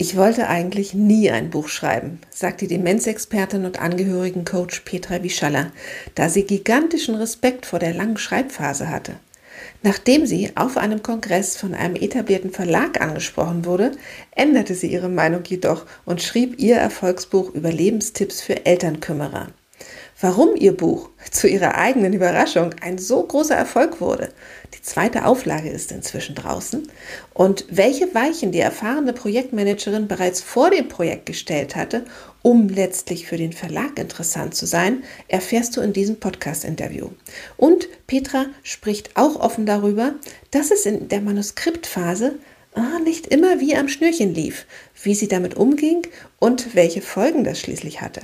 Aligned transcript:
Ich 0.00 0.16
wollte 0.16 0.46
eigentlich 0.46 0.94
nie 0.94 1.28
ein 1.28 1.50
Buch 1.50 1.66
schreiben, 1.66 2.20
sagt 2.30 2.60
die 2.60 2.68
Demenzexpertin 2.68 3.64
und 3.64 3.80
Angehörigencoach 3.80 4.84
Petra 4.84 5.24
Wischaller, 5.24 5.72
da 6.14 6.28
sie 6.28 6.44
gigantischen 6.44 7.16
Respekt 7.16 7.66
vor 7.66 7.80
der 7.80 7.94
langen 7.94 8.16
Schreibphase 8.16 8.90
hatte. 8.90 9.14
Nachdem 9.82 10.24
sie 10.24 10.52
auf 10.54 10.76
einem 10.76 11.02
Kongress 11.02 11.56
von 11.56 11.74
einem 11.74 11.96
etablierten 11.96 12.52
Verlag 12.52 13.00
angesprochen 13.00 13.64
wurde, 13.64 13.90
änderte 14.36 14.76
sie 14.76 14.86
ihre 14.86 15.08
Meinung 15.08 15.42
jedoch 15.44 15.84
und 16.04 16.22
schrieb 16.22 16.60
ihr 16.60 16.76
Erfolgsbuch 16.76 17.52
Überlebenstipps 17.52 18.40
für 18.40 18.66
Elternkümmerer. 18.66 19.48
Warum 20.20 20.56
ihr 20.56 20.76
Buch 20.76 21.10
zu 21.30 21.46
ihrer 21.46 21.76
eigenen 21.76 22.12
Überraschung 22.12 22.74
ein 22.80 22.98
so 22.98 23.22
großer 23.22 23.54
Erfolg 23.54 24.00
wurde, 24.00 24.30
die 24.74 24.82
zweite 24.82 25.24
Auflage 25.24 25.68
ist 25.68 25.92
inzwischen 25.92 26.34
draußen, 26.34 26.90
und 27.34 27.66
welche 27.70 28.12
Weichen 28.16 28.50
die 28.50 28.58
erfahrene 28.58 29.12
Projektmanagerin 29.12 30.08
bereits 30.08 30.40
vor 30.40 30.70
dem 30.70 30.88
Projekt 30.88 31.26
gestellt 31.26 31.76
hatte, 31.76 32.04
um 32.42 32.68
letztlich 32.68 33.28
für 33.28 33.36
den 33.36 33.52
Verlag 33.52 33.96
interessant 33.96 34.56
zu 34.56 34.66
sein, 34.66 35.04
erfährst 35.28 35.76
du 35.76 35.82
in 35.82 35.92
diesem 35.92 36.16
Podcast-Interview. 36.16 37.10
Und 37.56 37.88
Petra 38.08 38.46
spricht 38.64 39.16
auch 39.16 39.36
offen 39.36 39.66
darüber, 39.66 40.14
dass 40.50 40.72
es 40.72 40.84
in 40.84 41.06
der 41.06 41.20
Manuskriptphase 41.20 42.40
ah, 42.74 42.98
nicht 43.04 43.28
immer 43.28 43.60
wie 43.60 43.76
am 43.76 43.88
Schnürchen 43.88 44.34
lief, 44.34 44.66
wie 45.00 45.14
sie 45.14 45.28
damit 45.28 45.56
umging 45.56 46.08
und 46.40 46.74
welche 46.74 47.02
Folgen 47.02 47.44
das 47.44 47.60
schließlich 47.60 48.00
hatte. 48.00 48.22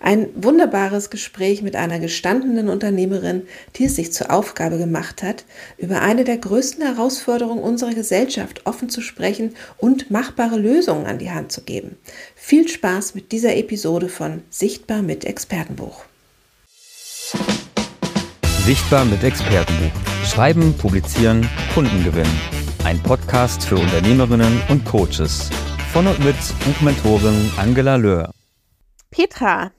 Ein 0.00 0.28
wunderbares 0.34 1.10
Gespräch 1.10 1.62
mit 1.62 1.76
einer 1.76 2.00
gestandenen 2.00 2.68
Unternehmerin, 2.68 3.42
die 3.76 3.84
es 3.84 3.96
sich 3.96 4.12
zur 4.12 4.32
Aufgabe 4.32 4.78
gemacht 4.78 5.22
hat, 5.22 5.44
über 5.78 6.02
eine 6.02 6.24
der 6.24 6.38
größten 6.38 6.84
Herausforderungen 6.84 7.62
unserer 7.62 7.94
Gesellschaft 7.94 8.66
offen 8.66 8.88
zu 8.88 9.00
sprechen 9.00 9.54
und 9.78 10.10
machbare 10.10 10.58
Lösungen 10.58 11.06
an 11.06 11.18
die 11.18 11.30
Hand 11.30 11.52
zu 11.52 11.62
geben. 11.62 11.96
Viel 12.34 12.68
Spaß 12.68 13.14
mit 13.14 13.30
dieser 13.30 13.54
Episode 13.56 14.08
von 14.08 14.42
Sichtbar 14.50 15.02
mit 15.02 15.24
Expertenbuch. 15.24 16.04
Sichtbar 18.64 19.04
mit 19.04 19.22
Expertenbuch. 19.22 19.92
Schreiben, 20.24 20.74
publizieren, 20.76 21.48
Kunden 21.74 22.04
gewinnen. 22.04 22.40
Ein 22.84 23.00
Podcast 23.00 23.64
für 23.64 23.76
Unternehmerinnen 23.76 24.60
und 24.68 24.84
Coaches. 24.84 25.50
Von 25.92 26.06
und 26.06 26.18
mit 26.24 26.36
Buchmentorin 26.64 27.50
Angela 27.56 27.96
Löhr. 27.96 28.32
Petra, 29.12 29.72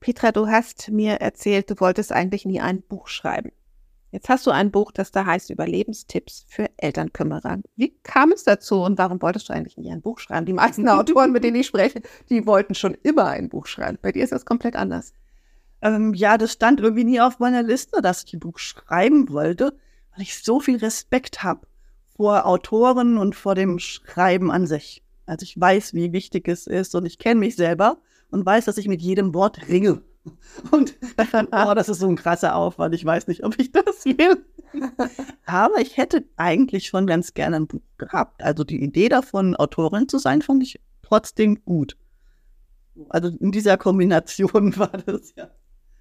Petra, 0.00 0.32
du 0.32 0.46
hast 0.46 0.88
mir 0.88 1.16
erzählt, 1.16 1.68
du 1.68 1.78
wolltest 1.78 2.10
eigentlich 2.10 2.46
nie 2.46 2.58
ein 2.58 2.80
Buch 2.80 3.08
schreiben. 3.08 3.52
Jetzt 4.12 4.30
hast 4.30 4.46
du 4.46 4.50
ein 4.50 4.70
Buch, 4.70 4.92
das 4.92 5.12
da 5.12 5.26
heißt 5.26 5.50
Überlebenstipps 5.50 6.46
für 6.48 6.70
Elternkümmerer. 6.78 7.58
Wie 7.76 7.94
kam 8.02 8.32
es 8.32 8.42
dazu 8.42 8.80
und 8.82 8.96
warum 8.96 9.20
wolltest 9.20 9.50
du 9.50 9.52
eigentlich 9.52 9.76
nie 9.76 9.92
ein 9.92 10.00
Buch 10.00 10.20
schreiben? 10.20 10.46
Die 10.46 10.54
meisten 10.54 10.88
Autoren, 10.90 11.32
mit 11.32 11.44
denen 11.44 11.56
ich 11.56 11.66
spreche, 11.66 12.00
die 12.30 12.46
wollten 12.46 12.74
schon 12.74 12.96
immer 13.02 13.26
ein 13.26 13.50
Buch 13.50 13.66
schreiben. 13.66 13.98
Bei 14.00 14.10
dir 14.10 14.24
ist 14.24 14.32
das 14.32 14.46
komplett 14.46 14.74
anders. 14.74 15.12
Ähm, 15.82 16.14
ja, 16.14 16.38
das 16.38 16.52
stand 16.54 16.80
irgendwie 16.80 17.04
nie 17.04 17.20
auf 17.20 17.40
meiner 17.40 17.62
Liste, 17.62 18.00
dass 18.00 18.24
ich 18.24 18.32
ein 18.32 18.40
Buch 18.40 18.58
schreiben 18.58 19.28
wollte, 19.28 19.78
weil 20.14 20.22
ich 20.22 20.42
so 20.42 20.60
viel 20.60 20.78
Respekt 20.78 21.42
habe 21.42 21.66
vor 22.16 22.46
Autoren 22.46 23.18
und 23.18 23.34
vor 23.34 23.54
dem 23.54 23.78
Schreiben 23.78 24.50
an 24.50 24.66
sich. 24.66 25.02
Also 25.26 25.44
ich 25.44 25.60
weiß, 25.60 25.92
wie 25.92 26.14
wichtig 26.14 26.48
es 26.48 26.66
ist 26.66 26.94
und 26.94 27.04
ich 27.04 27.18
kenne 27.18 27.40
mich 27.40 27.56
selber 27.56 27.98
und 28.34 28.44
weiß, 28.44 28.64
dass 28.64 28.78
ich 28.78 28.88
mit 28.88 29.00
jedem 29.00 29.32
Wort 29.32 29.68
ringe. 29.68 30.02
Und 30.70 30.96
oh, 31.52 31.74
das 31.74 31.88
ist 31.88 32.00
so 32.00 32.08
ein 32.08 32.16
krasser 32.16 32.56
Aufwand. 32.56 32.94
Ich 32.94 33.04
weiß 33.04 33.28
nicht, 33.28 33.44
ob 33.44 33.58
ich 33.58 33.72
das 33.72 34.04
will. 34.04 34.44
Aber 35.46 35.80
ich 35.80 35.96
hätte 35.96 36.24
eigentlich 36.36 36.86
schon 36.86 37.06
ganz 37.06 37.34
gerne 37.34 37.56
ein 37.56 37.66
Buch 37.66 37.82
gehabt. 37.98 38.42
Also 38.42 38.64
die 38.64 38.82
Idee 38.82 39.08
davon, 39.08 39.54
Autorin 39.54 40.08
zu 40.08 40.18
sein, 40.18 40.42
fand 40.42 40.62
ich 40.62 40.80
trotzdem 41.02 41.62
gut. 41.64 41.96
Also 43.10 43.28
in 43.28 43.52
dieser 43.52 43.76
Kombination 43.76 44.76
war 44.78 44.88
das 44.88 45.34
ja. 45.36 45.50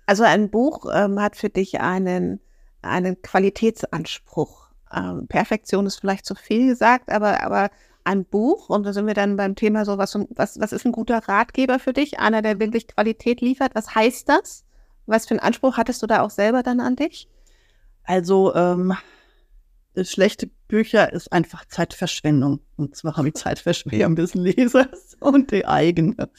Also 0.06 0.24
ein 0.24 0.50
Buch 0.50 0.86
ähm, 0.94 1.22
hat 1.22 1.36
für 1.36 1.50
dich 1.50 1.82
einen, 1.82 2.40
einen 2.82 3.22
Qualitätsanspruch. 3.22 4.70
Ähm, 4.92 5.28
Perfektion 5.28 5.86
ist 5.86 5.98
vielleicht 5.98 6.26
zu 6.26 6.36
viel 6.36 6.68
gesagt, 6.68 7.12
aber, 7.12 7.44
aber 7.44 7.70
ein 8.04 8.26
Buch, 8.26 8.70
und 8.70 8.84
da 8.86 8.94
sind 8.94 9.08
wir 9.08 9.14
dann 9.14 9.38
beim 9.38 9.56
Thema 9.56 9.86
so, 9.86 9.98
was, 9.98 10.18
was, 10.32 10.60
was 10.60 10.72
ist 10.72 10.86
ein 10.86 10.92
guter 10.92 11.20
Ratgeber 11.28 11.80
für 11.80 11.94
dich? 11.94 12.20
Einer, 12.20 12.42
der 12.42 12.60
wirklich 12.60 12.88
Qualität 12.88 13.42
liefert. 13.42 13.76
Was 13.76 13.96
heißt 13.96 14.28
das? 14.30 14.66
Was 15.06 15.26
für 15.26 15.32
einen 15.32 15.40
Anspruch 15.40 15.78
hattest 15.78 16.02
du 16.02 16.08
da 16.08 16.22
auch 16.22 16.30
selber 16.30 16.64
dann 16.64 16.80
an 16.80 16.96
dich? 16.96 17.28
Also, 18.04 18.54
ähm, 18.56 18.94
schlechte 20.02 20.50
Bücher 20.68 21.14
ist 21.14 21.32
einfach 21.32 21.66
Zeitverschwendung. 21.66 22.60
Und 22.78 22.96
zwar 22.96 23.18
habe 23.18 23.30
ich 23.30 23.36
Zeitverschwendung 23.36 24.16
des 24.16 24.34
Lesers 24.34 25.16
und 25.20 25.52
die 25.52 25.66
eigene. 25.66 26.30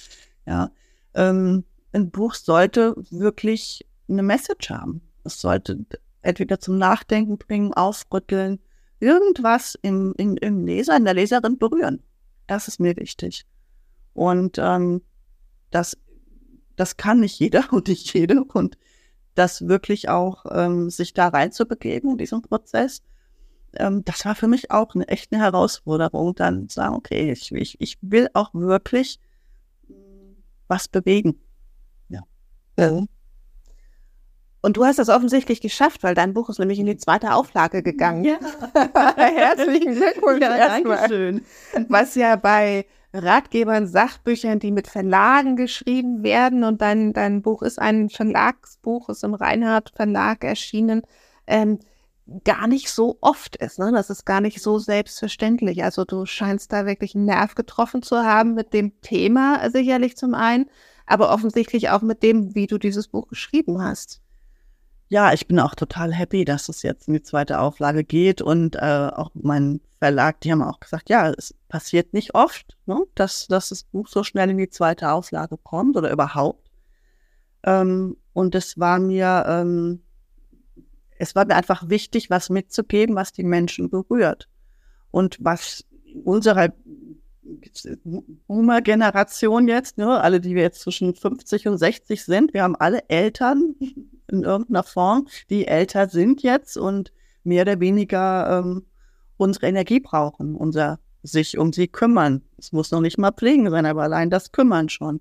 Ja. 0.46 0.70
Ähm, 1.14 1.64
ein 1.92 2.10
Buch 2.10 2.34
sollte 2.34 2.94
wirklich 3.10 3.86
eine 4.08 4.22
Message 4.22 4.70
haben. 4.70 5.00
Es 5.22 5.40
sollte 5.40 5.86
entweder 6.22 6.58
zum 6.58 6.78
Nachdenken 6.78 7.38
bringen, 7.38 7.72
aufrütteln, 7.72 8.58
irgendwas 9.00 9.78
im, 9.82 10.14
im, 10.16 10.36
im 10.36 10.66
Leser, 10.66 10.96
in 10.96 11.04
der 11.04 11.14
Leserin 11.14 11.58
berühren. 11.58 12.02
Das 12.46 12.68
ist 12.68 12.80
mir 12.80 12.96
wichtig. 12.96 13.46
Und 14.12 14.58
ähm, 14.58 15.02
das, 15.70 15.96
das 16.76 16.96
kann 16.96 17.20
nicht 17.20 17.38
jeder 17.38 17.64
und 17.72 17.88
nicht 17.88 18.12
jede. 18.14 18.44
Und 18.44 18.76
das 19.34 19.66
wirklich 19.66 20.08
auch 20.08 20.44
ähm, 20.50 20.90
sich 20.90 21.12
da 21.12 21.28
reinzubegeben 21.28 22.12
in 22.12 22.18
diesen 22.18 22.42
Prozess, 22.42 23.02
ähm, 23.76 24.04
das 24.04 24.24
war 24.24 24.34
für 24.34 24.48
mich 24.48 24.70
auch 24.70 24.94
eine 24.94 25.08
echte 25.08 25.38
Herausforderung, 25.38 26.34
dann 26.34 26.68
zu 26.68 26.76
sagen, 26.76 26.94
okay, 26.94 27.32
ich, 27.32 27.52
ich, 27.52 27.80
ich 27.80 27.98
will 28.00 28.28
auch 28.32 28.54
wirklich 28.54 29.18
was 30.68 30.88
bewegen. 30.88 31.40
Ja. 32.08 32.22
ja. 32.78 33.04
Und 34.64 34.78
du 34.78 34.86
hast 34.86 34.98
das 34.98 35.10
offensichtlich 35.10 35.60
geschafft, 35.60 36.02
weil 36.02 36.14
dein 36.14 36.32
Buch 36.32 36.48
ist 36.48 36.58
nämlich 36.58 36.78
in 36.78 36.86
die 36.86 36.96
zweite 36.96 37.34
Auflage 37.34 37.82
gegangen. 37.82 38.24
Ja. 38.24 38.38
Herzlichen 39.18 39.94
Glückwunsch. 39.94 40.40
Ja, 40.40 40.56
danke 40.56 40.98
schön. 41.06 41.44
Was 41.90 42.14
ja 42.14 42.36
bei 42.36 42.86
Ratgebern, 43.12 43.86
Sachbüchern, 43.86 44.60
die 44.60 44.72
mit 44.72 44.88
Verlagen 44.88 45.56
geschrieben 45.56 46.22
werden 46.22 46.64
und 46.64 46.80
dein, 46.80 47.12
dein 47.12 47.42
Buch 47.42 47.60
ist 47.60 47.78
ein 47.78 48.08
Verlagsbuch, 48.08 49.10
ist 49.10 49.22
im 49.22 49.34
Reinhardt 49.34 49.92
Verlag 49.94 50.44
erschienen, 50.44 51.02
ähm, 51.46 51.78
gar 52.44 52.66
nicht 52.66 52.88
so 52.88 53.18
oft 53.20 53.56
ist. 53.56 53.78
Ne? 53.78 53.92
Das 53.92 54.08
ist 54.08 54.24
gar 54.24 54.40
nicht 54.40 54.62
so 54.62 54.78
selbstverständlich. 54.78 55.84
Also 55.84 56.06
du 56.06 56.24
scheinst 56.24 56.72
da 56.72 56.86
wirklich 56.86 57.14
einen 57.14 57.26
Nerv 57.26 57.54
getroffen 57.54 58.00
zu 58.00 58.24
haben 58.24 58.54
mit 58.54 58.72
dem 58.72 58.98
Thema 59.02 59.68
sicherlich 59.68 60.16
zum 60.16 60.32
einen, 60.32 60.70
aber 61.04 61.34
offensichtlich 61.34 61.90
auch 61.90 62.00
mit 62.00 62.22
dem, 62.22 62.54
wie 62.54 62.66
du 62.66 62.78
dieses 62.78 63.08
Buch 63.08 63.28
geschrieben 63.28 63.82
hast 63.82 64.23
ja, 65.08 65.32
ich 65.32 65.46
bin 65.46 65.60
auch 65.60 65.74
total 65.74 66.12
happy, 66.12 66.44
dass 66.44 66.68
es 66.68 66.82
jetzt 66.82 67.08
in 67.08 67.14
die 67.14 67.22
zweite 67.22 67.60
Auflage 67.60 68.04
geht 68.04 68.42
und 68.42 68.76
äh, 68.76 69.10
auch 69.14 69.30
mein 69.34 69.80
Verlag, 69.98 70.40
die 70.40 70.52
haben 70.52 70.62
auch 70.62 70.80
gesagt, 70.80 71.08
ja, 71.08 71.30
es 71.30 71.54
passiert 71.68 72.12
nicht 72.12 72.34
oft, 72.34 72.76
ne, 72.86 73.00
dass, 73.14 73.46
dass 73.46 73.68
das 73.68 73.84
Buch 73.84 74.08
so 74.08 74.24
schnell 74.24 74.50
in 74.50 74.58
die 74.58 74.68
zweite 74.68 75.10
Auflage 75.10 75.56
kommt 75.56 75.96
oder 75.96 76.10
überhaupt. 76.10 76.70
Ähm, 77.62 78.16
und 78.32 78.54
es 78.54 78.78
war 78.78 78.98
mir, 78.98 79.44
ähm, 79.46 80.02
es 81.18 81.34
war 81.34 81.46
mir 81.46 81.54
einfach 81.54 81.88
wichtig, 81.88 82.30
was 82.30 82.50
mitzugeben, 82.50 83.14
was 83.14 83.32
die 83.32 83.44
Menschen 83.44 83.90
berührt 83.90 84.48
und 85.10 85.38
was 85.40 85.84
unserer 86.24 86.72
Boomer-Generation 88.46 89.68
jetzt, 89.68 89.98
ne, 89.98 90.20
alle, 90.20 90.40
die 90.40 90.54
wir 90.54 90.62
jetzt 90.62 90.80
zwischen 90.80 91.14
50 91.14 91.68
und 91.68 91.78
60 91.78 92.24
sind, 92.24 92.54
wir 92.54 92.62
haben 92.62 92.76
alle 92.76 93.08
Eltern, 93.08 93.74
in 94.34 94.44
irgendeiner 94.44 94.82
Form, 94.82 95.26
die 95.50 95.66
älter 95.66 96.08
sind 96.08 96.42
jetzt 96.42 96.76
und 96.76 97.12
mehr 97.44 97.62
oder 97.62 97.80
weniger 97.80 98.60
ähm, 98.60 98.84
unsere 99.36 99.66
Energie 99.66 100.00
brauchen, 100.00 100.54
unser 100.54 100.98
sich 101.22 101.58
um 101.58 101.72
sie 101.72 101.88
kümmern. 101.88 102.42
Es 102.58 102.72
muss 102.72 102.90
noch 102.90 103.00
nicht 103.00 103.18
mal 103.18 103.32
pflegen 103.32 103.70
sein, 103.70 103.86
aber 103.86 104.02
allein 104.02 104.30
das 104.30 104.52
Kümmern 104.52 104.88
schon. 104.88 105.20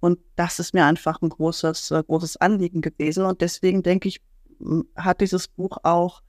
Und 0.00 0.18
das 0.36 0.58
ist 0.58 0.74
mir 0.74 0.84
einfach 0.84 1.20
ein 1.22 1.28
großes, 1.28 1.90
äh, 1.90 2.02
großes 2.02 2.36
Anliegen 2.38 2.80
gewesen. 2.80 3.24
Und 3.24 3.40
deswegen 3.40 3.82
denke 3.82 4.08
ich, 4.08 4.20
hat 4.96 5.20
dieses 5.20 5.48
Buch 5.48 5.78
auch 5.82 6.22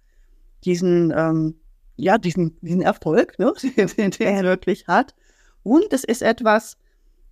diesen, 0.63 1.11
ähm, 1.15 1.55
ja, 1.95 2.17
diesen, 2.17 2.59
diesen 2.61 2.81
Erfolg, 2.81 3.37
ne, 3.39 3.53
den, 3.97 4.11
den 4.11 4.27
er 4.27 4.43
wirklich 4.43 4.87
hat. 4.87 5.15
Und 5.63 5.91
es 5.91 6.03
ist 6.03 6.21
etwas, 6.21 6.77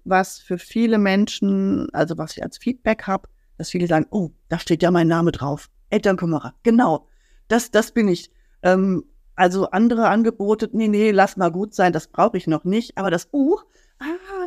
was 0.04 0.40
für 0.40 0.58
viele 0.58 0.98
Menschen, 0.98 1.90
also 1.94 2.18
was 2.18 2.38
ich 2.38 2.44
als 2.44 2.58
Feedback 2.58 3.04
habe, 3.04 3.30
dass 3.62 3.69
viele 3.69 3.86
sagen, 3.86 4.08
oh, 4.10 4.31
da 4.50 4.58
steht 4.58 4.81
ja 4.81 4.90
mein 4.90 5.08
Name 5.08 5.31
drauf. 5.31 5.69
Elternkümmerer, 5.92 6.56
genau. 6.63 7.08
Das, 7.48 7.69
das 7.69 7.92
bin 7.92 8.08
ich. 8.08 8.31
Ähm, 8.63 9.04
also 9.36 9.69
andere 9.69 10.08
Angebote, 10.08 10.68
nee, 10.74 10.88
nee, 10.88 11.12
lass 11.12 11.38
mal 11.38 11.52
gut 11.52 11.75
sein, 11.75 11.94
das 11.94 12.08
brauche 12.08 12.38
ich 12.38 12.48
noch 12.48 12.63
nicht. 12.63 12.98
Aber 12.98 13.12
das 13.12 13.28
Buch, 13.28 13.63
ah, 14.00 14.06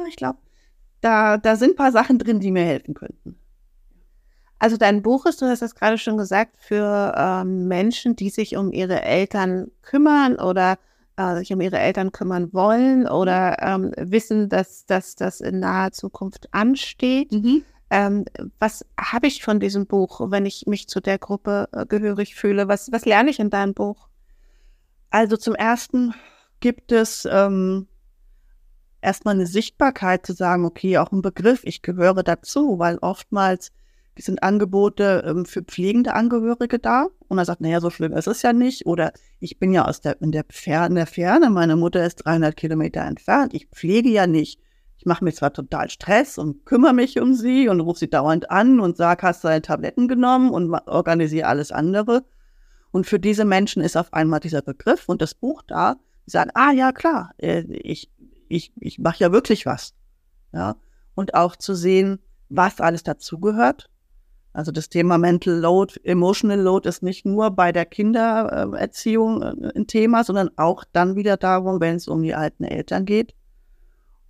ich 0.08 0.16
glaube, 0.16 0.40
da, 1.00 1.38
da 1.38 1.54
sind 1.54 1.74
ein 1.74 1.76
paar 1.76 1.92
Sachen 1.92 2.18
drin, 2.18 2.40
die 2.40 2.50
mir 2.50 2.64
helfen 2.64 2.94
könnten. 2.94 3.38
Also 4.58 4.76
dein 4.76 5.00
Buch 5.02 5.26
ist, 5.26 5.40
du 5.40 5.46
hast 5.46 5.62
das 5.62 5.76
gerade 5.76 5.96
schon 5.96 6.16
gesagt, 6.16 6.56
für 6.58 7.14
ähm, 7.16 7.68
Menschen, 7.68 8.16
die 8.16 8.30
sich 8.30 8.56
um 8.56 8.72
ihre 8.72 9.02
Eltern 9.02 9.70
kümmern 9.82 10.40
oder 10.40 10.76
äh, 11.16 11.36
sich 11.36 11.52
um 11.52 11.60
ihre 11.60 11.78
Eltern 11.78 12.10
kümmern 12.10 12.52
wollen 12.52 13.06
oder 13.06 13.58
ähm, 13.62 13.92
wissen, 13.96 14.48
dass, 14.48 14.86
dass 14.86 15.14
das 15.14 15.40
in 15.40 15.60
naher 15.60 15.92
Zukunft 15.92 16.48
ansteht. 16.52 17.30
Mhm. 17.30 17.62
Ähm, 17.94 18.24
was 18.58 18.84
habe 18.98 19.28
ich 19.28 19.44
von 19.44 19.60
diesem 19.60 19.86
Buch, 19.86 20.20
wenn 20.28 20.46
ich 20.46 20.66
mich 20.66 20.88
zu 20.88 21.00
der 21.00 21.16
Gruppe 21.16 21.68
äh, 21.70 21.86
gehörig 21.86 22.34
fühle? 22.34 22.66
Was, 22.66 22.90
was 22.90 23.04
lerne 23.04 23.30
ich 23.30 23.38
in 23.38 23.50
deinem 23.50 23.72
Buch? 23.72 24.08
Also 25.10 25.36
zum 25.36 25.54
Ersten 25.54 26.12
gibt 26.58 26.90
es 26.90 27.24
ähm, 27.30 27.86
erstmal 29.00 29.36
eine 29.36 29.46
Sichtbarkeit 29.46 30.26
zu 30.26 30.32
sagen, 30.32 30.64
okay, 30.64 30.98
auch 30.98 31.12
ein 31.12 31.22
Begriff, 31.22 31.60
ich 31.62 31.82
gehöre 31.82 32.24
dazu, 32.24 32.80
weil 32.80 32.98
oftmals 32.98 33.70
sind 34.18 34.42
Angebote 34.42 35.22
ähm, 35.24 35.44
für 35.46 35.62
pflegende 35.62 36.14
Angehörige 36.14 36.80
da 36.80 37.06
und 37.28 37.38
er 37.38 37.44
sagt, 37.44 37.60
naja, 37.60 37.80
so 37.80 37.90
schlimm 37.90 38.12
ist 38.12 38.26
es 38.26 38.42
ja 38.42 38.52
nicht 38.52 38.86
oder 38.86 39.12
ich 39.38 39.60
bin 39.60 39.72
ja 39.72 39.84
aus 39.84 40.00
der, 40.00 40.20
in 40.20 40.32
der 40.32 40.44
Ferne, 40.50 40.96
der 40.96 41.06
Ferne, 41.06 41.48
meine 41.48 41.76
Mutter 41.76 42.04
ist 42.04 42.16
300 42.24 42.56
Kilometer 42.56 43.02
entfernt, 43.02 43.54
ich 43.54 43.68
pflege 43.68 44.08
ja 44.08 44.26
nicht. 44.26 44.58
Ich 45.04 45.06
mache 45.06 45.22
mir 45.22 45.34
zwar 45.34 45.52
total 45.52 45.90
Stress 45.90 46.38
und 46.38 46.64
kümmere 46.64 46.94
mich 46.94 47.20
um 47.20 47.34
sie 47.34 47.68
und 47.68 47.80
rufe 47.80 47.98
sie 47.98 48.08
dauernd 48.08 48.50
an 48.50 48.80
und 48.80 48.96
sage, 48.96 49.20
hast 49.20 49.44
du 49.44 49.48
deine 49.48 49.60
Tabletten 49.60 50.08
genommen 50.08 50.50
und 50.50 50.72
organisiere 50.86 51.46
alles 51.46 51.72
andere. 51.72 52.24
Und 52.90 53.06
für 53.06 53.20
diese 53.20 53.44
Menschen 53.44 53.82
ist 53.82 53.98
auf 53.98 54.14
einmal 54.14 54.40
dieser 54.40 54.62
Begriff 54.62 55.06
und 55.06 55.20
das 55.20 55.34
Buch 55.34 55.60
da, 55.66 55.96
die 56.24 56.30
sagen, 56.30 56.52
ah 56.54 56.72
ja, 56.72 56.90
klar, 56.92 57.32
äh, 57.36 57.64
ich, 57.68 58.10
ich, 58.48 58.72
ich 58.80 58.98
mache 58.98 59.18
ja 59.18 59.30
wirklich 59.30 59.66
was. 59.66 59.92
Ja. 60.54 60.76
Und 61.14 61.34
auch 61.34 61.54
zu 61.56 61.74
sehen, 61.74 62.18
was 62.48 62.80
alles 62.80 63.02
dazugehört. 63.02 63.90
Also 64.54 64.72
das 64.72 64.88
Thema 64.88 65.18
Mental 65.18 65.52
Load, 65.52 66.00
Emotional 66.02 66.58
Load 66.58 66.88
ist 66.88 67.02
nicht 67.02 67.26
nur 67.26 67.50
bei 67.50 67.72
der 67.72 67.84
Kindererziehung 67.84 69.42
äh, 69.42 69.72
ein 69.76 69.86
Thema, 69.86 70.24
sondern 70.24 70.48
auch 70.56 70.82
dann 70.94 71.14
wieder 71.14 71.36
darum, 71.36 71.78
wenn 71.82 71.96
es 71.96 72.08
um 72.08 72.22
die 72.22 72.34
alten 72.34 72.64
Eltern 72.64 73.04
geht. 73.04 73.34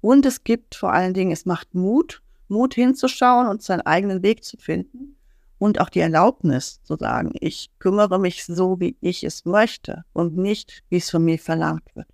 Und 0.05 0.27
es 0.27 0.45
gibt 0.45 0.75
vor 0.75 0.93
allen 0.93 1.15
Dingen, 1.15 1.33
es 1.33 1.47
macht 1.47 1.75
Mut, 1.75 2.21
Mut 2.49 2.75
hinzuschauen 2.75 3.47
und 3.47 3.63
seinen 3.63 3.81
eigenen 3.81 4.23
Weg 4.23 4.45
zu 4.45 4.59
finden 4.59 5.17
und 5.57 5.81
auch 5.81 5.89
die 5.89 6.01
Erlaubnis 6.01 6.83
zu 6.83 6.97
sagen, 6.97 7.33
ich 7.41 7.71
kümmere 7.79 8.19
mich 8.19 8.45
so, 8.45 8.79
wie 8.81 8.99
ich 9.01 9.25
es 9.25 9.47
möchte 9.47 10.05
und 10.13 10.37
nicht, 10.37 10.85
wie 10.91 10.99
es 10.99 11.09
von 11.09 11.25
mir 11.25 11.39
verlangt 11.39 11.97
wird. 11.97 12.07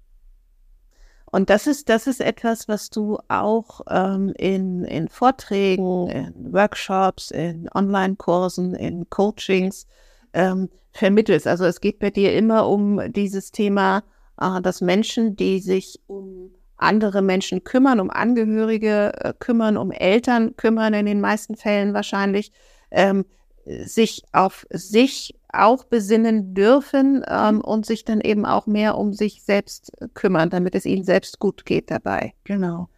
Und 1.33 1.51
das 1.51 1.67
ist, 1.67 1.89
das 1.89 2.07
ist 2.07 2.21
etwas, 2.21 2.69
was 2.69 2.91
du 2.91 3.19
auch 3.27 3.81
ähm, 3.91 4.35
in, 4.39 4.85
in 4.85 5.09
Vorträgen, 5.09 6.07
in 6.11 6.53
Workshops, 6.53 7.33
in 7.33 7.69
Online-Kursen, 7.75 8.77
in 8.77 9.11
Coachings 9.11 9.89
ähm, 10.33 10.69
vermittelst. 10.93 11.49
Also 11.49 11.65
es 11.65 11.81
geht 11.81 11.99
bei 11.99 12.11
dir 12.11 12.37
immer 12.37 12.69
um 12.69 13.13
dieses 13.13 13.51
Thema, 13.51 14.05
äh, 14.41 14.61
dass 14.61 14.81
Menschen, 14.81 15.35
die 15.35 15.59
sich 15.59 15.99
um 16.07 16.53
andere 16.83 17.23
Menschen 17.23 17.65
kümmern, 17.65 18.01
um 18.01 18.11
Angehörige 18.11 19.13
äh, 19.19 19.33
kümmern, 19.39 19.77
um 19.77 19.91
Eltern 19.91 20.57
kümmern, 20.57 20.95
in 20.95 21.07
den 21.07 21.21
meisten 21.21 21.57
Fällen 21.57 21.95
wahrscheinlich, 21.95 22.53
ähm, 22.91 23.25
sich 23.65 24.25
auf 24.33 24.67
sich 24.71 25.35
auch 25.53 25.85
besinnen 25.85 26.55
dürfen 26.55 27.25
ähm, 27.29 27.57
mhm. 27.57 27.61
und 27.61 27.87
sich 27.87 28.05
dann 28.05 28.21
eben 28.21 28.47
auch 28.47 28.67
mehr 28.67 28.97
um 28.97 29.13
sich 29.13 29.43
selbst 29.43 29.93
kümmern, 30.15 30.51
damit 30.51 30.75
es 30.75 30.87
ihnen 30.87 31.05
selbst 31.05 31.39
gut 31.39 31.65
geht 31.65 31.91
dabei. 31.91 32.35
Genau. 32.45 32.89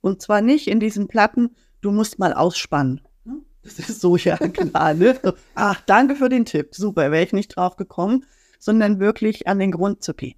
Und 0.00 0.20
zwar 0.22 0.40
nicht 0.40 0.68
in 0.68 0.80
diesen 0.80 1.08
Platten, 1.08 1.56
du 1.80 1.90
musst 1.90 2.18
mal 2.18 2.32
ausspannen. 2.34 3.00
Ne? 3.24 3.40
Das 3.62 3.78
ist 3.78 4.00
so 4.00 4.16
ja 4.16 4.36
klar, 4.48 4.94
ne? 4.94 5.18
Ach, 5.54 5.80
danke 5.86 6.16
für 6.16 6.28
den 6.28 6.44
Tipp. 6.44 6.74
Super, 6.74 7.10
wäre 7.10 7.24
ich 7.24 7.32
nicht 7.32 7.56
drauf 7.56 7.76
gekommen, 7.76 8.24
sondern 8.58 9.00
wirklich 9.00 9.48
an 9.48 9.58
den 9.58 9.72
Grund 9.72 10.02
zu 10.02 10.14
gehen. 10.14 10.36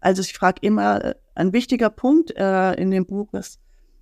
Also 0.00 0.22
ich 0.22 0.32
frage 0.32 0.60
immer, 0.62 1.04
äh, 1.04 1.14
ein 1.34 1.52
wichtiger 1.52 1.90
Punkt 1.90 2.36
äh, 2.36 2.74
in 2.74 2.90
dem 2.90 3.06
Buch 3.06 3.32
ist 3.34 3.60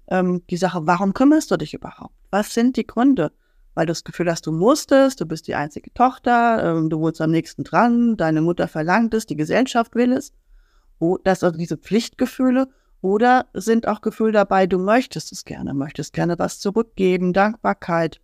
ähm, 0.08 0.42
die 0.50 0.56
Sache, 0.56 0.86
warum 0.86 1.14
kümmerst 1.14 1.50
du 1.50 1.56
dich 1.56 1.74
überhaupt? 1.74 2.14
Was 2.30 2.54
sind 2.54 2.76
die 2.76 2.86
Gründe? 2.86 3.32
weil 3.76 3.84
du 3.84 3.90
das 3.90 4.04
Gefühl 4.04 4.30
hast, 4.30 4.46
du 4.46 4.52
musstest, 4.52 5.20
du 5.20 5.26
bist 5.26 5.46
die 5.46 5.54
einzige 5.54 5.92
Tochter, 5.92 6.64
ähm, 6.64 6.88
du 6.88 6.98
wohnst 6.98 7.20
am 7.20 7.30
nächsten 7.30 7.62
dran, 7.62 8.16
deine 8.16 8.40
Mutter 8.40 8.68
verlangt 8.68 9.12
es, 9.12 9.26
die 9.26 9.36
Gesellschaft 9.36 9.94
will 9.94 10.14
es. 10.14 10.32
Oh, 10.98 11.18
das 11.22 11.44
also 11.44 11.58
diese 11.58 11.76
Pflichtgefühle. 11.76 12.68
Oder 13.02 13.44
sind 13.52 13.86
auch 13.86 14.00
Gefühle 14.00 14.32
dabei, 14.32 14.66
du 14.66 14.78
möchtest 14.78 15.30
es 15.30 15.44
gerne, 15.44 15.74
möchtest 15.74 16.14
gerne 16.14 16.38
was 16.38 16.58
zurückgeben, 16.58 17.34
Dankbarkeit 17.34 18.18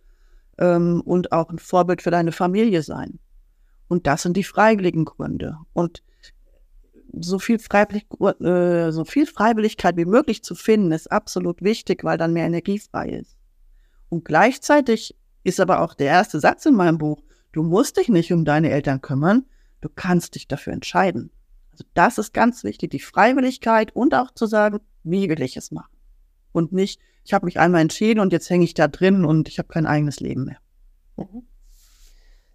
ähm, 0.57 1.01
und 1.05 1.31
auch 1.31 1.51
ein 1.51 1.59
Vorbild 1.59 2.01
für 2.01 2.09
deine 2.09 2.31
Familie 2.31 2.81
sein. 2.81 3.19
Und 3.87 4.07
das 4.07 4.23
sind 4.23 4.35
die 4.35 4.43
freiwilligen 4.43 5.05
Gründe. 5.05 5.57
Und 5.73 6.01
so 7.19 7.39
viel, 7.39 7.57
äh, 7.57 8.91
so 8.91 9.05
viel 9.05 9.25
Freiwilligkeit 9.25 9.97
wie 9.97 10.05
möglich 10.05 10.43
zu 10.43 10.55
finden, 10.55 10.91
ist 10.91 11.11
absolut 11.11 11.61
wichtig, 11.61 12.03
weil 12.03 12.17
dann 12.17 12.33
mehr 12.33 12.45
Energie 12.45 12.79
frei 12.79 13.09
ist. 13.09 13.37
Und 14.09 14.25
gleichzeitig 14.25 15.15
ist 15.43 15.59
aber 15.59 15.81
auch 15.81 15.93
der 15.93 16.07
erste 16.07 16.39
Satz 16.39 16.65
in 16.65 16.75
meinem 16.75 16.97
Buch. 16.97 17.21
Du 17.51 17.63
musst 17.63 17.97
dich 17.97 18.09
nicht 18.09 18.33
um 18.33 18.45
deine 18.45 18.71
Eltern 18.71 19.01
kümmern, 19.01 19.45
du 19.81 19.89
kannst 19.93 20.35
dich 20.35 20.47
dafür 20.47 20.73
entscheiden. 20.73 21.31
Also 21.71 21.85
das 21.93 22.17
ist 22.17 22.33
ganz 22.33 22.63
wichtig, 22.63 22.91
die 22.91 22.99
Freiwilligkeit 22.99 23.95
und 23.95 24.13
auch 24.13 24.31
zu 24.31 24.45
sagen, 24.45 24.79
wie 25.03 25.29
will 25.29 25.41
ich 25.41 25.57
es 25.57 25.71
machen. 25.71 25.91
Und 26.51 26.71
nicht, 26.71 26.99
ich 27.25 27.33
habe 27.33 27.45
mich 27.45 27.59
einmal 27.59 27.81
entschieden 27.81 28.19
und 28.19 28.31
jetzt 28.31 28.49
hänge 28.49 28.63
ich 28.63 28.73
da 28.73 28.87
drin 28.87 29.25
und 29.25 29.47
ich 29.47 29.59
habe 29.59 29.67
kein 29.67 29.85
eigenes 29.85 30.19
Leben 30.19 30.45
mehr. 30.45 30.57
Mhm. 31.17 31.43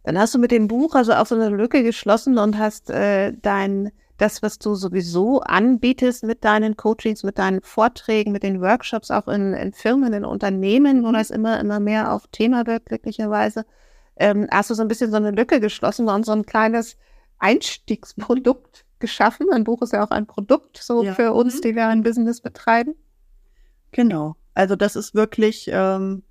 Dann 0.05 0.19
hast 0.19 0.34
du 0.34 0.38
mit 0.38 0.52
dem 0.52 0.69
Buch 0.69 0.94
also 0.94 1.12
auch 1.12 1.26
so 1.26 1.34
eine 1.34 1.49
Lücke 1.49 1.82
geschlossen 1.82 2.38
und 2.38 2.58
hast 2.58 2.90
äh, 2.90 3.34
dein 3.43 3.90
das, 4.19 4.43
was 4.43 4.59
du 4.59 4.75
sowieso 4.75 5.41
anbietest 5.41 6.25
mit 6.25 6.44
deinen 6.44 6.76
Coachings, 6.76 7.23
mit 7.23 7.38
deinen 7.38 7.62
Vorträgen, 7.62 8.32
mit 8.32 8.43
den 8.43 8.61
Workshops, 8.61 9.11
auch 9.11 9.29
in, 9.29 9.55
in 9.55 9.73
Firmen, 9.73 10.12
in 10.12 10.25
Unternehmen, 10.25 11.05
wo 11.05 11.12
das 11.12 11.31
immer, 11.31 11.59
immer 11.61 11.79
mehr 11.79 12.12
auf 12.12 12.26
Thema 12.26 12.67
wird, 12.67 12.87
glücklicherweise, 12.87 13.65
ähm, 14.17 14.49
hast 14.50 14.70
du 14.70 14.75
so 14.75 14.82
ein 14.82 14.88
bisschen 14.88 15.12
so 15.12 15.17
eine 15.17 15.31
Lücke 15.31 15.61
geschlossen 15.61 16.09
und 16.09 16.26
so 16.26 16.32
ein 16.32 16.44
kleines 16.44 16.97
Einstiegsprodukt 17.38 18.85
geschaffen. 18.99 19.47
Ein 19.53 19.62
Buch 19.62 19.82
ist 19.82 19.93
ja 19.93 20.05
auch 20.05 20.11
ein 20.11 20.26
Produkt, 20.26 20.79
so 20.79 21.05
ja. 21.05 21.15
für 21.15 21.32
uns, 21.32 21.56
mhm. 21.56 21.61
die 21.62 21.76
wir 21.76 21.87
ein 21.87 22.03
Business 22.03 22.41
betreiben. 22.41 22.97
Genau. 23.93 24.35
Also 24.55 24.75
das 24.75 24.97
ist 24.97 25.15
wirklich, 25.15 25.70
ähm, 25.73 26.25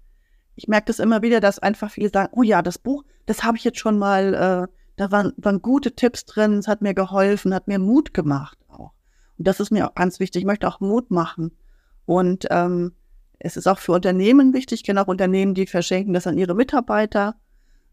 ich 0.56 0.68
merke 0.68 0.88
das 0.88 1.00
immer 1.00 1.22
wieder, 1.22 1.40
dass 1.40 1.60
einfach 1.60 1.90
viele 1.90 2.10
sagen, 2.10 2.34
oh 2.36 2.44
ja, 2.44 2.62
das 2.62 2.78
Buch, 2.78 3.06
das 3.26 3.44
habe 3.44 3.56
ich 3.56 3.64
jetzt 3.64 3.80
schon 3.80 3.98
mal 3.98 4.68
äh, 4.68 4.77
da 4.98 5.12
waren, 5.12 5.32
waren 5.38 5.62
gute 5.62 5.96
Tipps 5.96 6.26
drin, 6.26 6.54
es 6.58 6.68
hat 6.68 6.82
mir 6.82 6.94
geholfen, 6.94 7.54
hat 7.54 7.68
mir 7.68 7.80
Mut 7.80 8.14
gemacht 8.14 8.58
auch. 8.68 8.92
Und 9.38 9.48
das 9.48 9.60
ist 9.60 9.72
mir 9.72 9.88
auch 9.88 9.96
ganz 9.96 10.20
wichtig. 10.20 10.42
Ich 10.42 10.46
möchte 10.46 10.68
auch 10.68 10.80
Mut 10.80 11.12
machen. 11.12 11.56
Und 12.06 12.48
ähm, 12.50 12.94
es 13.40 13.56
ist 13.56 13.68
auch 13.68 13.78
für 13.78 13.92
Unternehmen 13.94 14.54
wichtig. 14.54 14.80
Ich 14.80 14.84
kenne 14.84 15.02
auch 15.02 15.08
Unternehmen, 15.08 15.54
die 15.54 15.68
verschenken 15.68 16.14
das 16.14 16.26
an 16.26 16.38
ihre 16.38 16.56
Mitarbeiter. 16.56 17.36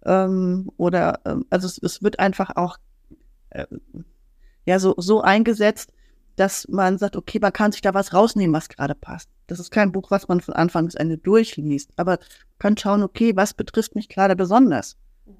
Ähm, 0.05 0.71
oder 0.79 1.21
ähm, 1.27 1.45
also 1.51 1.67
es, 1.67 1.79
es, 1.79 2.03
wird 2.03 2.19
einfach 2.19 2.57
auch 2.57 2.79
äh, 3.51 3.67
ja 4.65 4.79
so, 4.79 4.95
so 4.97 5.21
eingesetzt, 5.21 5.93
dass 6.37 6.67
man 6.69 6.97
sagt, 6.97 7.17
okay, 7.17 7.39
man 7.39 7.53
kann 7.53 7.73
sich 7.73 7.83
da 7.83 7.93
was 7.93 8.15
rausnehmen, 8.15 8.55
was 8.55 8.71
gerade 8.71 8.95
passt. 8.95 9.29
Das 9.47 9.61
ist 9.61 9.71
kein 9.71 9.93
Buch, 9.93 10.11
was 10.11 10.29
man 10.29 10.41
von 10.41 10.55
Anfang 10.55 10.87
bis 10.87 10.95
Ende 10.95 11.19
durchliest, 11.19 11.91
aber 11.97 12.19
kann 12.59 12.77
schauen, 12.77 13.03
okay, 13.03 13.37
was 13.37 13.55
betrifft 13.55 13.95
mich 13.95 14.09
gerade 14.09 14.35
besonders? 14.37 14.97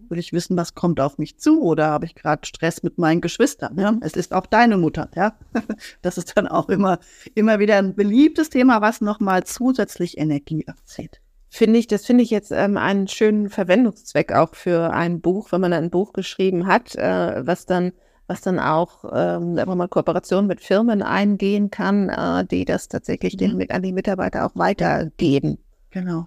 Will 0.09 0.19
ich 0.19 0.33
wissen, 0.33 0.57
was 0.57 0.75
kommt 0.75 1.01
auf 1.01 1.19
mich 1.19 1.39
zu 1.39 1.63
oder 1.63 1.87
habe 1.89 2.07
ich 2.07 2.15
gerade 2.15 2.47
Stress 2.47 2.83
mit 2.83 2.99
meinen 2.99 3.21
Geschwistern? 3.21 3.79
Ja? 3.79 3.97
Es 4.01 4.15
ist 4.15 4.33
auch 4.33 4.47
deine 4.47 4.77
Mutter, 4.77 5.11
ja. 5.15 5.35
Das 6.03 6.19
ist 6.19 6.37
dann 6.37 6.49
auch 6.49 6.69
immer, 6.69 6.99
immer 7.35 7.59
wieder 7.59 7.77
ein 7.79 7.95
beliebtes 7.95 8.51
Thema, 8.51 8.81
was 8.81 9.01
nochmal 9.01 9.45
zusätzlich 9.45 10.19
Energie 10.19 10.67
abzieht. 10.67 11.21
Finde 11.51 11.79
ich, 11.79 11.87
das 11.87 12.05
finde 12.05 12.25
ich 12.25 12.31
jetzt 12.31 12.51
ähm, 12.51 12.77
einen 12.77 13.07
schönen 13.07 13.49
Verwendungszweck 13.49 14.33
auch 14.33 14.55
für 14.55 14.93
ein 14.93 15.21
Buch, 15.21 15.53
wenn 15.53 15.61
man 15.61 15.73
ein 15.73 15.91
Buch 15.91 16.13
geschrieben 16.13 16.67
hat, 16.67 16.97
äh, 16.97 17.47
was 17.47 17.67
dann 17.67 17.93
was 18.27 18.41
dann 18.41 18.59
auch 18.59 19.05
ähm, 19.13 19.57
wenn 19.57 19.79
man 19.79 19.91
Kooperationen 19.91 20.47
mit 20.47 20.61
Firmen 20.61 21.03
eingehen 21.03 21.71
kann, 21.71 22.09
äh, 22.09 22.45
die 22.47 22.65
das 22.65 22.89
tatsächlich 22.89 23.35
mhm. 23.35 23.59
den, 23.59 23.71
an 23.71 23.83
die 23.83 23.93
Mitarbeiter 23.93 24.47
auch 24.47 24.57
weitergeben. 24.57 25.59
Genau. 25.91 26.27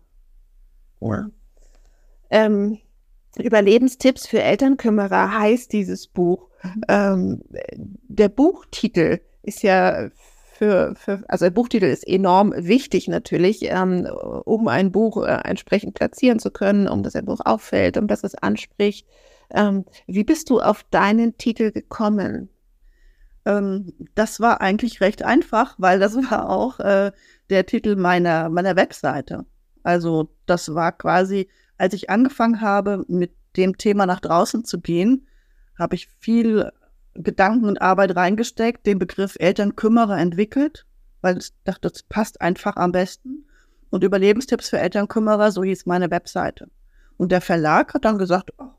Ja. 1.01 1.27
Ähm, 2.29 2.77
Überlebenstipps 3.39 4.27
für 4.27 4.41
Elternkümmerer 4.41 5.37
heißt 5.39 5.71
dieses 5.73 6.07
Buch. 6.07 6.49
Mhm. 6.63 6.81
Ähm, 6.87 7.43
der 8.07 8.29
Buchtitel 8.29 9.19
ist 9.43 9.63
ja 9.63 10.09
für, 10.57 10.95
für, 10.95 11.23
also 11.27 11.45
der 11.45 11.51
Buchtitel 11.51 11.85
ist 11.85 12.07
enorm 12.07 12.51
wichtig 12.55 13.07
natürlich, 13.07 13.59
ähm, 13.63 14.07
um 14.45 14.67
ein 14.67 14.91
Buch 14.91 15.23
äh, 15.23 15.39
entsprechend 15.43 15.93
platzieren 15.93 16.39
zu 16.39 16.49
können, 16.49 16.87
um 16.87 17.03
dass 17.03 17.15
ein 17.15 17.25
Buch 17.25 17.41
auffällt, 17.45 17.97
um 17.97 18.07
dass 18.07 18.23
es 18.23 18.33
anspricht. 18.35 19.07
Ähm, 19.51 19.85
wie 20.07 20.23
bist 20.23 20.49
du 20.49 20.59
auf 20.59 20.83
deinen 20.89 21.37
Titel 21.37 21.71
gekommen? 21.71 22.49
Ähm, 23.45 23.93
das 24.15 24.39
war 24.39 24.59
eigentlich 24.61 24.99
recht 24.99 25.23
einfach, 25.23 25.75
weil 25.77 25.99
das 25.99 26.15
war 26.15 26.49
auch 26.49 26.79
äh, 26.79 27.11
der 27.49 27.65
Titel 27.65 27.95
meiner, 27.95 28.49
meiner 28.49 28.75
Webseite. 28.75 29.45
Also 29.83 30.29
das 30.47 30.73
war 30.73 30.91
quasi 30.91 31.47
als 31.77 31.93
ich 31.93 32.09
angefangen 32.09 32.61
habe, 32.61 33.03
mit 33.07 33.35
dem 33.55 33.77
Thema 33.77 34.05
nach 34.05 34.19
draußen 34.19 34.65
zu 34.65 34.79
gehen, 34.79 35.27
habe 35.77 35.95
ich 35.95 36.07
viel 36.19 36.71
Gedanken 37.13 37.65
und 37.65 37.81
Arbeit 37.81 38.15
reingesteckt, 38.15 38.85
den 38.85 38.99
Begriff 38.99 39.35
Elternkümmerer 39.39 40.17
entwickelt, 40.17 40.85
weil 41.21 41.37
ich 41.37 41.51
dachte, 41.63 41.89
das 41.89 42.03
passt 42.03 42.41
einfach 42.41 42.75
am 42.75 42.91
besten. 42.91 43.45
Und 43.89 44.03
Überlebenstipps 44.03 44.69
für 44.69 44.79
Elternkümmerer, 44.79 45.51
so 45.51 45.63
hieß 45.63 45.85
meine 45.85 46.11
Webseite. 46.11 46.69
Und 47.15 47.31
der 47.31 47.41
Verlag 47.41 47.93
hat 47.93 48.05
dann 48.05 48.17
gesagt, 48.17 48.51
oh, 48.57 48.69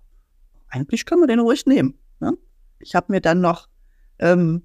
eigentlich 0.68 1.06
können 1.06 1.22
wir 1.22 1.26
den 1.26 1.40
ruhig 1.40 1.66
nehmen. 1.66 1.98
Ne? 2.20 2.36
Ich 2.78 2.94
habe 2.94 3.12
mir 3.12 3.20
dann 3.20 3.40
noch, 3.40 3.68
ähm, 4.18 4.62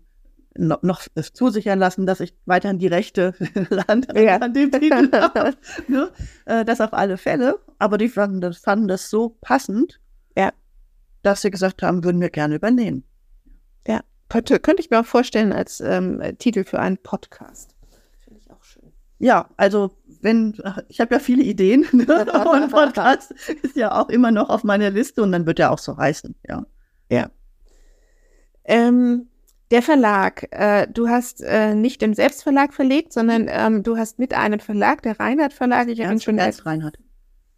noch, 0.57 0.83
noch 0.83 1.01
zusichern 1.33 1.79
lassen, 1.79 2.05
dass 2.05 2.19
ich 2.19 2.35
weiterhin 2.45 2.79
die 2.79 2.87
Rechte 2.87 3.33
lande 3.69 4.21
ja. 4.23 4.37
an 4.37 4.53
dem 4.53 4.71
Titel 4.71 5.09
habe. 5.13 5.55
ne? 5.87 6.11
äh, 6.45 6.65
das 6.65 6.81
auf 6.81 6.93
alle 6.93 7.17
Fälle. 7.17 7.59
Aber 7.79 7.97
die 7.97 8.09
fanden 8.09 8.41
das, 8.41 8.59
fanden 8.59 8.87
das 8.87 9.09
so 9.09 9.37
passend, 9.41 9.99
ja. 10.37 10.51
dass 11.21 11.41
sie 11.41 11.51
gesagt 11.51 11.83
haben, 11.83 12.03
würden 12.03 12.21
wir 12.21 12.29
gerne 12.29 12.55
übernehmen. 12.55 13.03
Ja, 13.87 14.01
könnte, 14.29 14.59
könnte 14.59 14.81
ich 14.81 14.89
mir 14.89 14.99
auch 14.99 15.05
vorstellen 15.05 15.53
als 15.53 15.81
ähm, 15.81 16.21
Titel 16.37 16.63
für 16.63 16.79
einen 16.79 16.97
Podcast. 16.97 17.75
Finde 18.23 18.39
ich 18.39 18.51
auch 18.51 18.63
schön. 18.63 18.93
Ja, 19.19 19.49
also 19.57 19.91
wenn, 20.21 20.55
ich 20.87 21.01
habe 21.01 21.15
ja 21.15 21.19
viele 21.19 21.43
Ideen 21.43 21.85
ne? 21.91 22.25
und 22.25 22.71
Podcast 22.71 23.31
ist 23.61 23.75
ja 23.75 23.99
auch 23.99 24.09
immer 24.09 24.31
noch 24.31 24.49
auf 24.49 24.63
meiner 24.63 24.89
Liste 24.89 25.23
und 25.23 25.31
dann 25.31 25.45
wird 25.45 25.59
er 25.59 25.71
auch 25.71 25.79
so 25.79 25.97
heißen, 25.97 26.35
ja. 26.47 26.65
Ja. 27.09 27.29
Ähm, 28.65 29.27
der 29.73 29.81
Verlag, 29.81 30.47
äh, 30.51 30.87
du 30.87 31.09
hast 31.09 31.41
äh, 31.41 31.73
nicht 31.73 32.03
im 32.03 32.13
Selbstverlag 32.13 32.75
verlegt, 32.75 33.11
sondern 33.11 33.47
ähm, 33.49 33.81
du 33.81 33.97
hast 33.97 34.19
mit 34.19 34.35
einem 34.35 34.59
Verlag, 34.59 35.01
der 35.01 35.19
Reinhardt 35.19 35.51
Verlag, 35.51 35.87
ich 35.87 35.97
ihn 35.97 36.21
schon 36.21 36.37
Ernst 36.37 36.63
Reinhardt. 36.67 36.99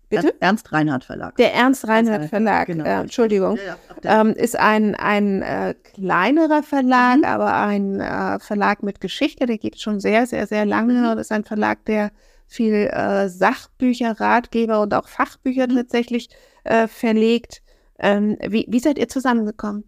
Bitte? 0.07 0.33
Ernst 0.39 0.71
Reinhardt 0.71 1.03
Verlag. 1.03 1.35
Der 1.35 1.53
Ernst 1.53 1.85
Reinhardt 1.85 2.29
Verlag, 2.29 2.67
genau. 2.67 2.85
äh, 2.85 3.01
Entschuldigung, 3.01 3.57
ja, 3.57 3.75
ja, 4.01 4.21
ähm, 4.21 4.31
ist 4.31 4.57
ein, 4.57 4.95
ein 4.95 5.41
äh, 5.41 5.75
kleinerer 5.83 6.63
Verlag, 6.63 7.17
mhm. 7.17 7.25
aber 7.25 7.53
ein 7.53 7.99
äh, 7.99 8.39
Verlag 8.39 8.81
mit 8.81 9.01
Geschichte, 9.01 9.45
der 9.45 9.57
geht 9.57 9.81
schon 9.81 9.99
sehr, 9.99 10.25
sehr, 10.25 10.47
sehr 10.47 10.65
lange. 10.65 10.93
Mhm. 10.93 11.17
Das 11.17 11.27
ist 11.27 11.31
ein 11.33 11.43
Verlag, 11.43 11.83
der 11.83 12.11
viel 12.47 12.87
äh, 12.93 13.27
Sachbücher, 13.27 14.21
Ratgeber 14.21 14.79
und 14.79 14.93
auch 14.93 15.09
Fachbücher 15.09 15.67
mhm. 15.67 15.75
tatsächlich 15.75 16.29
äh, 16.63 16.87
verlegt. 16.87 17.61
Ähm, 17.99 18.37
wie, 18.47 18.67
wie 18.69 18.79
seid 18.79 18.97
ihr 18.99 19.09
zusammengekommen? 19.09 19.83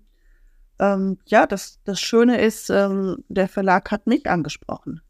Ähm, 0.80 1.18
ja, 1.26 1.48
das, 1.48 1.80
das 1.84 2.00
Schöne 2.00 2.40
ist, 2.42 2.70
ähm, 2.70 3.24
der 3.28 3.48
Verlag 3.48 3.92
hat 3.92 4.08
mich 4.08 4.30
angesprochen. 4.30 5.02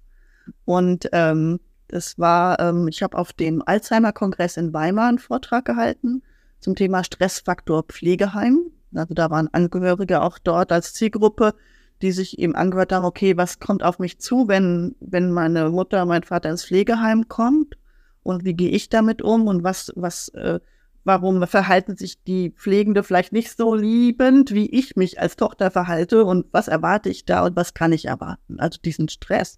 Und 0.66 1.10
ähm, 1.12 1.60
das 1.88 2.18
war, 2.18 2.60
ähm, 2.60 2.88
ich 2.88 3.04
habe 3.04 3.18
auf 3.18 3.34
dem 3.34 3.62
Alzheimer-Kongress 3.66 4.58
in 4.58 4.74
Weimar 4.74 5.10
einen 5.10 5.20
Vortrag 5.20 5.66
gehalten 5.66 6.24
zum 6.60 6.76
Thema 6.76 7.04
Stressfaktor 7.04 7.84
Pflegeheim. 7.84 8.72
Also 8.94 9.14
da 9.14 9.30
waren 9.30 9.50
Angehörige 9.54 10.22
auch 10.22 10.40
dort 10.40 10.72
als 10.72 10.94
Zielgruppe, 10.94 11.54
die 12.02 12.12
sich 12.12 12.40
eben 12.40 12.56
angehört 12.56 12.92
haben, 12.92 13.06
okay, 13.06 13.38
was 13.38 13.60
kommt 13.60 13.84
auf 13.84 14.00
mich 14.00 14.20
zu, 14.20 14.48
wenn, 14.48 14.96
wenn 15.00 15.32
meine 15.32 15.70
Mutter, 15.70 16.06
mein 16.06 16.24
Vater 16.24 16.50
ins 16.50 16.66
Pflegeheim 16.66 17.28
kommt 17.28 17.78
und 18.24 18.46
wie 18.46 18.54
gehe 18.54 18.70
ich 18.70 18.90
damit 18.90 19.22
um 19.22 19.48
und 19.48 19.64
was, 19.64 19.92
was, 19.96 20.30
äh, 20.30 20.60
warum 21.08 21.48
verhalten 21.48 21.96
sich 21.96 22.22
die 22.26 22.52
Pflegende 22.52 23.02
vielleicht 23.02 23.32
nicht 23.32 23.56
so 23.56 23.74
liebend, 23.74 24.52
wie 24.52 24.70
ich 24.70 24.98
mich 24.98 25.22
als 25.22 25.38
Tochter 25.38 25.72
verhalte 25.72 26.26
und 26.26 26.46
was 26.52 26.68
erwarte 26.68 27.10
ich 27.10 27.24
da 27.24 27.46
und 27.46 27.56
was 27.56 27.74
kann 27.74 27.94
ich 27.94 28.06
erwarten? 28.06 28.60
Also 28.60 28.78
diesen 28.84 29.08
Stress 29.08 29.58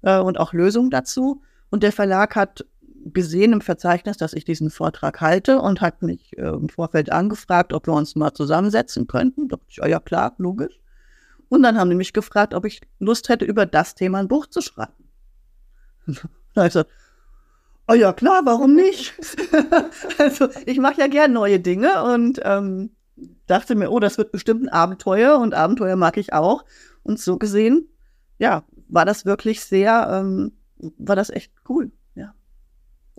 äh, 0.00 0.18
und 0.18 0.40
auch 0.40 0.54
Lösungen 0.54 0.90
dazu. 0.90 1.42
Und 1.68 1.82
der 1.82 1.92
Verlag 1.92 2.36
hat 2.36 2.64
gesehen 3.04 3.52
im 3.52 3.60
Verzeichnis, 3.60 4.16
dass 4.16 4.32
ich 4.32 4.46
diesen 4.46 4.70
Vortrag 4.70 5.20
halte 5.20 5.60
und 5.60 5.82
hat 5.82 6.00
mich 6.00 6.36
äh, 6.38 6.48
im 6.48 6.70
Vorfeld 6.70 7.12
angefragt, 7.12 7.74
ob 7.74 7.86
wir 7.86 7.92
uns 7.92 8.16
mal 8.16 8.32
zusammensetzen 8.32 9.06
könnten. 9.06 9.48
Da 9.48 9.56
dachte 9.56 9.68
ich, 9.68 9.82
oh 9.82 9.86
ja 9.86 10.00
klar, 10.00 10.34
logisch. 10.38 10.80
Und 11.50 11.62
dann 11.62 11.76
haben 11.76 11.90
die 11.90 11.96
mich 11.96 12.14
gefragt, 12.14 12.54
ob 12.54 12.64
ich 12.64 12.80
Lust 12.98 13.28
hätte, 13.28 13.44
über 13.44 13.66
das 13.66 13.94
Thema 13.94 14.18
ein 14.18 14.28
Buch 14.28 14.46
zu 14.46 14.62
schreiben. 14.62 15.04
da 16.06 16.14
habe 16.56 16.68
ich 16.68 16.72
gesagt, 16.72 16.90
oh 17.90 17.94
ja, 17.94 18.12
klar, 18.12 18.42
warum 18.44 18.74
nicht? 18.74 19.14
also 20.18 20.48
ich 20.66 20.78
mache 20.78 21.00
ja 21.00 21.06
gern 21.08 21.32
neue 21.32 21.58
Dinge 21.58 22.04
und 22.04 22.40
ähm, 22.44 22.90
dachte 23.46 23.74
mir, 23.74 23.90
oh, 23.90 23.98
das 23.98 24.16
wird 24.16 24.32
bestimmt 24.32 24.62
ein 24.62 24.68
Abenteuer 24.68 25.38
und 25.38 25.54
Abenteuer 25.54 25.96
mag 25.96 26.16
ich 26.16 26.32
auch. 26.32 26.64
Und 27.02 27.18
so 27.18 27.36
gesehen, 27.36 27.88
ja, 28.38 28.64
war 28.88 29.04
das 29.04 29.26
wirklich 29.26 29.62
sehr, 29.62 30.08
ähm, 30.10 30.52
war 30.98 31.16
das 31.16 31.30
echt 31.30 31.52
cool. 31.68 31.90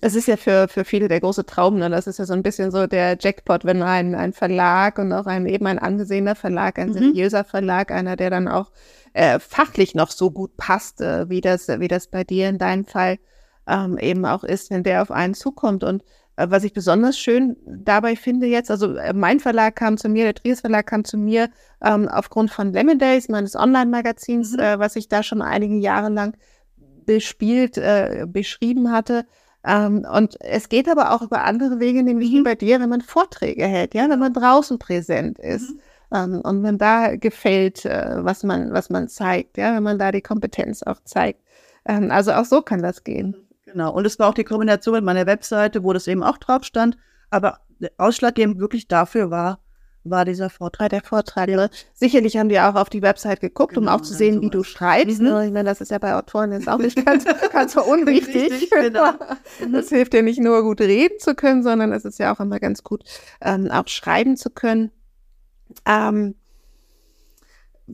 Es 0.03 0.15
ist 0.15 0.27
ja 0.27 0.35
für, 0.35 0.67
für 0.67 0.83
viele 0.83 1.07
der 1.07 1.19
große 1.19 1.45
Traum, 1.45 1.77
ne? 1.77 1.87
das 1.89 2.07
ist 2.07 2.17
ja 2.17 2.25
so 2.25 2.33
ein 2.33 2.41
bisschen 2.41 2.71
so 2.71 2.87
der 2.87 3.17
Jackpot, 3.19 3.65
wenn 3.65 3.83
ein, 3.83 4.15
ein 4.15 4.33
Verlag 4.33 4.97
und 4.97 5.13
auch 5.13 5.27
ein 5.27 5.45
eben 5.45 5.67
ein 5.67 5.77
angesehener 5.77 6.33
Verlag, 6.33 6.79
ein 6.79 6.89
mhm. 6.89 6.93
seriöser 6.93 7.43
Verlag, 7.43 7.91
einer, 7.91 8.15
der 8.15 8.31
dann 8.31 8.47
auch 8.47 8.71
äh, 9.13 9.37
fachlich 9.37 9.93
noch 9.93 10.09
so 10.09 10.31
gut 10.31 10.57
passt, 10.57 11.01
äh, 11.01 11.29
wie, 11.29 11.39
das, 11.39 11.67
wie 11.67 11.87
das 11.87 12.07
bei 12.07 12.23
dir 12.23 12.49
in 12.49 12.57
deinem 12.57 12.85
Fall 12.85 13.19
ähm, 13.67 13.97
eben 13.97 14.25
auch 14.25 14.43
ist, 14.43 14.71
wenn 14.71 14.83
der 14.83 15.01
auf 15.01 15.11
einen 15.11 15.33
zukommt. 15.33 15.83
Und 15.83 16.03
äh, 16.35 16.47
was 16.49 16.63
ich 16.63 16.73
besonders 16.73 17.17
schön 17.17 17.57
dabei 17.65 18.15
finde 18.15 18.47
jetzt, 18.47 18.71
also 18.71 18.95
äh, 18.95 19.13
mein 19.13 19.39
Verlag 19.39 19.75
kam 19.75 19.97
zu 19.97 20.09
mir, 20.09 20.25
der 20.25 20.35
Trias 20.35 20.61
Verlag 20.61 20.87
kam 20.87 21.03
zu 21.03 21.17
mir 21.17 21.49
ähm, 21.81 22.07
aufgrund 22.07 22.51
von 22.51 22.73
Lemon 22.73 22.99
Days, 22.99 23.29
meines 23.29 23.55
Online-Magazins, 23.55 24.53
mhm. 24.53 24.59
äh, 24.59 24.79
was 24.79 24.95
ich 24.95 25.09
da 25.09 25.23
schon 25.23 25.41
einige 25.41 25.75
Jahre 25.75 26.09
lang 26.09 26.37
bespielt, 27.05 27.77
äh, 27.77 28.25
beschrieben 28.27 28.91
hatte. 28.91 29.25
Ähm, 29.63 30.05
und 30.11 30.41
es 30.41 30.69
geht 30.69 30.89
aber 30.89 31.13
auch 31.13 31.21
über 31.21 31.43
andere 31.43 31.79
Wege, 31.79 32.03
nämlich 32.03 32.31
mhm. 32.31 32.37
wie 32.37 32.41
bei 32.43 32.55
dir, 32.55 32.79
wenn 32.79 32.89
man 32.89 33.01
Vorträge 33.01 33.65
hält, 33.65 33.93
ja, 33.93 34.09
wenn 34.09 34.19
man 34.19 34.33
draußen 34.33 34.79
präsent 34.79 35.37
ist. 35.39 35.69
Mhm. 35.71 35.79
Ähm, 36.13 36.41
und 36.43 36.63
wenn 36.63 36.77
da 36.77 37.15
gefällt, 37.15 37.85
äh, 37.85 38.23
was 38.23 38.43
man, 38.43 38.73
was 38.73 38.89
man 38.89 39.07
zeigt, 39.07 39.57
ja, 39.57 39.75
wenn 39.75 39.83
man 39.83 39.99
da 39.99 40.11
die 40.11 40.21
Kompetenz 40.21 40.83
auch 40.83 41.01
zeigt. 41.03 41.41
Ähm, 41.85 42.11
also 42.11 42.31
auch 42.33 42.45
so 42.45 42.61
kann 42.61 42.81
das 42.81 43.03
gehen. 43.03 43.35
Genau. 43.71 43.93
Und 43.93 44.05
es 44.05 44.19
war 44.19 44.29
auch 44.29 44.33
die 44.33 44.43
Kombination 44.43 44.95
mit 44.95 45.03
meiner 45.03 45.25
Webseite, 45.25 45.83
wo 45.83 45.93
das 45.93 46.07
eben 46.07 46.23
auch 46.23 46.37
drauf 46.37 46.63
stand. 46.63 46.97
Aber 47.29 47.59
ausschlaggebend 47.97 48.59
wirklich 48.59 48.87
dafür 48.87 49.31
war, 49.31 49.59
war 50.03 50.25
dieser 50.25 50.49
Vortrag. 50.49 50.89
Der 50.89 51.03
Vortrag. 51.03 51.49
Ja. 51.49 51.69
Sicherlich 51.93 52.37
haben 52.37 52.49
die 52.49 52.59
auch 52.59 52.75
auf 52.75 52.89
die 52.89 53.01
Website 53.01 53.39
geguckt, 53.39 53.75
genau, 53.75 53.93
um 53.93 53.99
auch 53.99 54.01
zu 54.01 54.13
sehen, 54.13 54.41
wie 54.41 54.49
du 54.49 54.63
schreibst. 54.63 55.21
Mhm. 55.21 55.27
Ich 55.27 55.51
meine, 55.51 55.65
das 55.65 55.81
ist 55.81 55.91
ja 55.91 55.99
bei 55.99 56.15
Autoren 56.15 56.51
jetzt 56.51 56.67
auch 56.67 56.79
nicht 56.79 57.05
ganz, 57.05 57.25
ganz 57.53 57.73
so 57.73 57.83
unwichtig. 57.83 58.51
Richtig, 58.51 58.69
genau. 58.71 59.11
Das 59.71 59.89
hilft 59.89 60.13
ja 60.13 60.21
nicht 60.21 60.39
nur 60.39 60.63
gut 60.63 60.81
reden 60.81 61.19
zu 61.19 61.35
können, 61.35 61.63
sondern 61.63 61.93
es 61.93 62.05
ist 62.05 62.19
ja 62.19 62.33
auch 62.33 62.39
immer 62.39 62.59
ganz 62.59 62.83
gut, 62.83 63.03
ähm, 63.41 63.69
auch 63.71 63.87
schreiben 63.87 64.37
zu 64.37 64.49
können. 64.49 64.91
Ähm, 65.85 66.35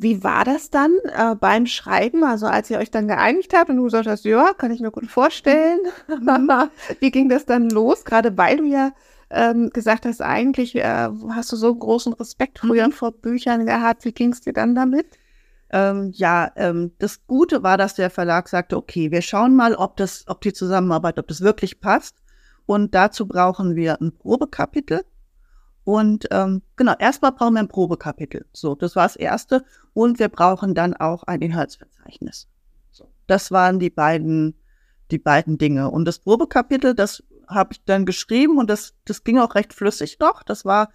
wie 0.01 0.23
war 0.23 0.45
das 0.45 0.69
dann 0.69 0.91
äh, 1.05 1.35
beim 1.35 1.65
Schreiben? 1.65 2.23
Also 2.23 2.45
als 2.45 2.69
ihr 2.69 2.77
euch 2.79 2.91
dann 2.91 3.07
geeinigt 3.07 3.53
habt 3.55 3.69
und 3.69 3.77
du 3.77 3.83
gesagt 3.83 4.07
hast, 4.07 4.25
ja, 4.25 4.53
kann 4.53 4.71
ich 4.71 4.79
mir 4.79 4.91
gut 4.91 5.07
vorstellen. 5.07 5.79
Mhm. 6.07 6.69
wie 6.99 7.11
ging 7.11 7.29
das 7.29 7.45
dann 7.45 7.69
los? 7.69 8.05
Gerade 8.05 8.37
weil 8.37 8.57
du 8.57 8.65
ja 8.65 8.91
ähm, 9.29 9.69
gesagt 9.71 10.05
hast, 10.05 10.21
eigentlich 10.21 10.75
äh, 10.75 11.09
hast 11.29 11.51
du 11.51 11.55
so 11.55 11.73
großen 11.73 12.13
Respekt 12.13 12.59
früher 12.59 12.87
mhm. 12.87 12.93
vor 12.93 13.11
Büchern 13.11 13.65
gehabt. 13.65 14.05
Wie 14.05 14.13
ging 14.13 14.31
es 14.31 14.41
dir 14.41 14.53
dann 14.53 14.75
damit? 14.75 15.17
Ähm, 15.69 16.11
ja, 16.13 16.51
ähm, 16.55 16.91
das 16.99 17.25
Gute 17.27 17.61
war, 17.63 17.77
dass 17.77 17.95
der 17.95 18.09
Verlag 18.09 18.47
sagte, 18.47 18.77
okay, 18.77 19.11
wir 19.11 19.21
schauen 19.21 19.55
mal, 19.55 19.75
ob 19.75 19.97
das, 19.97 20.23
ob 20.27 20.41
die 20.41 20.53
Zusammenarbeit, 20.53 21.19
ob 21.19 21.27
das 21.27 21.41
wirklich 21.41 21.81
passt. 21.81 22.15
Und 22.65 22.95
dazu 22.95 23.27
brauchen 23.27 23.75
wir 23.75 23.99
ein 24.01 24.15
Probekapitel. 24.17 25.03
Und 25.87 26.27
ähm, 26.31 26.63
genau, 26.75 26.95
erstmal 26.99 27.31
brauchen 27.31 27.53
wir 27.53 27.61
ein 27.61 27.69
Probekapitel. 27.69 28.45
So, 28.51 28.75
das 28.75 28.97
war 28.97 29.03
das 29.03 29.15
Erste. 29.15 29.63
Und 29.93 30.19
wir 30.19 30.27
brauchen 30.27 30.75
dann 30.75 30.93
auch 30.93 31.23
ein 31.23 31.41
Inhaltsverzeichnis. 31.41 32.49
So, 32.91 33.07
das 33.25 33.51
waren 33.51 33.79
die 33.79 33.89
beiden, 33.89 34.59
die 35.11 35.17
beiden 35.17 35.57
Dinge. 35.57 35.89
Und 35.89 36.03
das 36.03 36.19
Probekapitel, 36.19 36.93
das 36.93 37.23
habe 37.47 37.71
ich 37.71 37.85
dann 37.85 38.05
geschrieben 38.05 38.57
und 38.57 38.69
das, 38.69 38.95
das 39.05 39.23
ging 39.23 39.39
auch 39.39 39.55
recht 39.55 39.73
flüssig 39.73 40.19
noch. 40.19 40.43
Das 40.43 40.65
war 40.65 40.89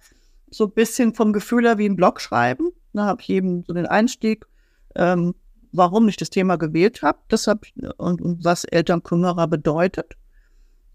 so 0.51 0.65
ein 0.65 0.73
bisschen 0.73 1.15
vom 1.15 1.33
Gefühl 1.33 1.65
her 1.65 1.79
wie 1.79 1.89
ein 1.89 1.95
Blog 1.95 2.21
schreiben. 2.21 2.69
Da 2.93 3.05
habe 3.05 3.19
ich 3.23 3.31
eben 3.31 3.63
so 3.65 3.73
den 3.73 3.87
Einstieg, 3.87 4.45
ähm, 4.93 5.33
warum 5.71 6.07
ich 6.07 6.17
das 6.17 6.29
Thema 6.29 6.57
gewählt 6.57 7.01
habe, 7.01 7.17
das 7.29 7.47
hab 7.47 7.65
ich, 7.65 7.73
und, 7.97 8.21
und 8.21 8.45
was 8.45 8.63
Elternkümmerer 8.63 9.47
bedeutet. 9.47 10.17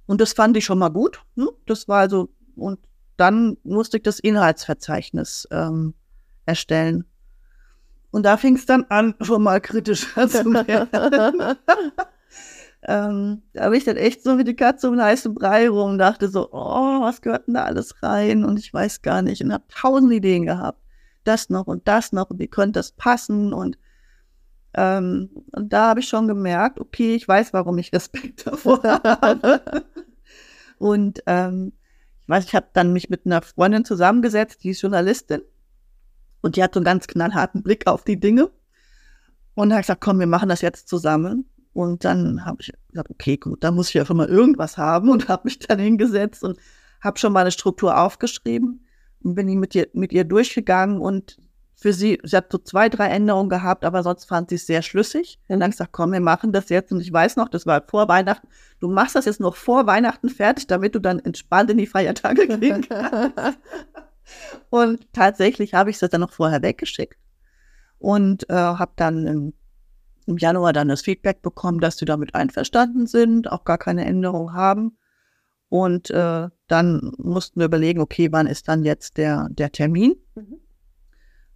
Und 0.06 0.20
das 0.20 0.34
fand 0.34 0.56
ich 0.56 0.64
schon 0.64 0.78
mal 0.78 0.90
gut. 0.90 1.20
Ne? 1.34 1.48
Das 1.66 1.88
war 1.88 1.98
also, 1.98 2.28
und 2.54 2.78
dann 3.18 3.58
musste 3.64 3.98
ich 3.98 4.02
das 4.04 4.20
Inhaltsverzeichnis 4.20 5.46
ähm, 5.50 5.94
erstellen. 6.46 7.04
Und 8.10 8.22
da 8.24 8.38
fing 8.38 8.56
es 8.56 8.64
dann 8.64 8.84
an, 8.88 9.14
schon 9.20 9.42
mal 9.42 9.60
kritischer 9.60 10.28
zu 10.28 10.44
werden. 10.66 11.56
Ähm, 12.82 13.42
da 13.54 13.64
habe 13.64 13.76
ich 13.76 13.84
dann 13.84 13.96
echt 13.96 14.22
so 14.22 14.38
wie 14.38 14.44
die 14.44 14.54
Katze 14.54 14.88
um 14.88 14.94
den 14.94 15.04
heißen 15.04 15.34
Brei 15.34 15.68
rum, 15.68 15.98
dachte 15.98 16.28
so, 16.28 16.48
oh, 16.52 17.00
was 17.00 17.20
gehört 17.20 17.48
denn 17.48 17.54
da 17.54 17.64
alles 17.64 18.04
rein? 18.04 18.44
Und 18.44 18.56
ich 18.56 18.72
weiß 18.72 19.02
gar 19.02 19.20
nicht. 19.20 19.42
Und 19.42 19.52
habe 19.52 19.64
tausend 19.68 20.12
Ideen 20.12 20.46
gehabt. 20.46 20.80
Das 21.24 21.50
noch 21.50 21.66
und 21.66 21.88
das 21.88 22.12
noch 22.12 22.30
und 22.30 22.38
wie 22.38 22.46
könnte 22.46 22.78
das 22.78 22.92
passen? 22.92 23.52
Und, 23.52 23.78
ähm, 24.74 25.30
und 25.50 25.72
da 25.72 25.88
habe 25.88 26.00
ich 26.00 26.08
schon 26.08 26.28
gemerkt, 26.28 26.78
okay, 26.78 27.16
ich 27.16 27.26
weiß, 27.26 27.52
warum 27.52 27.78
ich 27.78 27.92
Respekt 27.92 28.46
davor 28.46 28.80
habe. 28.84 29.60
und 30.78 31.20
ähm, 31.26 31.72
weiß, 32.28 32.44
ich 32.44 32.54
habe 32.54 32.68
dann 32.72 32.92
mich 32.92 33.08
mit 33.10 33.26
einer 33.26 33.42
Freundin 33.42 33.84
zusammengesetzt, 33.84 34.62
die 34.62 34.70
ist 34.70 34.82
Journalistin. 34.82 35.42
Und 36.40 36.56
die 36.56 36.62
hat 36.62 36.74
so 36.74 36.80
einen 36.80 36.84
ganz 36.84 37.06
knallharten 37.06 37.62
Blick 37.62 37.86
auf 37.86 38.04
die 38.04 38.20
Dinge. 38.20 38.50
Und 39.54 39.72
hat 39.72 39.82
gesagt, 39.82 40.00
komm, 40.00 40.20
wir 40.20 40.26
machen 40.26 40.48
das 40.48 40.60
jetzt 40.60 40.88
zusammen. 40.88 41.48
Und 41.72 42.04
dann 42.04 42.44
habe 42.44 42.58
ich 42.60 42.72
gesagt, 42.90 43.10
okay, 43.10 43.36
gut, 43.36 43.64
da 43.64 43.70
muss 43.70 43.88
ich 43.88 43.94
ja 43.94 44.04
schon 44.04 44.16
mal 44.16 44.28
irgendwas 44.28 44.78
haben 44.78 45.10
und 45.10 45.28
habe 45.28 45.42
mich 45.44 45.58
dann 45.58 45.78
hingesetzt 45.78 46.42
und 46.44 46.58
habe 47.00 47.18
schon 47.18 47.32
mal 47.32 47.40
eine 47.40 47.50
Struktur 47.50 47.98
aufgeschrieben 47.98 48.86
und 49.22 49.34
bin 49.34 49.46
mit 49.58 49.74
ihr, 49.74 49.88
mit 49.92 50.12
ihr 50.12 50.24
durchgegangen 50.24 51.00
und 51.00 51.38
für 51.80 51.92
sie, 51.92 52.18
sie 52.24 52.36
hat 52.36 52.50
so 52.50 52.58
zwei, 52.58 52.88
drei 52.88 53.06
Änderungen 53.06 53.48
gehabt, 53.48 53.84
aber 53.84 54.02
sonst 54.02 54.24
fand 54.24 54.48
sie 54.48 54.56
es 54.56 54.66
sehr 54.66 54.82
schlüssig. 54.82 55.38
Dann 55.46 55.62
habe 55.62 55.70
ich 55.70 55.76
gesagt, 55.76 55.92
komm, 55.92 56.10
wir 56.10 56.20
machen 56.20 56.50
das 56.50 56.70
jetzt. 56.70 56.90
Und 56.90 57.00
ich 57.00 57.12
weiß 57.12 57.36
noch, 57.36 57.48
das 57.48 57.66
war 57.66 57.84
vor 57.86 58.08
Weihnachten. 58.08 58.48
Du 58.80 58.88
machst 58.88 59.14
das 59.14 59.26
jetzt 59.26 59.38
noch 59.38 59.54
vor 59.54 59.86
Weihnachten 59.86 60.28
fertig, 60.28 60.66
damit 60.66 60.96
du 60.96 60.98
dann 60.98 61.20
entspannt 61.20 61.70
in 61.70 61.78
die 61.78 61.86
Feiertage 61.86 62.48
gehen 62.58 62.84
kannst. 62.88 63.38
und 64.70 65.12
tatsächlich 65.12 65.72
habe 65.72 65.90
ich 65.90 66.02
es 66.02 66.10
dann 66.10 66.20
noch 66.20 66.32
vorher 66.32 66.62
weggeschickt 66.62 67.16
und 68.00 68.50
äh, 68.50 68.54
habe 68.54 68.92
dann 68.96 69.24
im, 69.28 69.54
im, 70.26 70.36
Januar 70.36 70.72
dann 70.72 70.88
das 70.88 71.02
Feedback 71.02 71.42
bekommen, 71.42 71.78
dass 71.78 71.96
sie 71.96 72.06
damit 72.06 72.34
einverstanden 72.34 73.06
sind, 73.06 73.52
auch 73.52 73.62
gar 73.62 73.78
keine 73.78 74.04
Änderung 74.04 74.52
haben. 74.52 74.98
Und 75.68 76.10
äh, 76.10 76.48
dann 76.66 77.12
mussten 77.18 77.60
wir 77.60 77.66
überlegen, 77.66 78.00
okay, 78.00 78.32
wann 78.32 78.48
ist 78.48 78.66
dann 78.66 78.82
jetzt 78.82 79.16
der, 79.16 79.46
der 79.50 79.70
Termin? 79.70 80.16
Mhm 80.34 80.58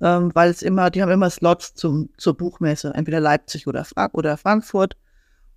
ähm, 0.02 0.32
weil 0.34 0.50
es 0.50 0.62
immer, 0.62 0.90
die 0.90 1.00
haben 1.00 1.10
immer 1.10 1.30
Slots 1.30 1.74
zum, 1.74 2.10
zur 2.18 2.36
Buchmesse, 2.36 2.92
entweder 2.94 3.20
Leipzig 3.20 3.66
oder, 3.68 3.84
Fra 3.84 4.10
oder 4.12 4.36
Frankfurt. 4.36 4.96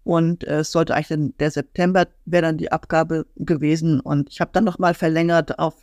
Und 0.04 0.44
äh, 0.44 0.60
es 0.60 0.72
sollte 0.72 0.94
eigentlich 0.94 1.08
dann, 1.08 1.34
der 1.40 1.50
September 1.50 2.06
wäre 2.26 2.44
dann 2.44 2.58
die 2.58 2.72
Abgabe 2.72 3.26
gewesen. 3.36 4.00
Und 4.00 4.30
ich 4.30 4.40
habe 4.40 4.52
dann 4.54 4.64
nochmal 4.64 4.94
verlängert 4.94 5.58
auf, 5.58 5.74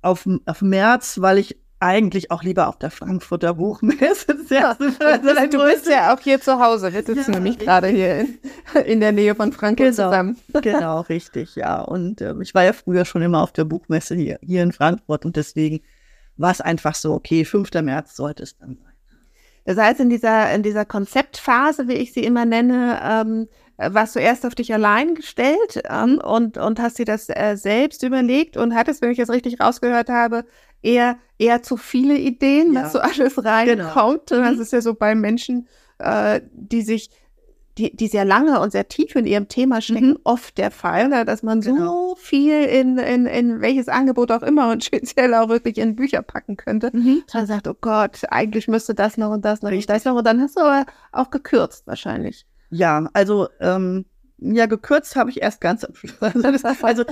auf, 0.00 0.26
auf 0.46 0.62
März, 0.62 1.20
weil 1.20 1.36
ich 1.36 1.58
eigentlich 1.78 2.30
auch 2.30 2.42
lieber 2.42 2.68
auf 2.68 2.78
der 2.78 2.90
Frankfurter 2.90 3.52
Buchmesse 3.52 4.34
ja, 4.48 4.72
Du 4.74 5.62
bist 5.62 5.86
ja 5.86 6.14
auch 6.14 6.20
hier 6.20 6.40
zu 6.40 6.58
Hause. 6.58 6.94
Wir 6.94 7.02
sitzen 7.02 7.34
ja, 7.34 7.38
nämlich 7.38 7.58
gerade 7.58 7.88
hier 7.88 8.20
in, 8.20 8.38
in, 8.86 9.00
der 9.00 9.12
Nähe 9.12 9.34
von 9.34 9.52
Frankfurt 9.52 9.94
genau, 9.94 10.08
zusammen. 10.08 10.38
Genau, 10.62 11.00
richtig, 11.02 11.54
ja. 11.56 11.82
Und 11.82 12.22
äh, 12.22 12.34
ich 12.40 12.54
war 12.54 12.64
ja 12.64 12.72
früher 12.72 13.04
schon 13.04 13.20
immer 13.20 13.42
auf 13.42 13.52
der 13.52 13.64
Buchmesse 13.64 14.14
hier, 14.14 14.38
hier 14.40 14.62
in 14.62 14.72
Frankfurt 14.72 15.26
und 15.26 15.36
deswegen 15.36 15.82
war 16.36 16.50
es 16.50 16.60
einfach 16.60 16.94
so, 16.94 17.14
okay, 17.14 17.44
5. 17.44 17.70
März 17.82 18.16
sollte 18.16 18.42
es 18.42 18.56
dann 18.58 18.76
sein. 18.76 18.92
Das 19.64 19.78
heißt, 19.78 20.00
in 20.00 20.10
dieser, 20.10 20.52
in 20.54 20.62
dieser 20.62 20.84
Konzeptphase, 20.84 21.88
wie 21.88 21.94
ich 21.94 22.12
sie 22.12 22.22
immer 22.22 22.44
nenne, 22.44 23.00
ähm, 23.02 23.48
warst 23.76 24.14
du 24.14 24.20
erst 24.20 24.46
auf 24.46 24.54
dich 24.54 24.72
allein 24.72 25.14
gestellt 25.14 25.82
ähm, 25.90 26.18
und, 26.18 26.56
und 26.56 26.80
hast 26.80 26.98
dir 26.98 27.04
das 27.04 27.28
äh, 27.28 27.56
selbst 27.56 28.02
überlegt 28.02 28.56
und 28.56 28.74
hattest, 28.74 29.02
wenn 29.02 29.10
ich 29.10 29.18
das 29.18 29.28
richtig 29.28 29.60
rausgehört 29.60 30.08
habe, 30.08 30.44
eher, 30.82 31.18
eher 31.38 31.62
zu 31.62 31.76
viele 31.76 32.16
Ideen, 32.16 32.72
ja. 32.72 32.84
was 32.84 32.92
so 32.92 33.00
alles 33.00 33.44
reinkommt. 33.44 34.28
Genau. 34.28 34.42
Das 34.42 34.56
mhm. 34.56 34.62
ist 34.62 34.72
ja 34.72 34.80
so 34.80 34.94
bei 34.94 35.14
Menschen, 35.14 35.66
äh, 35.98 36.40
die 36.52 36.82
sich 36.82 37.10
die, 37.78 37.94
die 37.94 38.08
sehr 38.08 38.24
lange 38.24 38.60
und 38.60 38.72
sehr 38.72 38.88
tief 38.88 39.14
in 39.16 39.26
ihrem 39.26 39.48
Thema 39.48 39.80
stecken, 39.80 40.10
mhm. 40.10 40.18
oft 40.24 40.56
der 40.56 40.70
Fall, 40.70 41.08
ne? 41.08 41.24
dass 41.24 41.42
man 41.42 41.60
genau. 41.60 42.14
so 42.14 42.16
viel 42.16 42.64
in, 42.64 42.98
in, 42.98 43.26
in 43.26 43.60
welches 43.60 43.88
Angebot 43.88 44.32
auch 44.32 44.42
immer 44.42 44.70
und 44.70 44.84
speziell 44.84 45.34
auch 45.34 45.48
wirklich 45.48 45.78
in 45.78 45.96
Bücher 45.96 46.22
packen 46.22 46.56
könnte. 46.56 46.90
Mhm. 46.92 47.22
Man 47.32 47.46
sagt, 47.46 47.68
oh 47.68 47.76
Gott, 47.78 48.22
eigentlich 48.30 48.68
müsste 48.68 48.94
das 48.94 49.16
noch 49.16 49.30
und 49.30 49.44
das 49.44 49.62
noch 49.62 49.70
und 49.70 49.90
das 49.90 50.04
noch. 50.04 50.14
Und 50.14 50.26
dann 50.26 50.40
hast 50.40 50.56
du 50.56 50.60
aber 50.60 50.86
auch 51.12 51.30
gekürzt 51.30 51.86
wahrscheinlich. 51.86 52.46
Ja, 52.70 53.08
also 53.12 53.48
ähm, 53.60 54.06
ja, 54.38 54.66
gekürzt 54.66 55.16
habe 55.16 55.30
ich 55.30 55.42
erst 55.42 55.60
ganz 55.60 55.84
am 55.84 55.94
Schluss. 55.94 56.16
Also 56.82 57.04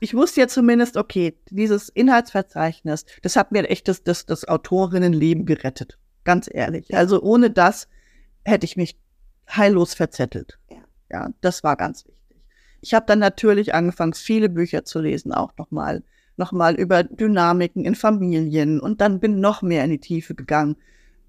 ich 0.00 0.14
wusste 0.14 0.40
ja 0.40 0.48
zumindest, 0.48 0.96
okay, 0.96 1.38
dieses 1.50 1.88
Inhaltsverzeichnis, 1.88 3.06
das 3.22 3.36
hat 3.36 3.52
mir 3.52 3.68
echt 3.68 3.88
das, 3.88 4.02
das, 4.02 4.26
das 4.26 4.44
Autorinnenleben 4.46 5.46
gerettet. 5.46 5.98
Ganz 6.24 6.48
ehrlich. 6.52 6.94
Also 6.94 7.22
ohne 7.22 7.50
das 7.50 7.88
hätte 8.44 8.64
ich 8.64 8.76
mich 8.76 8.98
heillos 9.48 9.94
verzettelt. 9.94 10.58
Ja, 10.70 10.78
ja 11.10 11.30
das 11.40 11.64
war 11.64 11.76
ganz 11.76 12.06
wichtig. 12.06 12.42
Ich 12.80 12.94
habe 12.94 13.06
dann 13.06 13.20
natürlich 13.20 13.74
angefangen, 13.74 14.14
viele 14.14 14.48
Bücher 14.48 14.84
zu 14.84 15.00
lesen, 15.00 15.32
auch 15.32 15.56
nochmal 15.56 16.02
nochmal 16.36 16.74
über 16.74 17.04
Dynamiken 17.04 17.84
in 17.84 17.94
Familien 17.94 18.80
und 18.80 19.00
dann 19.00 19.20
bin 19.20 19.40
noch 19.40 19.62
mehr 19.62 19.84
in 19.84 19.90
die 19.90 20.00
Tiefe 20.00 20.34
gegangen, 20.34 20.76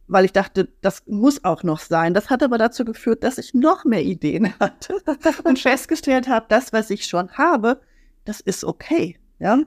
weil 0.08 0.26
ich 0.26 0.32
dachte, 0.32 0.70
das 0.82 1.04
muss 1.08 1.44
auch 1.44 1.64
noch 1.64 1.80
sein. 1.80 2.14
Das 2.14 2.30
hat 2.30 2.42
aber 2.42 2.58
dazu 2.58 2.86
geführt, 2.86 3.24
dass 3.24 3.38
ich 3.38 3.54
noch 3.54 3.86
mehr 3.86 4.04
Ideen 4.04 4.54
hatte 4.60 4.96
und 5.44 5.60
festgestellt 5.60 6.28
habe, 6.28 6.46
das, 6.50 6.74
was 6.74 6.90
ich 6.90 7.06
schon 7.06 7.32
habe, 7.34 7.82
das 8.26 8.40
ist 8.40 8.64
okay. 8.64 9.20
Ja, 9.40 9.60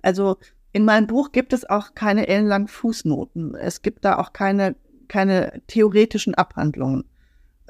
also 0.00 0.38
in 0.72 0.84
meinem 0.84 1.06
Buch 1.06 1.32
gibt 1.32 1.52
es 1.52 1.68
auch 1.68 1.94
keine 1.94 2.28
ellenlangen 2.28 2.68
Fußnoten. 2.68 3.54
Es 3.54 3.82
gibt 3.82 4.04
da 4.04 4.18
auch 4.18 4.32
keine 4.32 4.74
keine 5.08 5.60
theoretischen 5.66 6.34
Abhandlungen 6.34 7.04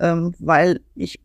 ähm, 0.02 0.34
weil 0.40 0.80
ich, 0.96 1.20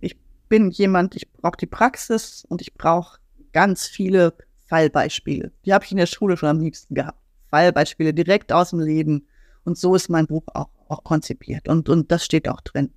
ich 0.00 0.16
bin 0.48 0.70
jemand, 0.70 1.16
ich 1.16 1.30
brauche 1.30 1.56
die 1.58 1.66
Praxis 1.66 2.46
und 2.48 2.62
ich 2.62 2.74
brauche 2.74 3.18
ganz 3.52 3.86
viele 3.86 4.34
Fallbeispiele. 4.68 5.50
Die 5.66 5.74
habe 5.74 5.84
ich 5.84 5.90
in 5.90 5.98
der 5.98 6.06
Schule 6.06 6.36
schon 6.36 6.48
am 6.48 6.60
liebsten 6.60 6.94
gehabt. 6.94 7.18
Fallbeispiele 7.50 8.14
direkt 8.14 8.52
aus 8.52 8.70
dem 8.70 8.78
Leben. 8.78 9.26
Und 9.64 9.76
so 9.76 9.96
ist 9.96 10.08
mein 10.08 10.28
Buch 10.28 10.44
auch, 10.54 10.68
auch 10.88 11.02
konzipiert. 11.02 11.68
Und, 11.68 11.88
und 11.88 12.12
das 12.12 12.24
steht 12.24 12.48
auch 12.48 12.60
drin. 12.60 12.92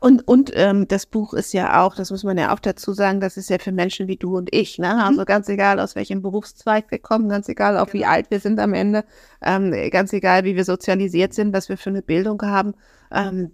Und, 0.00 0.26
und 0.26 0.50
ähm, 0.54 0.88
das 0.88 1.04
Buch 1.04 1.34
ist 1.34 1.52
ja 1.52 1.84
auch, 1.84 1.94
das 1.94 2.10
muss 2.10 2.24
man 2.24 2.38
ja 2.38 2.54
auch 2.54 2.60
dazu 2.60 2.94
sagen, 2.94 3.20
das 3.20 3.36
ist 3.36 3.50
ja 3.50 3.58
für 3.58 3.72
Menschen 3.72 4.08
wie 4.08 4.16
du 4.16 4.38
und 4.38 4.48
ich. 4.54 4.78
Ne? 4.78 4.94
Mhm. 4.94 5.00
Also 5.00 5.24
ganz 5.26 5.50
egal, 5.50 5.78
aus 5.78 5.94
welchem 5.94 6.22
Berufszweig 6.22 6.90
wir 6.90 6.98
kommen, 6.98 7.28
ganz 7.28 7.50
egal, 7.50 7.76
auch 7.76 7.86
genau. 7.86 7.92
wie 7.92 8.04
alt 8.06 8.30
wir 8.30 8.40
sind 8.40 8.58
am 8.58 8.72
Ende, 8.72 9.04
ähm, 9.42 9.74
ganz 9.90 10.14
egal, 10.14 10.44
wie 10.44 10.56
wir 10.56 10.64
sozialisiert 10.64 11.34
sind, 11.34 11.52
was 11.52 11.68
wir 11.68 11.76
für 11.76 11.90
eine 11.90 12.00
Bildung 12.00 12.40
haben. 12.40 12.72
Ähm, 13.12 13.50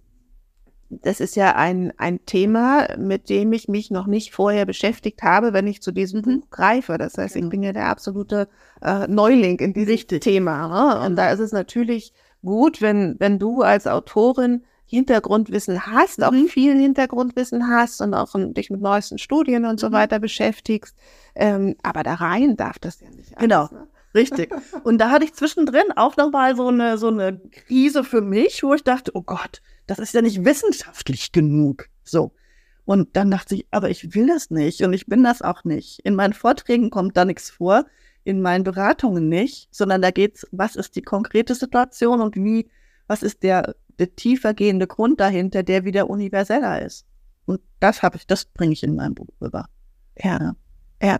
das 0.88 1.20
ist 1.20 1.36
ja 1.36 1.56
ein, 1.56 1.92
ein 1.96 2.24
Thema, 2.26 2.96
mit 2.96 3.28
dem 3.28 3.52
ich 3.52 3.68
mich 3.68 3.90
noch 3.90 4.06
nicht 4.06 4.32
vorher 4.32 4.66
beschäftigt 4.66 5.22
habe, 5.22 5.52
wenn 5.52 5.66
ich 5.66 5.82
zu 5.82 5.92
diesem 5.92 6.20
mhm. 6.20 6.40
Buch 6.40 6.50
greife. 6.50 6.98
Das 6.98 7.18
heißt, 7.18 7.34
genau. 7.34 7.46
ich 7.46 7.50
bin 7.50 7.62
ja 7.62 7.72
der 7.72 7.88
absolute 7.88 8.48
äh, 8.82 9.06
Neuling 9.08 9.58
in 9.58 9.72
diesem 9.72 9.90
Richtig. 9.90 10.22
Thema. 10.22 10.68
Ne? 10.68 10.96
Und 11.00 11.02
genau. 11.02 11.16
da 11.16 11.30
ist 11.30 11.40
es 11.40 11.52
natürlich 11.52 12.12
gut, 12.44 12.80
wenn, 12.80 13.16
wenn 13.18 13.38
du 13.38 13.62
als 13.62 13.86
Autorin 13.86 14.62
Hintergrundwissen 14.88 15.86
hast, 15.86 16.22
auch 16.22 16.30
mhm. 16.30 16.46
viel 16.46 16.76
Hintergrundwissen 16.78 17.68
hast 17.68 18.00
und 18.00 18.14
auch 18.14 18.32
dich 18.36 18.70
mit 18.70 18.80
neuesten 18.80 19.18
Studien 19.18 19.64
und 19.64 19.80
so 19.80 19.88
mhm. 19.88 19.92
weiter 19.94 20.20
beschäftigst. 20.20 20.96
Ähm, 21.34 21.74
aber 21.82 22.04
da 22.04 22.14
rein 22.14 22.56
darf 22.56 22.78
das 22.78 23.00
ja 23.00 23.10
nicht. 23.10 23.36
Alles, 23.36 23.40
genau. 23.40 23.68
Ne? 23.72 23.88
Richtig. 24.14 24.54
Und 24.84 24.98
da 24.98 25.10
hatte 25.10 25.26
ich 25.26 25.34
zwischendrin 25.34 25.92
auch 25.94 26.16
nochmal 26.16 26.56
so 26.56 26.68
eine, 26.68 26.96
so 26.96 27.08
eine 27.08 27.38
Krise 27.50 28.02
für 28.02 28.22
mich, 28.22 28.62
wo 28.62 28.72
ich 28.72 28.82
dachte, 28.82 29.10
oh 29.14 29.20
Gott, 29.20 29.60
das 29.86 29.98
ist 29.98 30.14
ja 30.14 30.22
nicht 30.22 30.44
wissenschaftlich 30.44 31.32
genug. 31.32 31.88
So. 32.04 32.32
Und 32.84 33.16
dann 33.16 33.30
dachte 33.30 33.56
ich, 33.56 33.66
aber 33.70 33.90
ich 33.90 34.14
will 34.14 34.28
das 34.28 34.50
nicht 34.50 34.82
und 34.82 34.92
ich 34.92 35.06
bin 35.06 35.24
das 35.24 35.42
auch 35.42 35.64
nicht. 35.64 36.00
In 36.04 36.14
meinen 36.14 36.32
Vorträgen 36.32 36.90
kommt 36.90 37.16
da 37.16 37.24
nichts 37.24 37.50
vor, 37.50 37.84
in 38.22 38.40
meinen 38.40 38.64
Beratungen 38.64 39.28
nicht, 39.28 39.68
sondern 39.72 40.02
da 40.02 40.10
geht's, 40.10 40.46
was 40.52 40.76
ist 40.76 40.96
die 40.96 41.02
konkrete 41.02 41.54
Situation 41.54 42.20
und 42.20 42.36
wie, 42.36 42.68
was 43.06 43.22
ist 43.22 43.42
der, 43.42 43.74
der 43.98 44.14
tiefer 44.14 44.54
gehende 44.54 44.86
Grund 44.86 45.20
dahinter, 45.20 45.62
der 45.62 45.84
wieder 45.84 46.08
universeller 46.08 46.82
ist. 46.82 47.06
Und 47.44 47.60
das 47.80 48.02
habe 48.02 48.16
ich, 48.16 48.26
das 48.26 48.44
bringe 48.44 48.72
ich 48.72 48.82
in 48.82 48.94
meinem 48.94 49.14
Buch 49.14 49.28
rüber. 49.40 49.66
Ja. 50.16 50.54
Ja. 51.02 51.18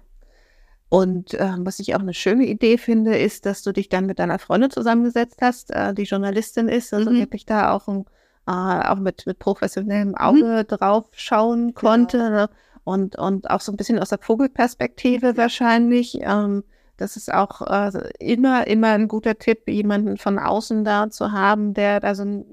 Und 0.89 1.35
äh, 1.35 1.53
was 1.59 1.81
ich 1.81 1.95
auch 1.95 2.01
eine 2.01 2.15
schöne 2.15 2.47
Idee 2.47 2.79
finde, 2.79 3.17
ist, 3.17 3.45
dass 3.45 3.63
du 3.63 3.73
dich 3.73 3.89
dann 3.89 4.07
mit 4.07 4.21
deiner 4.21 4.39
Freundin 4.39 4.71
zusammengesetzt 4.71 5.39
hast, 5.41 5.73
äh, 5.73 5.95
die 5.95 6.05
Journalistin 6.05 6.69
ist, 6.69 6.95
also 6.95 7.11
mhm. 7.11 7.19
wirklich 7.19 7.45
da 7.45 7.73
auch 7.73 7.89
ein 7.89 8.05
äh, 8.47 8.51
auch 8.51 8.99
mit, 8.99 9.27
mit 9.27 9.39
professionellem 9.39 10.09
mhm. 10.11 10.15
Auge 10.17 10.65
mhm. 10.65 10.67
drauf 10.67 11.07
schauen 11.13 11.69
genau. 11.69 11.81
konnte 11.81 12.19
genau. 12.19 12.31
ne? 12.31 12.51
und, 12.85 13.17
und 13.17 13.51
auch 13.51 13.61
so 13.61 13.73
ein 13.73 13.77
bisschen 13.77 13.99
aus 13.99 14.11
der 14.11 14.19
Vogelperspektive 14.19 15.37
wahrscheinlich. 15.37 16.19
Ähm, 16.21 16.65
das 16.97 17.17
ist 17.17 17.33
auch 17.33 17.61
äh, 17.63 17.91
immer, 18.19 18.67
immer 18.67 18.89
ein 18.93 19.09
guter 19.09 19.39
Tipp, 19.39 19.69
jemanden 19.69 20.17
von 20.17 20.39
außen 20.39 20.85
da 20.85 21.11
zu 21.11 21.33
haben, 21.33 21.75
der 21.75 22.01
da 22.01 22.15
so 22.15 22.25
ein, 22.25 22.45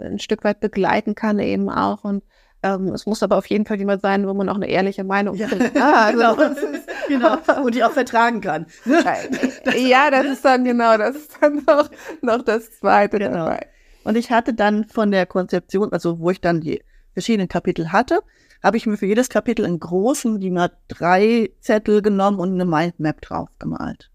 ein 0.00 0.18
Stück 0.18 0.44
weit 0.44 0.60
begleiten 0.60 1.14
kann 1.14 1.38
eben 1.38 1.68
auch 1.70 2.04
und 2.04 2.22
ähm, 2.64 2.88
es 2.88 3.04
muss 3.04 3.22
aber 3.22 3.36
auf 3.36 3.46
jeden 3.46 3.66
Fall 3.66 3.76
jemand 3.76 4.00
sein, 4.00 4.26
wo 4.26 4.32
man 4.32 4.48
auch 4.48 4.54
eine 4.54 4.68
ehrliche 4.68 5.04
Meinung 5.04 5.36
ja. 5.36 5.48
findet. 5.48 5.76
Ah, 5.76 6.06
also, 6.16 6.54
genau. 7.08 7.36
Und 7.62 7.74
die 7.74 7.84
auch 7.84 7.92
vertragen 7.92 8.40
kann. 8.40 8.66
ja, 9.76 10.10
das 10.10 10.24
ist 10.24 10.44
dann 10.44 10.64
genau, 10.64 10.96
das 10.96 11.14
ist 11.14 11.32
dann 11.40 11.62
noch, 11.66 11.90
noch 12.22 12.42
das 12.42 12.70
Zweite 12.78 13.18
genau. 13.18 13.44
dabei. 13.44 13.66
Und 14.04 14.16
ich 14.16 14.30
hatte 14.30 14.54
dann 14.54 14.84
von 14.84 15.10
der 15.10 15.26
Konzeption, 15.26 15.92
also 15.92 16.20
wo 16.20 16.30
ich 16.30 16.40
dann 16.40 16.60
die 16.60 16.82
verschiedenen 17.14 17.48
Kapitel 17.48 17.90
hatte, 17.90 18.20
habe 18.62 18.76
ich 18.76 18.86
mir 18.86 18.96
für 18.96 19.06
jedes 19.06 19.28
Kapitel 19.28 19.64
einen 19.64 19.80
großen 19.80 20.38
mal 20.52 20.70
drei 20.88 21.50
Zettel 21.60 22.02
genommen 22.02 22.38
und 22.38 22.52
eine 22.52 22.64
Mindmap 22.64 23.20
drauf 23.20 23.48
gemalt. 23.58 24.10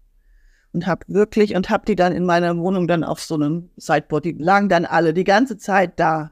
Und 0.72 0.86
habe 0.86 1.04
wirklich, 1.08 1.56
und 1.56 1.70
habe 1.70 1.84
die 1.86 1.96
dann 1.96 2.12
in 2.12 2.24
meiner 2.24 2.56
Wohnung 2.56 2.86
dann 2.86 3.02
auf 3.02 3.20
so 3.20 3.34
einem 3.34 3.70
Sideboard, 3.76 4.24
die 4.24 4.32
lagen 4.32 4.68
dann 4.68 4.84
alle 4.84 5.12
die 5.12 5.24
ganze 5.24 5.58
Zeit 5.58 5.98
da. 5.98 6.30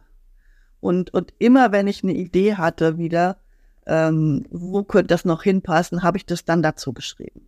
Und, 0.80 1.12
und 1.12 1.34
immer 1.38 1.72
wenn 1.72 1.88
ich 1.88 2.04
eine 2.04 2.12
Idee 2.12 2.54
hatte 2.54 2.98
wieder, 2.98 3.38
ähm, 3.86 4.46
wo 4.50 4.84
könnte 4.84 5.08
das 5.08 5.24
noch 5.24 5.42
hinpassen, 5.42 6.04
habe 6.04 6.18
ich 6.18 6.26
das 6.26 6.44
dann 6.44 6.62
dazu 6.62 6.92
geschrieben. 6.92 7.40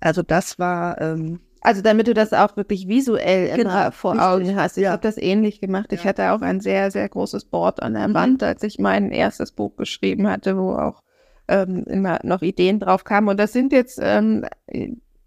Also 0.00 0.22
das 0.22 0.58
war, 0.58 1.00
ähm, 1.00 1.40
Also 1.64 1.80
damit 1.80 2.08
du 2.08 2.14
das 2.14 2.32
auch 2.32 2.56
wirklich 2.56 2.88
visuell 2.88 3.54
Genau, 3.56 3.90
vor 3.92 4.12
richtig, 4.12 4.26
Augen 4.28 4.56
hast. 4.56 4.76
Ich 4.76 4.84
ja. 4.84 4.90
habe 4.92 5.02
das 5.02 5.16
ähnlich 5.16 5.60
gemacht. 5.60 5.92
Ich 5.92 6.00
Ja. 6.02 6.08
hatte 6.10 6.32
auch 6.32 6.40
ein 6.42 6.60
sehr, 6.60 6.90
sehr 6.90 7.08
großes 7.08 7.44
Board 7.46 7.82
an 7.82 7.94
der 7.94 8.08
Mhm. 8.08 8.14
Wand, 8.14 8.42
als 8.42 8.62
ich 8.64 8.78
mein 8.78 9.12
erstes 9.12 9.52
Buch 9.52 9.76
geschrieben 9.76 10.28
hatte, 10.28 10.56
wo 10.58 10.72
auch 10.74 11.02
ähm, 11.48 11.84
immer 11.84 12.18
noch 12.24 12.42
Ideen 12.42 12.80
drauf 12.80 13.04
kamen. 13.04 13.28
Und 13.28 13.38
das 13.38 13.52
sind 13.52 13.72
jetzt, 13.72 13.98
ähm, 14.02 14.44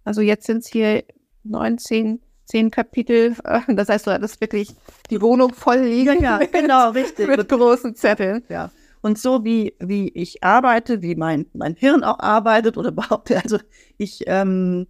also 0.03 0.21
jetzt 0.21 0.45
sind 0.47 0.59
es 0.59 0.67
hier 0.67 1.03
19, 1.43 2.19
10 2.45 2.71
Kapitel. 2.71 3.35
Das 3.67 3.89
heißt, 3.89 4.05
du 4.07 4.11
hattest 4.11 4.41
wirklich 4.41 4.69
die 5.09 5.21
Wohnung 5.21 5.53
voll 5.53 5.79
liegen 5.79 6.21
Ja, 6.21 6.37
mit, 6.39 6.51
genau, 6.51 6.89
richtig. 6.91 7.27
mit 7.27 7.47
großen 7.47 7.95
Zetteln. 7.95 8.43
Ja. 8.49 8.71
Und 9.01 9.19
so 9.19 9.45
wie, 9.45 9.75
wie 9.79 10.09
ich 10.09 10.43
arbeite, 10.43 11.01
wie 11.01 11.15
mein, 11.15 11.45
mein 11.53 11.75
Hirn 11.75 12.03
auch 12.03 12.19
arbeitet 12.19 12.77
oder 12.77 12.89
überhaupt, 12.95 13.31
also 13.31 13.57
ich 13.97 14.23
ähm, 14.27 14.87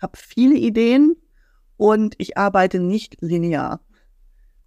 habe 0.00 0.16
viele 0.16 0.56
Ideen 0.56 1.16
und 1.76 2.14
ich 2.18 2.36
arbeite 2.36 2.80
nicht 2.80 3.16
linear. 3.20 3.80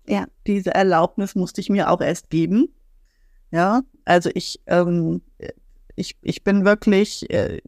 Ja. 0.08 0.26
Diese 0.48 0.74
Erlaubnis 0.74 1.36
musste 1.36 1.62
ich 1.62 1.70
mir 1.70 1.90
auch 1.90 2.02
erst 2.02 2.30
geben. 2.30 2.74
Ja, 3.52 3.82
also 4.06 4.30
ich, 4.34 4.62
ähm, 4.66 5.22
ich, 5.96 6.18
ich 6.22 6.44
bin 6.44 6.66
wirklich, 6.66 7.30
äh, 7.30 7.62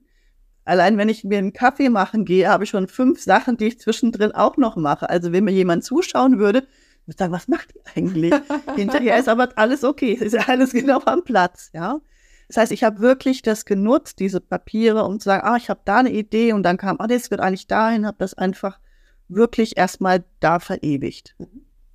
allein 0.66 0.98
wenn 0.98 1.10
ich 1.10 1.24
mir 1.24 1.38
einen 1.38 1.54
Kaffee 1.54 1.90
machen 1.90 2.26
gehe, 2.26 2.50
habe 2.50 2.64
ich 2.64 2.70
schon 2.70 2.88
fünf 2.88 3.22
Sachen, 3.22 3.58
die 3.58 3.68
ich 3.68 3.80
zwischendrin 3.80 4.32
auch 4.32 4.58
noch 4.58 4.76
mache. 4.78 5.10
Also 5.10 5.32
wenn 5.32 5.44
mir 5.44 5.52
jemand 5.52 5.84
zuschauen 5.84 6.40
würde, 6.40 6.60
würde 6.62 6.70
ich 7.08 7.18
sagen, 7.18 7.34
was 7.34 7.50
macht 7.50 7.76
ihr 7.76 7.82
eigentlich? 7.96 8.34
Hinterher 8.76 9.18
ist 9.18 9.28
aber 9.28 9.50
alles 9.58 9.84
okay, 9.84 10.14
ist 10.14 10.34
ja 10.34 10.48
alles 10.48 10.72
genau 10.72 11.02
am 11.06 11.24
Platz, 11.24 11.70
ja. 11.74 12.00
Das 12.54 12.62
heißt, 12.62 12.72
ich 12.72 12.84
habe 12.84 13.00
wirklich 13.00 13.42
das 13.42 13.66
genutzt, 13.66 14.20
diese 14.20 14.40
Papiere, 14.40 15.06
um 15.06 15.20
zu 15.20 15.26
sagen, 15.26 15.44
ah, 15.44 15.56
ich 15.58 15.72
habe 15.72 15.80
da 15.86 15.98
eine 15.98 16.12
Idee 16.12 16.54
und 16.54 16.62
dann 16.62 16.78
kam, 16.78 16.98
ah, 17.00 17.08
das 17.08 17.32
wird 17.32 17.42
eigentlich 17.42 17.66
dahin, 17.66 18.06
habe 18.06 18.18
das 18.20 18.36
einfach 18.36 18.78
wirklich 19.28 19.76
erstmal 19.76 20.24
da 20.40 20.60
verewigt. 20.60 21.36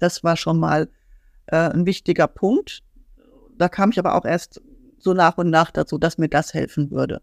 Das 0.01 0.25
war 0.25 0.37
schon 0.37 0.59
mal 0.59 0.89
äh, 1.47 1.71
ein 1.71 1.87
wichtiger 1.87 2.27
Punkt. 2.27 2.83
Da 3.57 3.69
kam 3.69 3.91
ich 3.91 4.01
aber 4.01 4.17
auch 4.17 4.25
erst 4.25 4.61
so 4.99 5.15
nach 5.15 5.39
und 5.39 5.49
nach 5.49 5.71
dazu, 5.71 5.97
dass 5.97 6.19
mir 6.19 6.29
das 6.29 6.53
helfen 6.55 6.91
würde. 6.91 7.23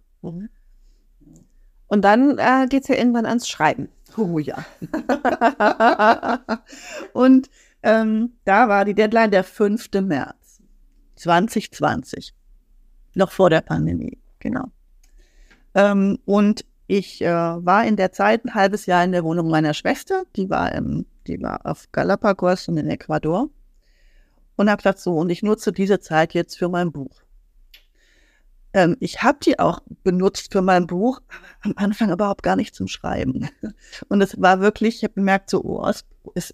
Und 1.87 2.03
dann 2.03 2.37
äh, 2.37 2.67
geht 2.69 2.83
es 2.83 2.87
ja 2.87 2.95
irgendwann 2.95 3.25
ans 3.25 3.49
Schreiben. 3.49 3.89
Oh 4.15 4.39
ja. 4.39 4.63
und 7.11 7.49
ähm, 7.83 8.31
da 8.45 8.69
war 8.69 8.85
die 8.85 8.95
Deadline 8.95 9.31
der 9.31 9.43
5. 9.43 9.89
März 10.03 10.61
2020. 11.17 12.33
Noch 13.15 13.31
vor 13.31 13.49
der 13.49 13.61
Pandemie, 13.61 14.19
genau. 14.39 14.65
Ähm, 15.73 16.19
und 16.25 16.65
ich 16.87 17.21
äh, 17.21 17.27
war 17.27 17.85
in 17.85 17.95
der 17.95 18.11
Zeit 18.11 18.45
ein 18.45 18.53
halbes 18.53 18.85
Jahr 18.85 19.03
in 19.03 19.11
der 19.11 19.23
Wohnung 19.23 19.49
meiner 19.49 19.73
Schwester. 19.73 20.23
Die 20.35 20.49
war, 20.49 20.71
im, 20.73 21.05
die 21.27 21.41
war 21.41 21.65
auf 21.65 21.91
Galapagos 21.91 22.67
und 22.67 22.77
in 22.77 22.89
Ecuador. 22.89 23.49
Und 24.55 24.69
habe 24.69 24.77
gesagt, 24.77 24.99
so, 24.99 25.17
und 25.17 25.29
ich 25.29 25.43
nutze 25.43 25.71
diese 25.71 25.99
Zeit 25.99 26.33
jetzt 26.33 26.57
für 26.57 26.69
mein 26.69 26.91
Buch. 26.91 27.25
Ähm, 28.75 28.97
ich 28.99 29.23
habe 29.23 29.39
die 29.41 29.57
auch 29.57 29.79
benutzt 30.03 30.51
für 30.51 30.61
mein 30.61 30.85
Buch, 30.85 31.21
am 31.61 31.73
Anfang 31.77 32.11
überhaupt 32.11 32.43
gar 32.43 32.55
nicht 32.55 32.75
zum 32.75 32.87
Schreiben. 32.87 33.49
Und 34.09 34.21
es 34.21 34.39
war 34.41 34.59
wirklich, 34.59 34.97
ich 34.97 35.03
habe 35.03 35.13
gemerkt, 35.13 35.49
so, 35.49 35.63
oh, 35.63 35.87
es, 35.87 36.05
es, 36.35 36.53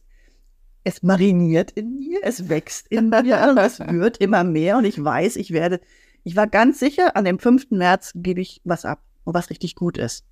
es 0.84 1.02
mariniert 1.02 1.72
in 1.72 1.98
mir, 1.98 2.20
es 2.22 2.48
wächst 2.48 2.88
in 2.90 3.10
mir 3.10 3.58
es 3.58 3.80
wird 3.80 4.18
immer 4.18 4.44
mehr. 4.44 4.78
Und 4.78 4.86
ich 4.86 5.04
weiß, 5.04 5.36
ich 5.36 5.52
werde, 5.52 5.82
ich 6.24 6.36
war 6.36 6.48
ganz 6.48 6.80
sicher, 6.80 7.16
an 7.16 7.26
dem 7.26 7.40
5. 7.40 7.72
März 7.72 8.12
gebe 8.16 8.42
ich 8.42 8.62
was 8.64 8.86
ab 8.86 9.04
und 9.24 9.34
was 9.34 9.50
richtig 9.50 9.76
gut 9.76 9.98
ist. 9.98 10.26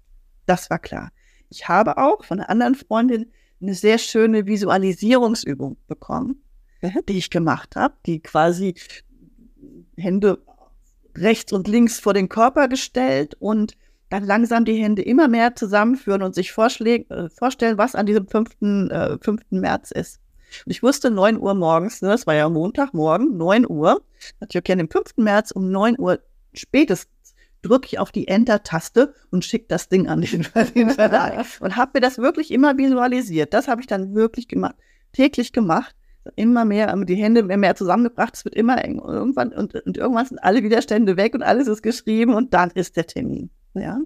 Das 0.46 0.70
war 0.70 0.80
klar. 0.80 1.12
Ich 1.50 1.68
habe 1.68 1.98
auch 1.98 2.24
von 2.24 2.40
einer 2.40 2.50
anderen 2.50 2.76
Freundin 2.76 3.32
eine 3.62 3.74
sehr 3.74 3.98
schöne 3.98 4.46
Visualisierungsübung 4.46 5.78
bekommen, 5.88 6.44
die 7.08 7.18
ich 7.18 7.30
gemacht 7.30 7.76
habe, 7.76 7.96
die 8.06 8.22
quasi 8.22 8.76
Hände 9.98 10.42
rechts 11.16 11.52
und 11.52 11.68
links 11.68 12.00
vor 12.00 12.14
den 12.14 12.30
Körper 12.30 12.68
gestellt 12.68 13.36
und 13.40 13.76
dann 14.10 14.24
langsam 14.24 14.66
die 14.66 14.82
Hände 14.82 15.02
immer 15.02 15.28
mehr 15.28 15.56
zusammenführen 15.56 16.24
und 16.24 16.34
sich 16.34 16.50
äh, 16.50 17.30
vorstellen, 17.30 17.78
was 17.78 17.96
an 17.96 18.06
diesem 18.06 18.28
5. 18.28 18.90
Äh, 18.92 19.18
5. 19.20 19.42
März 19.52 19.92
ist. 19.92 20.20
Und 20.66 20.72
ich 20.72 20.84
wusste 20.84 21.12
9 21.12 21.40
Uhr 21.40 21.54
morgens, 21.54 22.02
ne, 22.02 22.10
das 22.10 22.28
war 22.28 22.36
ja 22.36 22.50
Montagmorgen, 22.50 23.38
9 23.38 23.68
Uhr, 23.70 24.02
natürlich 24.40 24.64
okay, 24.70 24.80
am 24.80 24.90
5. 24.90 25.18
März 25.18 25.52
um 25.52 25.72
9 25.72 26.00
Uhr 26.00 26.20
spätestens 26.54 27.36
drücke 27.62 27.88
ich 27.88 28.00
auf 28.00 28.12
die 28.12 28.28
Enter-Taste 28.28 29.14
und 29.32 29.44
schicke 29.44 29.66
das 29.68 29.90
Ding 29.90 30.08
an 30.08 30.22
den, 30.22 30.48
den 30.76 30.90
Verlag. 30.92 31.46
und 31.60 31.76
habe 31.76 31.92
mir 31.96 32.02
das 32.02 32.18
wirklich 32.18 32.52
immer 32.52 32.78
visualisiert. 32.78 33.54
Das 33.54 33.68
habe 33.68 33.82
ich 33.82 33.88
dann 33.88 34.16
wirklich 34.16 34.48
gemacht, 34.48 34.76
täglich 35.12 35.52
gemacht 35.52 35.96
immer 36.36 36.66
mehr, 36.66 36.96
die 37.06 37.16
Hände 37.16 37.44
mehr, 37.44 37.58
mehr 37.58 37.76
zusammengebracht, 37.76 38.36
es 38.36 38.46
wird 38.46 38.56
immer 38.56 38.84
eng. 38.84 39.00
Und 39.00 39.14
irgendwann, 39.14 39.54
und, 39.54 39.76
und 39.76 39.98
irgendwann 39.98 40.26
sind 40.26 40.40
alle 40.40 40.64
Widerstände 40.64 41.18
weg 41.18 41.34
und 41.34 41.44
alles 41.44 41.68
ist 41.68 41.82
geschrieben 41.82 42.34
und 42.34 42.54
dann 42.54 42.72
ist 42.72 42.98
der 42.98 43.08
Termin. 43.08 43.50
Ja. 43.74 44.00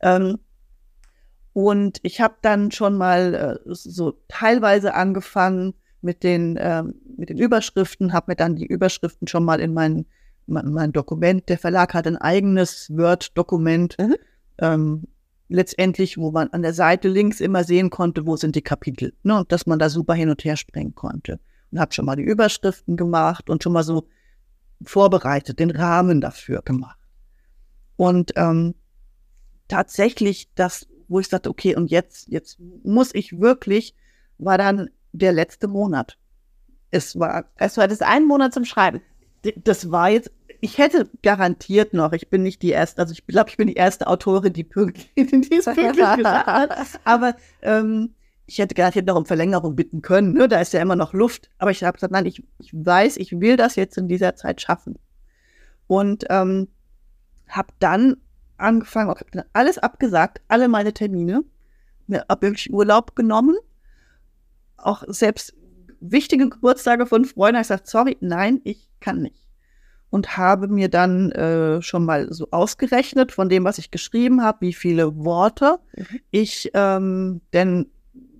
Ähm, 0.00 0.38
und 1.54 2.00
ich 2.02 2.20
habe 2.20 2.34
dann 2.42 2.70
schon 2.72 2.96
mal 2.96 3.58
äh, 3.64 3.72
so 3.72 4.20
teilweise 4.28 4.94
angefangen 4.94 5.72
mit 6.02 6.22
den, 6.22 6.58
ähm, 6.60 6.96
mit 7.16 7.30
den 7.30 7.38
Überschriften, 7.38 8.12
habe 8.12 8.32
mir 8.32 8.36
dann 8.36 8.56
die 8.56 8.66
Überschriften 8.66 9.28
schon 9.28 9.44
mal 9.44 9.60
in 9.60 9.72
mein, 9.72 10.04
mein, 10.46 10.72
mein 10.72 10.92
Dokument, 10.92 11.48
der 11.48 11.56
Verlag 11.56 11.94
hat 11.94 12.06
ein 12.06 12.18
eigenes 12.18 12.90
Word-Dokument, 12.90 13.96
Mhm. 13.98 14.16
ähm, 14.58 15.04
letztendlich, 15.48 16.18
wo 16.18 16.32
man 16.32 16.48
an 16.48 16.62
der 16.62 16.74
Seite 16.74 17.08
links 17.08 17.40
immer 17.40 17.64
sehen 17.64 17.88
konnte, 17.88 18.26
wo 18.26 18.36
sind 18.36 18.56
die 18.56 18.62
Kapitel, 18.62 19.14
ne, 19.22 19.38
und 19.38 19.52
dass 19.52 19.66
man 19.66 19.78
da 19.78 19.88
super 19.88 20.14
hin 20.14 20.30
und 20.30 20.44
her 20.44 20.56
springen 20.56 20.94
konnte. 20.94 21.38
Und 21.70 21.78
habe 21.78 21.94
schon 21.94 22.04
mal 22.04 22.16
die 22.16 22.22
Überschriften 22.22 22.96
gemacht 22.96 23.48
und 23.48 23.62
schon 23.62 23.72
mal 23.72 23.84
so 23.84 24.08
vorbereitet, 24.82 25.60
den 25.60 25.70
Rahmen 25.70 26.20
dafür 26.20 26.62
gemacht. 26.62 26.98
Und 27.96 28.32
ähm, 28.36 28.74
tatsächlich 29.68 30.52
das, 30.54 30.86
wo 31.08 31.20
ich 31.20 31.28
sagte, 31.28 31.50
okay, 31.50 31.76
und 31.76 31.90
jetzt, 31.90 32.28
jetzt 32.28 32.58
muss 32.82 33.14
ich 33.14 33.40
wirklich, 33.40 33.94
war 34.38 34.58
dann 34.58 34.90
der 35.12 35.32
letzte 35.32 35.68
Monat. 35.68 36.18
Es 36.90 37.18
war, 37.18 37.46
Also 37.56 37.76
du 37.80 37.84
hattest 37.84 38.02
einen 38.02 38.26
Monat 38.26 38.54
zum 38.54 38.64
Schreiben. 38.64 39.00
das 39.64 39.90
war 39.90 40.10
jetzt, 40.10 40.30
ich 40.60 40.78
hätte 40.78 41.08
garantiert 41.22 41.92
noch, 41.92 42.12
ich 42.12 42.30
bin 42.30 42.42
nicht 42.42 42.62
die 42.62 42.70
erste, 42.70 43.02
also 43.02 43.12
ich 43.12 43.26
glaube, 43.26 43.50
ich 43.50 43.56
bin 43.56 43.66
die 43.68 43.74
erste 43.74 44.06
Autorin, 44.06 44.52
die 44.52 44.64
pünktlich, 44.64 45.10
die 45.16 45.56
es 45.56 45.64
pünktlich 45.64 45.96
gesagt 46.16 46.46
hat. 46.46 47.00
Aber 47.04 47.36
ähm, 47.62 48.14
ich 48.46 48.58
hätte 48.58 48.74
garantiert 48.74 49.06
noch 49.06 49.16
um 49.16 49.26
Verlängerung 49.26 49.74
bitten 49.74 50.02
können. 50.02 50.32
Ne? 50.32 50.48
Da 50.48 50.60
ist 50.60 50.72
ja 50.72 50.82
immer 50.82 50.96
noch 50.96 51.12
Luft. 51.12 51.50
Aber 51.58 51.70
ich 51.70 51.82
habe 51.82 51.94
gesagt, 51.94 52.12
nein, 52.12 52.26
ich, 52.26 52.42
ich 52.58 52.72
weiß, 52.74 53.16
ich 53.16 53.40
will 53.40 53.56
das 53.56 53.76
jetzt 53.76 53.96
in 53.96 54.08
dieser 54.08 54.36
Zeit 54.36 54.60
schaffen. 54.60 54.98
Und 55.86 56.24
ähm, 56.30 56.68
habe 57.48 57.68
dann 57.78 58.16
angefangen, 58.58 59.10
habe 59.10 59.24
dann 59.32 59.44
alles 59.52 59.78
abgesagt, 59.78 60.40
alle 60.48 60.68
meine 60.68 60.92
Termine, 60.92 61.42
mir 62.06 62.24
habe 62.28 62.48
wirklich 62.48 62.72
Urlaub 62.72 63.16
genommen, 63.16 63.56
auch 64.76 65.02
selbst 65.06 65.54
wichtige 66.00 66.48
Geburtstage 66.48 67.06
von 67.06 67.24
Freunden, 67.24 67.56
habe 67.56 67.62
ich 67.62 67.68
gesagt, 67.68 67.86
sorry, 67.86 68.16
nein, 68.20 68.60
ich 68.64 68.88
kann 69.00 69.22
nicht. 69.22 69.48
Und 70.10 70.36
habe 70.36 70.68
mir 70.68 70.88
dann 70.88 71.32
äh, 71.32 71.82
schon 71.82 72.04
mal 72.04 72.32
so 72.32 72.48
ausgerechnet 72.50 73.32
von 73.32 73.48
dem, 73.48 73.64
was 73.64 73.78
ich 73.78 73.90
geschrieben 73.90 74.42
habe, 74.42 74.60
wie 74.60 74.72
viele 74.72 75.16
Worte 75.16 75.78
Mhm. 75.96 76.20
ich 76.30 76.70
ähm, 76.74 77.40
denn 77.52 77.90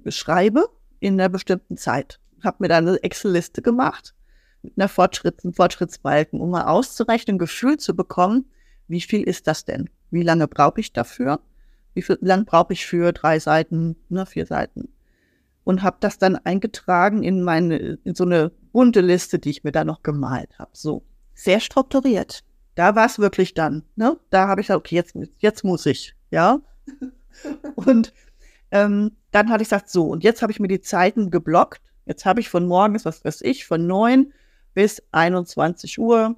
schreibe 0.07 0.69
in 1.01 1.15
einer 1.15 1.29
bestimmten 1.29 1.77
Zeit. 1.77 2.21
Habe 2.45 2.59
mir 2.61 2.69
dann 2.69 2.87
eine 2.87 3.03
Excel-Liste 3.03 3.63
gemacht 3.63 4.15
mit 4.63 4.73
einer 4.77 4.89
Fortschritts 4.89 5.45
einem 5.45 5.55
Fortschrittsbalken, 5.55 6.41
um 6.41 6.51
mal 6.51 6.65
auszurechnen, 6.65 7.37
ein 7.37 7.39
Gefühl 7.39 7.77
zu 7.79 7.95
bekommen, 7.95 8.51
wie 8.89 9.01
viel 9.01 9.23
ist 9.23 9.47
das 9.47 9.65
denn? 9.65 9.91
Wie 10.11 10.23
lange 10.23 10.49
brauche 10.49 10.81
ich 10.81 10.93
dafür? 10.93 11.41
Wie 11.95 12.03
viel 12.03 12.19
lang 12.21 12.45
brauche 12.45 12.73
ich 12.73 12.87
für 12.87 13.13
drei 13.13 13.39
Seiten, 13.39 13.97
ne, 14.09 14.27
vier 14.27 14.47
Seiten? 14.47 14.89
Und 15.65 15.83
habe 15.83 15.97
das 16.01 16.19
dann 16.19 16.37
eingetragen 16.37 17.23
in 17.23 17.43
meine, 17.43 17.77
in 18.05 18.15
so 18.15 18.25
eine 18.25 18.53
bunte 18.73 19.01
Liste, 19.01 19.39
die 19.39 19.51
ich 19.51 19.65
mir 19.65 19.73
da 19.73 19.85
noch 19.85 20.03
gemalt 20.03 20.59
habe. 20.59 20.71
So. 20.73 21.05
Sehr 21.35 21.61
strukturiert. 21.61 22.45
Da 22.75 22.95
war 22.97 23.07
es 23.07 23.19
wirklich 23.19 23.55
dann. 23.55 23.85
Ne? 23.97 24.19
Da 24.31 24.49
habe 24.49 24.61
ich 24.61 24.67
gesagt, 24.67 24.81
okay, 24.81 24.97
jetzt, 24.97 25.17
jetzt 25.39 25.65
muss 25.65 25.87
ich. 25.87 26.15
Ja. 26.31 26.61
und 27.77 28.13
ähm, 28.71 29.13
dann 29.31 29.49
hatte 29.49 29.63
ich 29.63 29.69
gesagt, 29.69 29.89
so, 29.89 30.07
und 30.09 30.25
jetzt 30.25 30.43
habe 30.43 30.53
ich 30.53 30.61
mir 30.61 30.69
die 30.69 30.81
Zeiten 30.81 31.31
geblockt. 31.31 31.81
Jetzt 32.07 32.27
habe 32.27 32.41
ich 32.41 32.49
von 32.49 32.67
morgens, 32.67 33.05
was 33.05 33.25
weiß 33.25 33.41
ich, 33.43 33.67
von 33.67 33.87
9 33.87 34.33
bis 34.75 35.03
21 35.13 35.99
Uhr, 35.99 36.37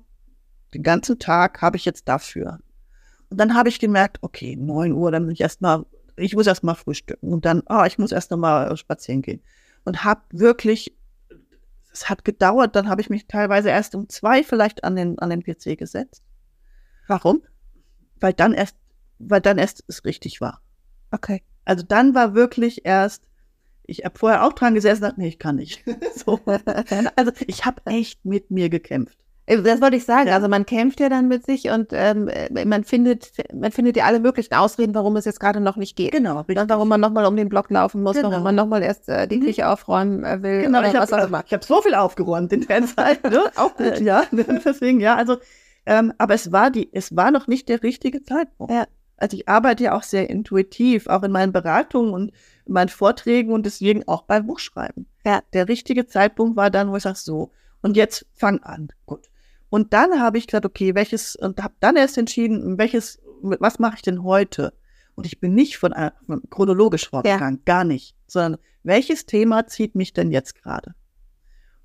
den 0.75 0.83
ganzen 0.83 1.19
Tag 1.19 1.63
habe 1.63 1.77
ich 1.77 1.85
jetzt 1.85 2.09
dafür. 2.09 2.59
Und 3.31 3.39
dann 3.39 3.55
habe 3.55 3.69
ich 3.69 3.79
gemerkt, 3.79 4.19
okay, 4.23 4.57
9 4.57 4.93
Uhr, 4.93 5.11
dann 5.11 5.25
muss 5.25 5.35
ich 5.35 5.41
erstmal, 5.41 5.85
ich 6.17 6.35
muss 6.35 6.47
erstmal 6.47 6.75
frühstücken 6.75 7.33
und 7.33 7.45
dann, 7.45 7.63
ah, 7.67 7.87
ich 7.87 7.99
muss 7.99 8.13
erst 8.13 8.31
noch 8.31 8.39
mal 8.39 8.77
spazieren 8.77 9.23
gehen. 9.23 9.43
Und 9.85 10.05
habe 10.05 10.23
wirklich, 10.31 10.97
es 11.93 12.09
hat 12.09 12.25
gedauert, 12.25 12.77
dann 12.77 12.89
habe 12.89 13.01
ich 13.01 13.11
mich 13.11 13.27
teilweise 13.27 13.71
erst 13.71 13.95
um 13.95 14.09
zwei 14.09 14.43
vielleicht 14.43 14.85
an 14.85 14.97
den, 14.97 15.19
an 15.19 15.31
den 15.31 15.43
PC 15.43 15.79
gesetzt. 15.79 16.23
Warum? 17.07 17.43
Weil 18.21 18.33
dann 18.33 18.53
erst, 18.53 18.77
weil 19.19 19.41
dann 19.41 19.59
erst 19.59 19.85
es 19.89 20.05
richtig 20.05 20.41
war. 20.41 20.63
Okay. 21.11 21.43
Also 21.65 21.85
dann 21.85 22.15
war 22.15 22.35
wirklich 22.35 22.85
erst, 22.85 23.29
ich 23.85 24.05
habe 24.05 24.19
vorher 24.19 24.45
auch 24.45 24.53
dran 24.53 24.75
gesessen 24.75 25.03
und 25.03 25.11
dachte, 25.11 25.21
nee, 25.21 25.29
ich 25.29 25.39
kann 25.39 25.57
nicht. 25.57 25.85
so. 26.15 26.41
Also 27.17 27.33
ich 27.47 27.65
habe 27.65 27.83
echt 27.87 28.25
mit 28.25 28.51
mir 28.51 28.69
gekämpft. 28.69 29.19
Äh, 29.47 29.63
das 29.63 29.81
wollte 29.81 29.97
ich 29.97 30.05
sagen. 30.05 30.29
Also 30.31 30.49
man 30.49 30.67
kämpft 30.67 31.01
ja 31.01 31.09
dann 31.09 31.29
mit 31.29 31.47
sich 31.47 31.71
und 31.71 31.89
ähm, 31.93 32.29
man 32.65 32.85
findet, 32.85 33.31
man 33.55 33.73
findet 33.73 33.97
ja 33.97 34.05
alle 34.05 34.21
möglichen 34.21 34.55
Ausreden, 34.55 34.95
warum 34.95 35.17
es 35.17 35.25
jetzt 35.25 35.41
gerade 35.41 35.61
noch 35.61 35.77
nicht 35.77 35.97
geht. 35.97 36.13
Genau. 36.13 36.43
Dann, 36.43 36.69
warum 36.69 36.89
man 36.89 37.01
nochmal 37.01 37.25
um 37.27 37.37
den 37.37 37.49
Block 37.49 37.71
laufen 37.71 38.03
muss, 38.03 38.17
Genau. 38.17 38.31
warum 38.31 38.45
man 38.45 38.55
nochmal 38.55 38.83
erst 38.83 39.09
äh, 39.09 39.27
die 39.27 39.37
Mhm. 39.39 39.45
Küche 39.45 39.69
aufräumen 39.69 40.25
äh, 40.25 40.43
will. 40.43 40.63
Genau, 40.63 40.83
ich 40.83 40.95
habe 40.95 41.23
immer. 41.27 41.45
hab 41.51 41.65
so 41.65 41.81
viel 41.81 41.95
aufgeräumt 41.95 42.53
in 42.53 42.67
der 42.67 42.85
Zeit. 42.97 43.23
Ne? 43.25 43.45
Auch 43.57 43.75
gut. 43.77 43.87
Äh, 44.01 44.03
ja, 44.03 44.25
deswegen, 44.33 45.01
ja, 45.01 45.15
also, 45.17 45.37
ähm, 45.87 46.13
aber 46.19 46.35
es 46.35 46.51
war 46.53 46.71
die, 46.71 46.89
es 46.93 47.15
war 47.15 47.31
noch 47.31 47.47
nicht 47.47 47.69
der 47.69 47.83
richtige 47.83 48.23
Zeitpunkt. 48.23 48.73
Ja. 48.73 48.87
Also 49.19 49.37
ich 49.37 49.49
arbeite 49.49 49.85
ja 49.85 49.97
auch 49.97 50.03
sehr 50.03 50.29
intuitiv, 50.29 51.07
auch 51.07 51.23
in 51.23 51.33
meinen 51.33 51.53
Beratungen 51.53 52.13
und 52.13 52.33
in 52.67 52.73
meinen 52.75 52.89
Vorträgen 52.91 53.51
und 53.53 53.65
deswegen 53.65 54.07
auch 54.07 54.23
beim 54.23 54.47
Buchschreiben. 54.47 55.07
Ja. 55.25 55.41
Der 55.55 55.69
richtige 55.69 56.07
Zeitpunkt 56.07 56.57
war 56.57 56.71
dann, 56.71 56.91
wo 56.91 56.97
ich 56.97 57.03
sage, 57.05 57.17
so, 57.17 57.51
und 57.81 57.97
jetzt 57.97 58.27
fang 58.35 58.63
an. 58.63 58.89
Gut. 59.07 59.21
Und 59.69 59.93
dann 59.93 60.21
habe 60.21 60.39
ich 60.39 60.47
gesagt, 60.47 60.67
okay, 60.67 60.95
welches, 60.95 61.37
und 61.37 61.63
habe 61.63 61.75
dann 61.81 61.97
erst 61.97 62.19
entschieden, 62.19 62.79
welches, 62.79 63.21
was 63.43 63.79
mache 63.79 63.97
ich 63.97 64.03
denn 64.03 64.23
heute? 64.23 64.73
Und 65.15 65.27
ich 65.27 65.41
bin 65.41 65.55
nicht 65.55 65.79
von, 65.79 65.93
äh, 65.93 66.11
chronologisch 66.51 67.09
vorgegangen, 67.09 67.63
gar 67.65 67.85
nicht, 67.85 68.15
sondern 68.27 68.61
welches 68.83 69.27
Thema 69.27 69.67
zieht 69.67 69.95
mich 69.95 70.13
denn 70.13 70.31
jetzt 70.31 70.55
gerade? 70.63 70.95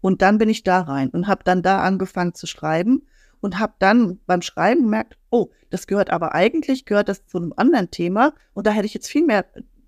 Und 0.01 0.21
dann 0.21 0.37
bin 0.37 0.49
ich 0.49 0.63
da 0.63 0.81
rein 0.81 1.09
und 1.09 1.27
habe 1.27 1.43
dann 1.43 1.61
da 1.61 1.81
angefangen 1.81 2.33
zu 2.33 2.47
schreiben 2.47 3.07
und 3.39 3.59
habe 3.59 3.73
dann 3.79 4.19
beim 4.25 4.41
Schreiben 4.41 4.83
gemerkt, 4.83 5.17
oh, 5.29 5.49
das 5.69 5.87
gehört 5.87 6.09
aber 6.09 6.35
eigentlich, 6.35 6.85
gehört 6.85 7.09
das 7.09 7.25
zu 7.25 7.37
einem 7.37 7.53
anderen 7.55 7.91
Thema 7.91 8.33
und 8.53 8.67
da 8.67 8.71
hätte 8.71 8.85
ich 8.85 8.93
jetzt 8.93 9.07
viel 9.07 9.25
mehr, 9.25 9.45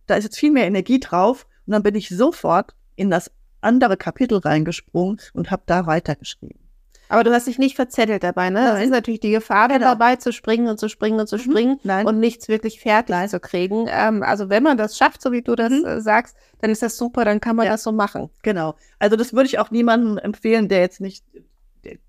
da 0.07 0.15
ist 0.15 0.23
jetzt 0.23 0.39
viel 0.39 0.51
mehr 0.51 0.65
Energie 0.65 0.99
drauf 0.99 1.47
und 1.65 1.71
dann 1.73 1.83
bin 1.83 1.95
ich 1.95 2.09
sofort 2.09 2.75
in 2.95 3.09
das 3.09 3.31
andere 3.61 3.97
Kapitel 3.97 4.37
reingesprungen 4.37 5.19
und 5.33 5.51
habe 5.51 5.63
da 5.65 5.85
weitergeschrieben. 5.85 6.62
Aber 7.09 7.23
du 7.23 7.31
hast 7.33 7.47
dich 7.47 7.59
nicht 7.59 7.75
verzettelt 7.75 8.23
dabei, 8.23 8.49
ne? 8.49 8.61
Das 8.63 8.73
Nein. 8.73 8.83
ist 8.85 8.89
natürlich 8.89 9.19
die 9.19 9.31
Gefahr 9.31 9.67
Genau. 9.67 9.79
dabei, 9.85 10.15
zu 10.15 10.31
springen 10.31 10.67
und 10.67 10.79
zu 10.79 10.89
springen 10.89 11.19
und 11.19 11.27
zu 11.27 11.35
Mhm. 11.37 11.41
springen 11.41 11.79
Nein. 11.83 12.07
und 12.07 12.19
nichts 12.19 12.47
wirklich 12.47 12.79
fertig 12.79 13.29
zu 13.29 13.39
kriegen. 13.39 13.85
Ähm, 13.89 14.23
also 14.23 14.49
wenn 14.49 14.63
man 14.63 14.77
das 14.77 14.97
schafft, 14.97 15.21
so 15.21 15.31
wie 15.31 15.41
du 15.41 15.55
das 15.55 15.71
Mhm. 15.71 15.85
äh, 15.85 16.01
sagst, 16.01 16.35
dann 16.61 16.71
ist 16.71 16.81
das 16.81 16.97
super, 16.97 17.25
dann 17.25 17.39
kann 17.39 17.55
man 17.55 17.65
Ja. 17.65 17.73
das 17.73 17.83
so 17.83 17.91
machen. 17.91 18.29
Genau. 18.41 18.75
Also 18.99 19.15
das 19.15 19.33
würde 19.33 19.47
ich 19.47 19.59
auch 19.59 19.69
niemandem 19.69 20.17
empfehlen, 20.17 20.69
der 20.69 20.79
jetzt 20.79 21.01
nicht, 21.01 21.23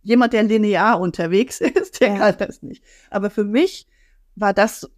jemand, 0.03 0.33
der 0.33 0.45
linear 0.45 1.01
unterwegs 1.01 1.61
ist, 1.61 2.01
der 2.01 2.09
Ja. 2.09 2.19
kann 2.19 2.37
das 2.39 2.63
nicht. 2.63 2.83
Aber 3.11 3.29
für 3.31 3.45
mich 3.45 3.87
war 4.37 4.55
das, 4.55 4.89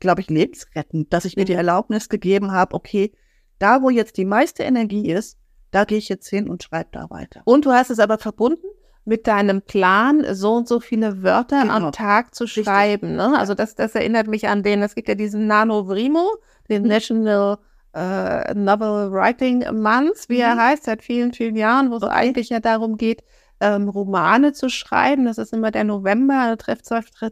glaube 0.00 0.20
ich, 0.20 0.30
lebensrettend, 0.30 1.12
dass 1.12 1.24
ich 1.24 1.36
mir 1.36 1.44
die 1.44 1.52
Erlaubnis 1.54 2.08
gegeben 2.08 2.52
habe, 2.52 2.74
okay, 2.74 3.12
da 3.58 3.82
wo 3.82 3.90
jetzt 3.90 4.16
die 4.16 4.24
meiste 4.24 4.62
Energie 4.62 5.10
ist, 5.10 5.36
da 5.72 5.84
gehe 5.84 5.98
ich 5.98 6.08
jetzt 6.08 6.28
hin 6.28 6.48
und 6.48 6.62
schreibe 6.62 6.90
da 6.92 7.10
weiter. 7.10 7.42
Und 7.44 7.66
du 7.66 7.72
hast 7.72 7.90
es 7.90 7.98
aber 7.98 8.18
verbunden 8.18 8.66
mit 9.06 9.26
deinem 9.26 9.62
Plan, 9.62 10.24
so 10.34 10.54
und 10.54 10.68
so 10.68 10.80
viele 10.80 11.22
Wörter 11.22 11.62
Genau. 11.62 11.72
am 11.74 11.92
Tag 11.92 12.34
zu 12.34 12.44
Richtig. 12.44 12.64
schreiben. 12.64 13.16
Ne? 13.16 13.38
Also 13.38 13.54
das, 13.54 13.74
das 13.74 13.94
erinnert 13.94 14.26
mich 14.26 14.48
an 14.48 14.62
den, 14.62 14.82
es 14.82 14.94
gibt 14.94 15.08
ja 15.08 15.14
diesen 15.14 15.46
Nano 15.46 15.88
Vrimo, 15.88 16.28
den 16.68 16.82
Mhm. 16.82 16.88
National 16.88 17.58
äh, 17.94 18.52
Novel 18.54 19.10
Writing 19.12 19.60
Month, 19.80 20.28
wie 20.28 20.40
er 20.40 20.56
Mhm. 20.56 20.60
heißt, 20.60 20.84
seit 20.84 21.02
vielen, 21.02 21.32
vielen 21.32 21.56
Jahren, 21.56 21.90
wo 21.90 21.96
es 21.96 22.02
eigentlich 22.02 22.50
ja 22.50 22.60
darum 22.60 22.96
geht, 22.98 23.22
ähm, 23.60 23.88
Romane 23.88 24.52
zu 24.52 24.68
schreiben. 24.68 25.24
Das 25.24 25.38
ist 25.38 25.54
immer 25.54 25.70
der 25.70 25.84
November, 25.84 26.44
da 26.48 26.56
trifft, 26.56 26.84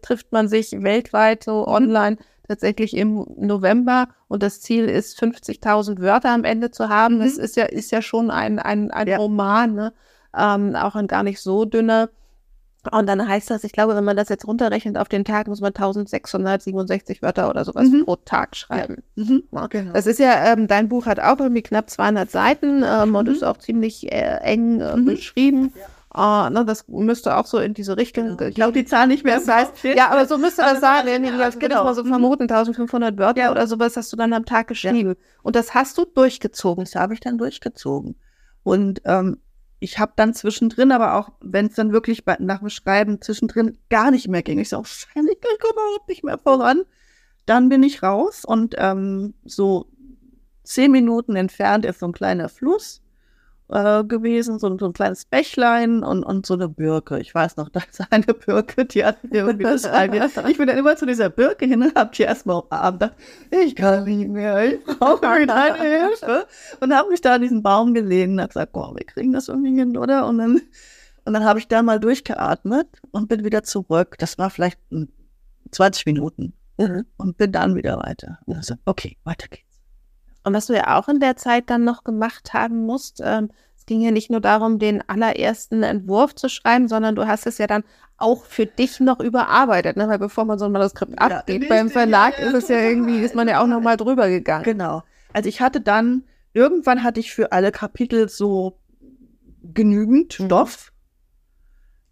trifft 0.03 0.33
man 0.33 0.49
sich 0.49 0.71
weltweit 0.73 1.45
so 1.45 1.63
Mhm. 1.67 1.69
online 1.73 2.17
tatsächlich 2.49 2.97
im 2.97 3.27
November 3.37 4.09
und 4.29 4.43
das 4.43 4.61
Ziel 4.61 4.85
ist 4.89 5.19
50.000 5.19 6.01
Wörter 6.01 6.31
am 6.31 6.45
Ende 6.45 6.71
zu 6.71 6.89
haben. 6.89 7.19
Das 7.19 7.37
Mhm. 7.37 7.43
ist 7.45 7.57
ja 7.57 7.65
ist 7.65 7.91
ja 7.91 8.01
schon 8.01 8.31
ein 8.31 8.59
ein, 8.59 8.91
ein 8.91 9.09
Ja. 9.09 9.17
Roman, 9.19 9.75
ne? 9.75 9.93
Ähm, 10.37 10.75
auch 10.77 10.95
ein 10.95 11.07
gar 11.07 11.23
nicht 11.23 11.41
so 11.41 11.65
dünner. 11.65 12.09
Und 12.93 13.07
dann 13.07 13.27
heißt 13.27 13.51
das, 13.51 13.65
ich 13.65 13.73
glaube, 13.73 13.97
wenn 13.97 14.05
man 14.05 14.17
das 14.17 14.29
jetzt 14.29 14.47
runterrechnet 14.47 14.99
auf 14.99 15.09
den 15.09 15.25
Tag, 15.25 15.47
muss 15.49 15.63
man 15.63 15.73
1667 15.73 17.23
Wörter 17.23 17.49
oder 17.49 17.65
sowas 17.65 17.89
Mhm. 17.89 18.05
pro 18.05 18.17
Tag 18.17 18.55
schreiben. 18.57 19.03
Mhm. 19.17 19.45
Ja. 19.53 19.67
Genau. 19.69 19.93
Das 19.93 20.07
ist 20.07 20.19
ja, 20.19 20.53
ähm, 20.53 20.67
dein 20.67 20.89
Buch 20.91 21.07
hat 21.07 21.19
auch 21.19 21.39
irgendwie 21.41 21.63
knapp 21.63 21.89
200 21.89 22.31
Seiten 22.31 22.83
ähm, 22.87 23.15
und 23.15 23.27
Mhm. 23.29 23.35
ist 23.35 23.43
auch 23.43 23.57
ziemlich 23.57 24.13
äh, 24.13 24.39
eng 24.43 24.81
äh, 24.83 24.97
Mhm. 24.97 25.05
beschrieben. 25.07 25.73
Äh, 26.15 26.51
ne, 26.51 26.65
das 26.67 26.87
müsste 26.87 27.37
auch 27.37 27.47
so 27.47 27.59
in 27.59 27.73
diese 27.75 27.97
Richtung. 27.97 28.37
Genau. 28.37 28.49
Ich 28.51 28.55
glaube 28.55 28.73
die 28.75 28.85
Zahl 28.85 29.07
nicht 29.09 29.25
mehr. 29.25 29.37
Das 29.37 29.49
heißt, 29.49 29.83
ja, 29.85 30.11
aber 30.11 30.27
so 30.27 30.37
müsste 30.39 30.61
das 30.61 30.69
Also, 30.73 30.81
sein. 30.83 31.07
ja, 31.07 31.13
Irgendwie, 31.15 31.39
das 31.39 31.59
genau. 31.59 31.85
mal 31.85 31.95
so 31.95 32.05
Mhm. 32.05 32.09
vermuten, 32.09 32.47
1500 32.49 33.17
Wörter 33.19 33.41
Ja. 33.41 33.51
oder 33.51 33.67
sowas 33.67 33.97
hast 33.97 34.13
du 34.13 34.17
dann 34.17 34.33
am 34.35 34.45
Tag 34.45 34.69
geschrieben. 34.69 35.15
Und 35.43 35.57
das 35.57 35.75
hast 35.75 35.97
du 35.97 36.05
durchgezogen. 36.05 36.85
Das 36.85 36.95
habe 36.97 37.15
ich 37.15 37.21
dann 37.21 37.39
durchgezogen. 37.39 38.15
Und 38.63 39.01
ähm, 39.07 39.39
ich 39.85 39.99
habe 39.99 40.13
dann 40.17 40.35
zwischendrin, 40.35 40.91
aber 40.93 41.15
auch 41.15 41.31
wenn 41.41 41.67
es 41.67 41.75
dann 41.75 41.93
wirklich 41.93 42.25
nach 42.39 42.61
dem 42.61 42.71
Schreiben 42.71 43.21
zwischendrin 43.21 43.79
gar 43.91 44.11
nicht 44.11 44.29
mehr 44.29 44.43
ging, 44.43 44.59
ich 44.59 44.71
so, 44.71 44.83
scheiße, 44.83 45.09
ich 45.31 45.41
komme 45.41 45.73
überhaupt 45.73 46.09
nicht 46.09 46.25
mehr 46.25 46.39
voran. 46.39 46.83
Dann 47.47 47.69
bin 47.69 47.83
ich 47.83 48.03
raus 48.03 48.45
und 48.47 48.75
ähm, 48.79 49.35
so 49.45 49.87
zehn 50.63 50.91
Minuten 50.91 51.37
entfernt 51.37 51.85
ist 51.85 52.01
so 52.01 52.07
ein 52.07 52.13
kleiner 52.13 52.49
Fluss 52.49 53.03
äh, 53.69 54.05
gewesen, 54.05 54.59
so, 54.59 54.77
so 54.79 54.87
ein 54.87 54.93
kleines 54.93 55.25
Bächlein 55.25 56.03
und, 56.03 56.23
und 56.23 56.45
so 56.47 56.55
eine 56.55 56.69
Birke. 56.69 57.19
Ich 57.19 57.35
weiß 57.35 57.57
noch, 57.57 57.69
da 57.71 57.81
ist 57.91 58.03
eine 58.11 58.25
Birke, 58.27 58.85
die 58.85 59.05
hat 59.05 59.23
mir 59.25 59.39
irgendwie 59.47 59.65
das 59.65 59.85
reinge- 59.87 60.49
Ich 60.49 60.59
bin 60.59 60.67
dann 60.67 60.77
immer 60.77 60.97
zu 60.97 61.07
dieser 61.07 61.31
Birke 61.31 61.67
hin 61.67 61.83
und 61.83 61.95
hab 61.95 62.13
die 62.13 62.23
erstmal 62.23 62.61
umarmt. 62.61 63.03
dachte, 63.03 63.15
Ich 63.65 63.75
kann 63.75 64.05
nicht 64.05 64.29
mehr, 64.29 64.73
ich 64.75 64.85
brauche 64.85 65.47
deine 65.47 65.79
Hilfe. 65.81 66.47
Und 66.81 66.95
habe 66.95 67.11
mich 67.11 67.21
da 67.21 67.35
an 67.35 67.43
diesen 67.43 67.63
Baum 67.63 67.95
gelehnt 67.95 68.33
und 68.35 68.41
hab 68.41 68.51
gesagt, 68.51 68.73
boah, 68.73 68.95
wir 68.95 69.05
kriegen 69.05 69.33
das 69.33 69.49
irgendwie 69.49 69.75
hin, 69.79 69.97
oder? 69.97 70.27
Und 70.27 70.39
dann, 70.39 70.61
und 71.25 71.33
dann 71.33 71.45
habe 71.45 71.59
ich 71.59 71.69
da 71.69 71.83
mal 71.83 71.99
durchgeatmet 72.01 72.87
und 73.13 73.29
bin 73.29 73.45
wieder 73.45 73.63
zurück. 73.63 74.17
Das 74.19 74.37
war 74.39 74.51
vielleicht 74.51 74.79
hm, 74.91 75.09
20 75.71 76.07
Minuten. 76.07 76.53
Und 77.17 77.37
bin 77.39 77.53
dann 77.53 77.77
wieder 77.77 77.99
weiter. 77.99 78.41
Also, 78.47 78.75
okay, 78.85 79.17
weiter 79.25 79.47
geht's. 79.49 79.74
Und 80.45 80.55
was 80.55 80.67
du 80.67 80.75
ja 80.75 80.99
auch 80.99 81.09
in 81.09 81.21
der 81.21 81.37
Zeit 81.37 81.71
dann 81.71 81.85
noch 81.85 82.05
gemacht 82.05 82.53
haben 82.53 82.85
musst, 82.85 83.21
ähm, 83.25 83.51
es 83.77 83.87
ging 83.87 84.01
ja 84.01 84.11
nicht 84.11 84.31
nur 84.31 84.41
darum, 84.41 84.79
den 84.79 85.07
allerersten 85.09 85.83
Entwurf 85.83 86.35
zu 86.35 86.49
schreiben, 86.49 86.89
sondern 86.89 87.15
du 87.15 87.27
hast 87.27 87.47
es 87.47 87.59
ja 87.59 87.67
dann 87.67 87.85
auch 88.17 88.45
für 88.45 88.67
dich 88.67 89.01
noch 89.01 89.21
überarbeitet, 89.21 89.97
ne? 89.97 90.09
weil 90.09 90.19
bevor 90.19 90.45
man 90.45 90.59
so 90.59 90.67
ein 90.67 90.73
Manuskript 90.73 91.13
Ja, 91.13 91.39
abgeht 91.39 91.69
beim 91.69 91.91
Verlag, 91.91 92.39
ja, 92.39 92.47
ist 92.47 92.55
es 92.55 92.69
ja 92.69 92.79
irgendwie, 92.79 93.19
ist 93.19 93.35
man 93.35 93.49
ja 93.49 93.63
auch 93.63 93.67
noch 93.67 93.81
mal 93.81 93.97
drüber 93.97 94.29
gegangen. 94.29 94.65
Genau. 94.65 95.03
Also 95.33 95.49
ich 95.49 95.61
hatte 95.61 95.81
dann, 95.81 96.25
irgendwann 96.53 97.03
hatte 97.03 97.21
ich 97.21 97.35
für 97.35 97.53
alle 97.53 97.73
Kapitel 97.73 98.29
so 98.29 98.79
genügend 99.63 100.39
Mhm. 100.39 100.45
Stoff. 100.47 100.93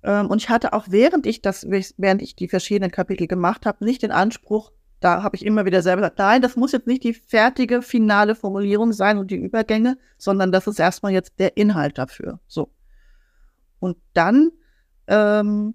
Ähm, 0.03 0.27
und 0.27 0.43
ich 0.43 0.49
hatte 0.49 0.73
auch, 0.73 0.87
während 0.89 1.27
ich 1.27 1.43
das, 1.43 1.67
während 1.71 2.23
ich 2.23 2.35
die 2.35 2.49
verschiedenen 2.49 2.91
Kapitel 2.91 3.27
gemacht 3.27 3.67
habe, 3.67 3.85
nicht 3.85 4.03
den 4.03 4.11
Anspruch, 4.11 4.73
da 5.03 5.23
habe 5.23 5.37
ich 5.37 5.45
immer 5.45 5.65
wieder 5.65 5.83
selber 5.83 6.03
gesagt, 6.03 6.19
nein, 6.19 6.43
das 6.43 6.57
muss 6.57 6.73
jetzt 6.73 6.87
nicht 6.87 7.03
die 7.03 7.13
fertige 7.13 7.83
finale 7.83 8.35
Formulierung 8.35 8.93
sein 8.93 9.19
und 9.19 9.31
die 9.31 9.37
Übergänge, 9.37 9.99
sondern 10.17 10.53
das 10.53 10.67
ist 10.67 10.79
erstmal 10.79 11.13
jetzt 11.13 11.39
der 11.39 11.57
Inhalt 11.57 11.99
dafür. 11.99 12.39
So. 12.47 12.73
Und 13.81 13.97
dann, 14.15 14.53
ähm, 15.09 15.75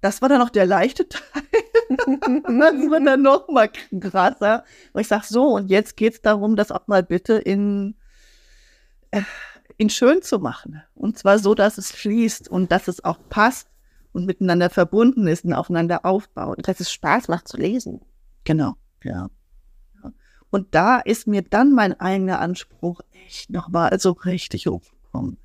das 0.00 0.22
war 0.22 0.30
dann 0.30 0.38
noch 0.38 0.50
der 0.50 0.64
leichte 0.64 1.06
Teil. 1.08 1.22
das 1.88 2.74
wird 2.90 3.06
dann 3.06 3.22
noch 3.22 3.48
mal 3.48 3.70
krasser. 4.00 4.64
Und 4.94 5.00
ich 5.02 5.08
sag 5.08 5.24
so, 5.24 5.48
und 5.48 5.68
jetzt 5.68 5.96
geht's 5.96 6.22
darum, 6.22 6.56
das 6.56 6.72
auch 6.72 6.86
mal 6.86 7.02
bitte 7.02 7.34
in, 7.34 7.96
äh, 9.10 9.22
in 9.76 9.90
schön 9.90 10.22
zu 10.22 10.38
machen. 10.38 10.82
Und 10.94 11.18
zwar 11.18 11.38
so, 11.38 11.54
dass 11.54 11.76
es 11.76 11.92
fließt 11.92 12.48
und 12.48 12.72
dass 12.72 12.88
es 12.88 13.04
auch 13.04 13.18
passt 13.28 13.68
und 14.12 14.24
miteinander 14.24 14.70
verbunden 14.70 15.26
ist 15.26 15.44
und 15.44 15.52
aufeinander 15.52 16.06
aufbaut. 16.06 16.66
Dass 16.66 16.80
es 16.80 16.90
Spaß 16.90 17.28
macht 17.28 17.46
zu 17.46 17.58
lesen. 17.58 18.00
Genau, 18.44 18.74
ja. 19.02 19.28
Und 20.50 20.72
da 20.74 21.00
ist 21.00 21.26
mir 21.26 21.42
dann 21.42 21.72
mein 21.72 21.98
eigener 21.98 22.38
Anspruch 22.40 23.00
echt 23.26 23.50
nochmal 23.50 23.98
so 23.98 24.12
richtig 24.12 24.66
hochgekommen. 24.68 25.38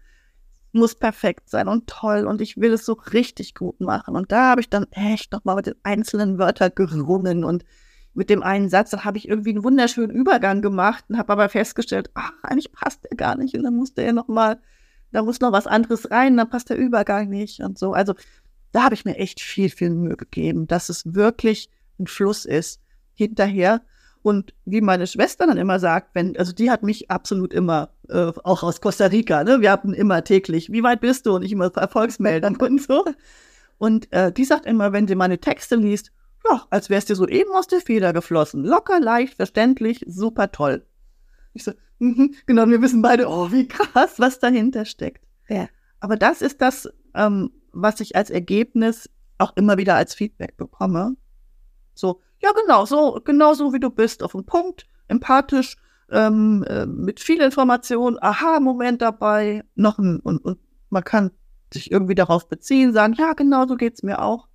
Muss 0.72 0.94
perfekt 0.94 1.50
sein 1.50 1.68
und 1.68 1.88
toll 1.88 2.28
und 2.28 2.42
ich 2.42 2.58
will 2.58 2.74
es 2.74 2.86
so 2.86 2.94
richtig 2.94 3.56
gut 3.56 3.82
machen. 3.82 4.16
Und 4.16 4.32
da 4.32 4.52
habe 4.52 4.62
ich 4.62 4.70
dann 4.70 4.86
echt 4.92 5.32
nochmal 5.32 5.56
mit 5.56 5.66
den 5.66 5.74
einzelnen 5.82 6.38
Wörtern 6.38 6.74
gerungen 6.76 7.44
und 7.44 7.66
mit 8.14 8.30
dem 8.30 8.44
einen 8.44 8.70
Satz, 8.70 8.92
dann 8.92 9.04
habe 9.04 9.18
ich 9.18 9.28
irgendwie 9.28 9.52
einen 9.52 9.64
wunderschönen 9.64 10.12
Übergang 10.12 10.62
gemacht 10.62 11.06
und 11.10 11.18
habe 11.18 11.34
aber 11.34 11.50
festgestellt, 11.50 12.12
ach, 12.14 12.34
eigentlich 12.44 12.72
passt 12.72 13.04
der 13.06 13.18
gar 13.18 13.36
nicht. 13.36 13.56
Und 13.56 13.64
dann 13.64 13.76
musste 13.76 14.04
er 14.04 14.14
nochmal, 14.14 14.62
da 15.12 15.24
muss 15.24 15.40
noch 15.40 15.52
was 15.52 15.66
anderes 15.66 16.12
rein, 16.12 16.38
dann 16.38 16.50
passt 16.50 16.70
der 16.70 16.78
Übergang 16.78 17.30
nicht 17.30 17.62
und 17.62 17.80
so. 17.80 17.94
Also 17.94 18.14
da 18.72 18.84
habe 18.84 18.94
ich 18.94 19.06
mir 19.06 19.16
echt 19.16 19.42
viel, 19.42 19.70
viel 19.70 19.90
Mühe 19.90 20.18
gegeben, 20.18 20.68
dass 20.68 20.90
es 20.90 21.16
wirklich 21.16 21.72
ein 22.00 22.06
Fluss 22.06 22.46
ist 22.46 22.80
hinterher. 23.20 23.82
Und 24.22 24.54
wie 24.66 24.82
meine 24.82 25.08
Schwester 25.08 25.48
dann 25.48 25.58
immer 25.58 25.80
sagt, 25.80 26.14
wenn, 26.14 26.36
also 26.38 26.52
die 26.52 26.72
hat 26.72 26.84
mich 26.84 27.10
absolut 27.10 27.54
immer, 27.54 27.92
äh, 28.10 28.32
auch 28.44 28.64
aus 28.64 28.82
Costa 28.82 29.06
Rica, 29.06 29.44
ne? 29.44 29.62
Wir 29.62 29.72
hatten 29.72 29.94
immer 29.94 30.24
täglich, 30.24 30.72
wie 30.72 30.84
weit 30.84 31.00
bist 31.00 31.26
du? 31.26 31.36
Und 31.36 31.44
ich 31.44 31.54
immer 31.54 31.72
Erfolgsmeldung 31.74 32.58
und 32.58 32.82
so. 32.82 33.06
Und 33.78 34.12
äh, 34.12 34.32
die 34.32 34.44
sagt 34.44 34.66
immer, 34.66 34.92
wenn 34.92 35.08
sie 35.08 35.16
meine 35.16 35.40
Texte 35.40 35.76
liest, 35.76 36.12
ja, 36.50 36.66
als 36.70 36.90
wär's 36.90 37.06
dir 37.06 37.16
so 37.16 37.28
eben 37.28 37.52
aus 37.54 37.68
der 37.68 37.80
Feder 37.80 38.12
geflossen. 38.12 38.64
Locker, 38.64 39.00
leicht, 39.00 39.36
verständlich, 39.36 40.04
super 40.08 40.52
toll. 40.52 40.86
Ich 41.54 41.64
so, 41.64 41.72
mhm, 42.00 42.36
genau, 42.46 42.68
wir 42.68 42.82
wissen 42.82 43.02
beide, 43.02 43.28
oh, 43.28 43.52
wie 43.52 43.68
krass, 43.68 44.16
was 44.18 44.40
dahinter 44.40 44.86
steckt. 44.86 45.26
Ja. 45.48 45.68
Aber 46.00 46.16
das 46.18 46.42
ist 46.42 46.62
das, 46.62 46.90
ähm, 47.16 47.52
was 47.72 48.00
ich 48.00 48.16
als 48.16 48.30
Ergebnis 48.30 49.10
auch 49.38 49.56
immer 49.56 49.78
wieder 49.78 49.96
als 49.96 50.14
Feedback 50.14 50.58
bekomme. 50.58 51.16
So, 51.94 52.22
ja, 52.42 52.52
genau, 52.52 52.86
so, 52.86 53.20
genau 53.24 53.54
so 53.54 53.74
wie 53.74 53.80
du 53.80 53.90
bist, 53.90 54.24
auf 54.24 54.34
den 54.34 54.46
Punkt, 54.46 54.86
empathisch, 55.08 55.76
ähm, 56.12 56.64
äh, 56.68 56.86
mit 56.86 57.20
viel 57.20 57.42
Information, 57.42 58.18
Aha-Moment 58.22 59.02
dabei, 59.02 59.64
noch 59.76 60.00
ein, 60.00 60.20
und, 60.20 60.44
und 60.44 60.60
man 60.90 61.04
kann 61.04 61.32
sich 61.74 61.92
irgendwie 61.92 62.16
darauf 62.16 62.50
beziehen, 62.50 62.94
sagen, 62.94 63.14
ja, 63.14 63.34
genau 63.34 63.68
so 63.68 63.76
geht's 63.76 64.04
mir 64.04 64.22
auch 64.22 64.49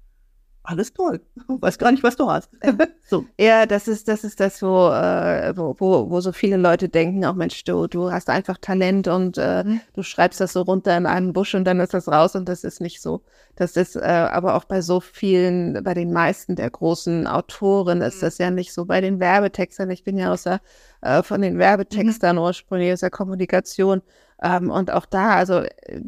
alles 0.64 0.92
toll. 0.92 1.20
Weiß 1.48 1.78
gar 1.78 1.92
nicht, 1.92 2.02
was 2.02 2.16
du 2.16 2.28
hast. 2.28 2.50
so. 3.04 3.26
Ja, 3.38 3.66
das 3.66 3.86
ist, 3.86 4.08
das 4.08 4.24
ist 4.24 4.40
das, 4.40 4.62
wo, 4.62 4.88
äh, 4.88 5.52
wo, 5.56 5.76
wo, 5.78 6.10
wo 6.10 6.20
so 6.20 6.32
viele 6.32 6.56
Leute 6.56 6.88
denken, 6.88 7.24
auch 7.24 7.34
Mensch, 7.34 7.62
du, 7.64 7.86
du 7.86 8.10
hast 8.10 8.30
einfach 8.30 8.58
Talent 8.58 9.06
und 9.06 9.38
äh, 9.38 9.62
mhm. 9.62 9.80
du 9.94 10.02
schreibst 10.02 10.40
das 10.40 10.54
so 10.54 10.62
runter 10.62 10.96
in 10.96 11.06
einen 11.06 11.32
Busch 11.32 11.54
und 11.54 11.64
dann 11.64 11.80
ist 11.80 11.94
das 11.94 12.08
raus 12.08 12.34
und 12.34 12.48
das 12.48 12.64
ist 12.64 12.80
nicht 12.80 13.00
so. 13.00 13.22
Das 13.56 13.76
ist 13.76 13.94
äh, 13.94 14.00
aber 14.00 14.56
auch 14.56 14.64
bei 14.64 14.80
so 14.80 15.00
vielen, 15.00 15.84
bei 15.84 15.94
den 15.94 16.12
meisten 16.12 16.56
der 16.56 16.70
großen 16.70 17.26
Autoren 17.26 18.00
ist 18.00 18.16
mhm. 18.16 18.20
das 18.22 18.38
ja 18.38 18.50
nicht 18.50 18.72
so. 18.72 18.86
Bei 18.86 19.00
den 19.00 19.20
Werbetextern, 19.20 19.90
ich 19.90 20.02
bin 20.02 20.16
ja 20.16 20.32
aus 20.32 20.44
der, 20.44 20.60
äh, 21.02 21.22
von 21.22 21.42
den 21.42 21.58
Werbetextern 21.58 22.36
mhm. 22.36 22.42
ursprünglich 22.42 22.92
aus 22.92 23.00
der 23.00 23.10
Kommunikation 23.10 24.02
ähm, 24.42 24.70
und 24.70 24.92
auch 24.92 25.06
da, 25.06 25.36
also 25.36 25.62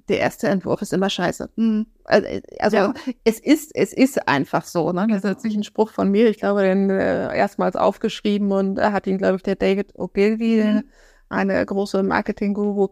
der 0.09 0.19
erste 0.19 0.49
Entwurf 0.49 0.83
ist 0.83 0.93
immer 0.93 1.11
scheiße. 1.11 1.49
Mhm. 1.57 1.87
Also, 2.05 2.29
also 2.59 2.77
ja. 2.77 2.95
es 3.25 3.39
ist, 3.39 3.75
es 3.75 3.93
ist 3.93 4.29
einfach 4.29 4.65
so. 4.65 4.93
Ne? 4.93 5.07
Das 5.09 5.25
ist 5.25 5.45
nicht 5.45 5.57
ein 5.57 5.65
Spruch 5.65 5.91
von 5.91 6.11
mir. 6.11 6.29
Ich 6.29 6.39
glaube, 6.39 6.63
den 6.63 6.91
äh, 6.91 7.37
erstmals 7.37 7.77
aufgeschrieben 7.77 8.53
und 8.53 8.79
äh, 8.79 8.91
hat 8.93 9.07
ihn, 9.07 9.19
glaube 9.19 9.37
ich, 9.37 9.43
der 9.43 9.57
David 9.57 9.99
Ogilvy, 9.99 10.65
mhm. 10.65 10.85
eine 11.29 11.65
große 11.65 12.03
Marketing-Guru. 12.03 12.89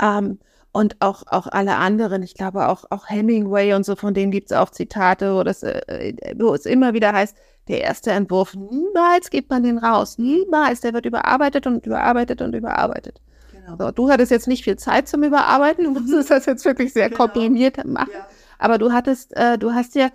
Ähm, 0.00 0.38
und 0.72 0.96
auch, 1.00 1.24
auch 1.26 1.48
alle 1.48 1.76
anderen, 1.76 2.22
ich 2.22 2.34
glaube 2.34 2.68
auch, 2.68 2.84
auch 2.90 3.08
Hemingway 3.08 3.74
und 3.74 3.84
so, 3.84 3.96
von 3.96 4.14
denen 4.14 4.30
gibt 4.30 4.52
es 4.52 4.56
auch 4.56 4.70
Zitate, 4.70 5.34
wo, 5.34 5.42
das, 5.42 5.64
äh, 5.64 6.14
wo 6.38 6.54
es 6.54 6.64
immer 6.64 6.94
wieder 6.94 7.12
heißt, 7.12 7.36
der 7.66 7.80
erste 7.82 8.12
Entwurf, 8.12 8.54
niemals 8.54 9.30
gibt 9.30 9.50
man 9.50 9.64
den 9.64 9.78
raus, 9.78 10.18
niemals, 10.18 10.80
der 10.80 10.94
wird 10.94 11.06
überarbeitet 11.06 11.66
und 11.66 11.84
überarbeitet 11.86 12.40
und 12.40 12.54
überarbeitet. 12.54 13.20
Genau. 13.60 13.76
So, 13.78 13.90
du 13.90 14.10
hattest 14.10 14.30
jetzt 14.30 14.48
nicht 14.48 14.64
viel 14.64 14.76
Zeit 14.76 15.08
zum 15.08 15.22
Überarbeiten, 15.22 15.84
du 15.84 15.90
musstest 15.92 16.30
das 16.30 16.46
jetzt 16.46 16.64
wirklich 16.64 16.92
sehr 16.92 17.08
genau. 17.08 17.24
komprimiert 17.24 17.84
machen. 17.84 18.10
Ja. 18.12 18.26
Aber 18.58 18.78
du 18.78 18.92
hattest, 18.92 19.36
äh, 19.36 19.58
du 19.58 19.72
hast 19.72 19.94
ja, 19.94 20.10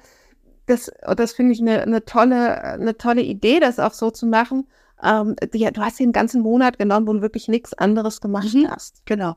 das, 0.67 0.91
das 1.15 1.33
finde 1.33 1.53
ich 1.53 1.61
eine, 1.61 1.81
eine 1.81 2.05
tolle, 2.05 2.61
eine 2.63 2.97
tolle 2.97 3.21
Idee, 3.21 3.59
das 3.59 3.79
auch 3.79 3.93
so 3.93 4.11
zu 4.11 4.25
machen. 4.25 4.67
Ähm, 5.03 5.35
die, 5.53 5.69
du 5.71 5.81
hast 5.81 5.99
den 5.99 6.11
ganzen 6.11 6.41
Monat 6.41 6.77
genommen, 6.79 7.07
wo 7.07 7.13
du 7.13 7.21
wirklich 7.21 7.47
nichts 7.47 7.73
anderes 7.73 8.21
gemacht 8.21 8.53
mhm. 8.53 8.69
hast. 8.69 9.05
Genau. 9.05 9.35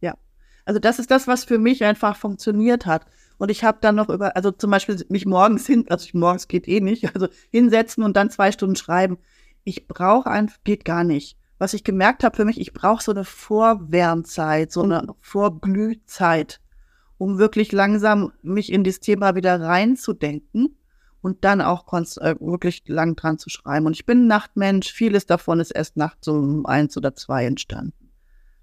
Ja. 0.00 0.14
Also 0.64 0.80
das 0.80 0.98
ist 0.98 1.10
das, 1.10 1.26
was 1.26 1.44
für 1.44 1.58
mich 1.58 1.84
einfach 1.84 2.16
funktioniert 2.16 2.86
hat. 2.86 3.06
Und 3.38 3.50
ich 3.50 3.64
habe 3.64 3.78
dann 3.80 3.94
noch 3.94 4.08
über, 4.08 4.34
also 4.36 4.50
zum 4.50 4.70
Beispiel 4.70 5.04
mich 5.08 5.26
morgens 5.26 5.66
hin, 5.66 5.84
also 5.88 6.06
morgens 6.14 6.48
geht 6.48 6.66
eh 6.68 6.80
nicht, 6.80 7.14
also 7.14 7.28
hinsetzen 7.50 8.02
und 8.02 8.16
dann 8.16 8.30
zwei 8.30 8.50
Stunden 8.52 8.76
schreiben. 8.76 9.18
Ich 9.64 9.88
brauche 9.88 10.30
einfach, 10.30 10.56
geht 10.64 10.84
gar 10.84 11.04
nicht 11.04 11.36
was 11.58 11.74
ich 11.74 11.84
gemerkt 11.84 12.24
habe 12.24 12.36
für 12.36 12.44
mich, 12.44 12.60
ich 12.60 12.72
brauche 12.72 13.02
so 13.02 13.12
eine 13.12 13.24
Vorwärmzeit, 13.24 14.70
so 14.72 14.82
eine 14.82 15.06
Vorglühzeit, 15.20 16.60
um 17.18 17.38
wirklich 17.38 17.72
langsam 17.72 18.32
mich 18.42 18.72
in 18.72 18.84
das 18.84 19.00
Thema 19.00 19.34
wieder 19.34 19.60
reinzudenken 19.60 20.76
und 21.22 21.44
dann 21.44 21.60
auch 21.60 21.92
äh, 21.92 22.36
wirklich 22.40 22.84
lang 22.86 23.16
dran 23.16 23.38
zu 23.38 23.50
schreiben. 23.50 23.86
Und 23.86 23.94
ich 23.94 24.06
bin 24.06 24.26
Nachtmensch, 24.26 24.92
vieles 24.92 25.26
davon 25.26 25.60
ist 25.60 25.70
erst 25.70 25.96
nachts 25.96 26.28
um 26.28 26.66
eins 26.66 26.96
oder 26.96 27.16
zwei 27.16 27.46
entstanden. 27.46 28.12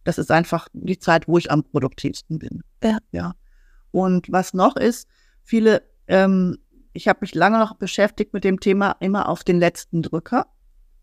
Das 0.03 0.17
ist 0.17 0.31
einfach 0.31 0.67
die 0.73 0.99
Zeit, 0.99 1.27
wo 1.27 1.37
ich 1.37 1.51
am 1.51 1.63
produktivsten 1.63 2.39
bin. 2.39 2.61
Ja. 2.83 2.99
ja. 3.11 3.35
Und 3.91 4.31
was 4.31 4.53
noch 4.53 4.75
ist, 4.75 5.07
viele, 5.41 5.83
ähm, 6.07 6.57
ich 6.93 7.07
habe 7.07 7.19
mich 7.21 7.35
lange 7.35 7.59
noch 7.59 7.75
beschäftigt 7.75 8.33
mit 8.33 8.43
dem 8.43 8.59
Thema 8.59 8.95
immer 8.99 9.29
auf 9.29 9.43
den 9.43 9.59
letzten 9.59 10.01
Drücker. 10.01 10.47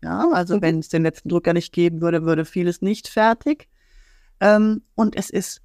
Ja, 0.03 0.29
also 0.31 0.57
mhm. 0.57 0.61
wenn 0.61 0.79
es 0.79 0.89
den 0.89 1.03
letzten 1.03 1.29
Drucker 1.29 1.53
nicht 1.53 1.73
geben 1.73 2.01
würde, 2.01 2.23
würde 2.23 2.45
vieles 2.45 2.81
nicht 2.81 3.07
fertig. 3.07 3.67
Ähm, 4.39 4.81
und 4.95 5.15
es 5.15 5.29
ist, 5.29 5.61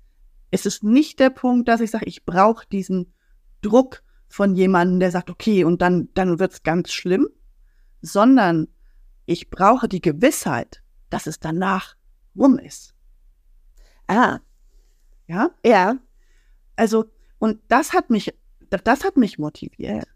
es 0.50 0.66
ist 0.66 0.84
nicht 0.84 1.18
der 1.18 1.30
Punkt, 1.30 1.68
dass 1.68 1.80
ich 1.80 1.90
sage, 1.90 2.06
ich 2.06 2.24
brauche 2.24 2.66
diesen 2.66 3.12
Druck 3.62 4.02
von 4.28 4.54
jemandem, 4.54 5.00
der 5.00 5.10
sagt, 5.10 5.30
okay, 5.30 5.64
und 5.64 5.80
dann, 5.80 6.08
dann 6.14 6.38
wird 6.38 6.52
es 6.52 6.62
ganz 6.62 6.92
schlimm, 6.92 7.28
sondern 8.02 8.68
ich 9.24 9.50
brauche 9.50 9.88
die 9.88 10.00
Gewissheit, 10.00 10.82
dass 11.08 11.26
es 11.26 11.40
danach 11.40 11.96
rum 12.36 12.58
ist. 12.58 12.94
Ah. 14.06 14.40
Ja? 15.26 15.50
Ja. 15.64 15.96
Also, 16.76 17.06
und 17.38 17.60
das 17.68 17.92
hat 17.92 18.10
mich, 18.10 18.34
das 18.68 19.04
hat 19.04 19.16
mich 19.16 19.38
motiviert. 19.38 20.06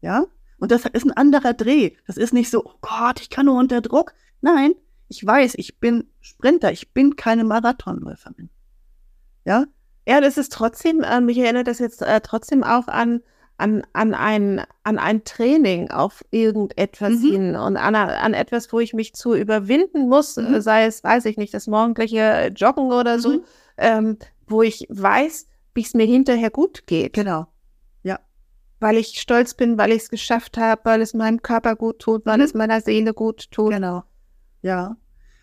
Ja. 0.00 0.26
Und 0.58 0.72
das 0.72 0.84
ist 0.84 1.04
ein 1.04 1.12
anderer 1.12 1.54
Dreh. 1.54 1.92
Das 2.06 2.16
ist 2.16 2.32
nicht 2.32 2.50
so, 2.50 2.64
oh 2.64 2.74
Gott, 2.80 3.20
ich 3.20 3.30
kann 3.30 3.46
nur 3.46 3.58
unter 3.58 3.80
Druck. 3.80 4.12
Nein, 4.40 4.74
ich 5.08 5.24
weiß, 5.24 5.54
ich 5.56 5.78
bin 5.78 6.08
Sprinter, 6.20 6.72
ich 6.72 6.92
bin 6.92 7.16
keine 7.16 7.44
Marathonläuferin. 7.44 8.50
Ja? 9.44 9.64
Ja, 10.06 10.20
das 10.20 10.38
ist 10.38 10.52
trotzdem, 10.52 11.02
äh, 11.02 11.20
mich 11.20 11.38
erinnert 11.38 11.66
das 11.66 11.78
jetzt 11.78 12.02
äh, 12.02 12.20
trotzdem 12.20 12.64
auch 12.64 12.88
an, 12.88 13.20
an, 13.56 13.82
an, 13.92 14.14
ein, 14.14 14.62
an 14.82 14.98
ein 14.98 15.24
Training 15.24 15.90
auf 15.90 16.24
irgendetwas 16.30 17.14
mhm. 17.20 17.30
hin 17.30 17.56
und 17.56 17.76
an, 17.76 17.94
an 17.94 18.34
etwas, 18.34 18.72
wo 18.72 18.80
ich 18.80 18.94
mich 18.94 19.14
zu 19.14 19.34
überwinden 19.34 20.08
muss, 20.08 20.36
mhm. 20.36 20.60
sei 20.60 20.86
es, 20.86 21.04
weiß 21.04 21.26
ich 21.26 21.36
nicht, 21.36 21.54
das 21.54 21.66
morgendliche 21.66 22.52
Joggen 22.54 22.90
oder 22.92 23.18
so, 23.18 23.30
mhm. 23.30 23.42
ähm, 23.76 24.18
wo 24.46 24.62
ich 24.62 24.86
weiß, 24.88 25.46
wie 25.74 25.82
es 25.82 25.94
mir 25.94 26.06
hinterher 26.06 26.50
gut 26.50 26.86
geht. 26.86 27.12
Genau 27.12 27.46
weil 28.80 28.96
ich 28.96 29.20
stolz 29.20 29.54
bin, 29.54 29.78
weil 29.78 29.90
ich 29.90 30.02
es 30.02 30.10
geschafft 30.10 30.56
habe, 30.56 30.80
weil 30.84 31.00
es 31.00 31.14
meinem 31.14 31.42
Körper 31.42 31.76
gut 31.76 31.98
tut, 32.00 32.26
weil 32.26 32.38
mhm. 32.38 32.44
es 32.44 32.54
meiner 32.54 32.80
Seele 32.80 33.14
gut 33.14 33.50
tut. 33.50 33.72
Genau. 33.72 34.04
Ja. 34.62 34.96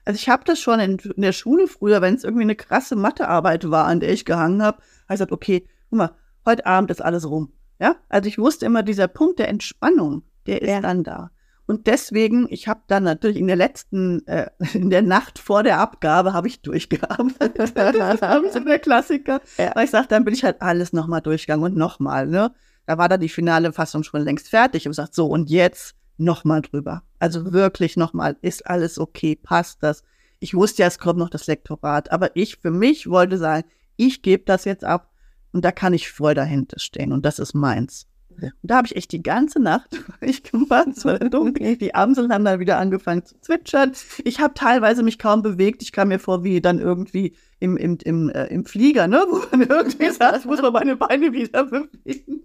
Also 0.05 0.17
ich 0.17 0.29
habe 0.29 0.43
das 0.45 0.59
schon 0.59 0.79
in, 0.79 0.97
in, 0.97 1.21
der 1.21 1.31
Schule 1.31 1.67
früher, 1.67 2.01
wenn 2.01 2.15
es 2.15 2.23
irgendwie 2.23 2.43
eine 2.43 2.55
krasse 2.55 2.95
Mathearbeit 2.95 3.69
war, 3.69 3.85
an 3.85 3.99
der 3.99 4.11
ich 4.11 4.25
gehangen 4.25 4.61
habe, 4.61 4.77
habe 4.77 4.85
ich 5.09 5.13
gesagt, 5.15 5.31
okay, 5.31 5.67
guck 5.89 5.97
mal, 5.97 6.15
heute 6.45 6.65
Abend 6.65 6.91
ist 6.91 7.01
alles 7.01 7.27
rum. 7.27 7.51
Ja, 7.79 7.95
also 8.07 8.27
ich 8.27 8.37
wusste 8.37 8.67
immer, 8.67 8.83
dieser 8.83 9.07
Punkt 9.07 9.39
der 9.39 9.49
Entspannung, 9.49 10.23
der 10.45 10.61
ist 10.61 10.69
ja. 10.69 10.81
dann 10.81 11.03
da. 11.03 11.31
Und 11.67 11.87
deswegen, 11.87 12.45
ich 12.51 12.67
habe 12.67 12.81
dann 12.87 13.03
natürlich 13.03 13.37
in 13.37 13.47
der 13.47 13.55
letzten, 13.55 14.25
äh, 14.27 14.49
in 14.73 14.89
der 14.89 15.01
Nacht 15.01 15.39
vor 15.39 15.63
der 15.63 15.79
Abgabe, 15.79 16.33
habe 16.33 16.47
ich 16.47 16.61
durchgearbeitet. 16.61 17.57
das 17.57 17.71
ist 17.71 18.65
der 18.65 18.79
Klassiker. 18.79 19.41
Ja. 19.57 19.71
Weil 19.73 19.85
ich 19.85 19.91
sage, 19.91 20.07
dann 20.07 20.23
bin 20.23 20.33
ich 20.33 20.43
halt 20.43 20.61
alles 20.61 20.93
nochmal 20.93 21.21
durchgegangen 21.21 21.65
und 21.65 21.75
nochmal. 21.75 22.27
Ne? 22.27 22.53
Da 22.85 22.97
war 22.97 23.09
dann 23.09 23.21
die 23.21 23.29
finale 23.29 23.73
Fassung 23.73 24.03
schon 24.03 24.21
längst 24.21 24.49
fertig 24.49 24.85
und 24.85 24.91
gesagt, 24.91 25.15
so 25.15 25.27
und 25.27 25.49
jetzt 25.49 25.95
nochmal 26.17 26.61
drüber. 26.61 27.03
Also 27.19 27.51
wirklich 27.51 27.97
nochmal, 27.97 28.37
ist 28.41 28.67
alles 28.67 28.99
okay, 28.99 29.35
passt 29.35 29.83
das? 29.83 30.03
Ich 30.39 30.53
wusste 30.53 30.83
ja, 30.83 30.87
es 30.87 30.99
kommt 30.99 31.19
noch 31.19 31.29
das 31.29 31.47
Lektorat, 31.47 32.11
aber 32.11 32.35
ich 32.35 32.57
für 32.57 32.71
mich 32.71 33.09
wollte 33.09 33.37
sagen, 33.37 33.67
ich 33.95 34.21
gebe 34.21 34.43
das 34.45 34.65
jetzt 34.65 34.83
ab 34.83 35.11
und 35.51 35.63
da 35.63 35.71
kann 35.71 35.93
ich 35.93 36.11
voll 36.11 36.33
dahinter 36.33 36.79
stehen 36.79 37.11
und 37.11 37.25
das 37.25 37.39
ist 37.39 37.53
meins. 37.53 38.07
Und 38.41 38.53
da 38.61 38.77
habe 38.77 38.87
ich 38.87 38.95
echt 38.95 39.11
die 39.11 39.23
ganze 39.23 39.59
Nacht 39.59 40.03
ich 40.21 40.43
gemacht, 40.43 40.89
es 40.95 41.05
war 41.05 41.19
dunkel, 41.19 41.75
die 41.77 41.95
Amseln 41.95 42.31
haben 42.31 42.45
dann 42.45 42.59
wieder 42.59 42.77
angefangen 42.77 43.25
zu 43.25 43.39
zwitschern. 43.41 43.91
Ich 44.23 44.39
habe 44.39 44.53
teilweise 44.53 45.03
mich 45.03 45.19
kaum 45.19 45.41
bewegt. 45.41 45.81
Ich 45.81 45.91
kam 45.91 46.09
mir 46.09 46.19
vor 46.19 46.43
wie 46.43 46.61
dann 46.61 46.79
irgendwie 46.79 47.35
im, 47.59 47.77
im, 47.77 47.97
im, 48.03 48.29
äh, 48.29 48.45
im 48.47 48.65
Flieger, 48.65 49.07
ne? 49.07 49.17
wo 49.29 49.57
man 49.57 49.67
irgendwie 49.67 50.09
sagt, 50.09 50.45
muss 50.45 50.61
man 50.61 50.73
meine 50.73 50.95
Beine 50.95 51.31
wieder 51.33 51.65
bewegen. 51.65 52.41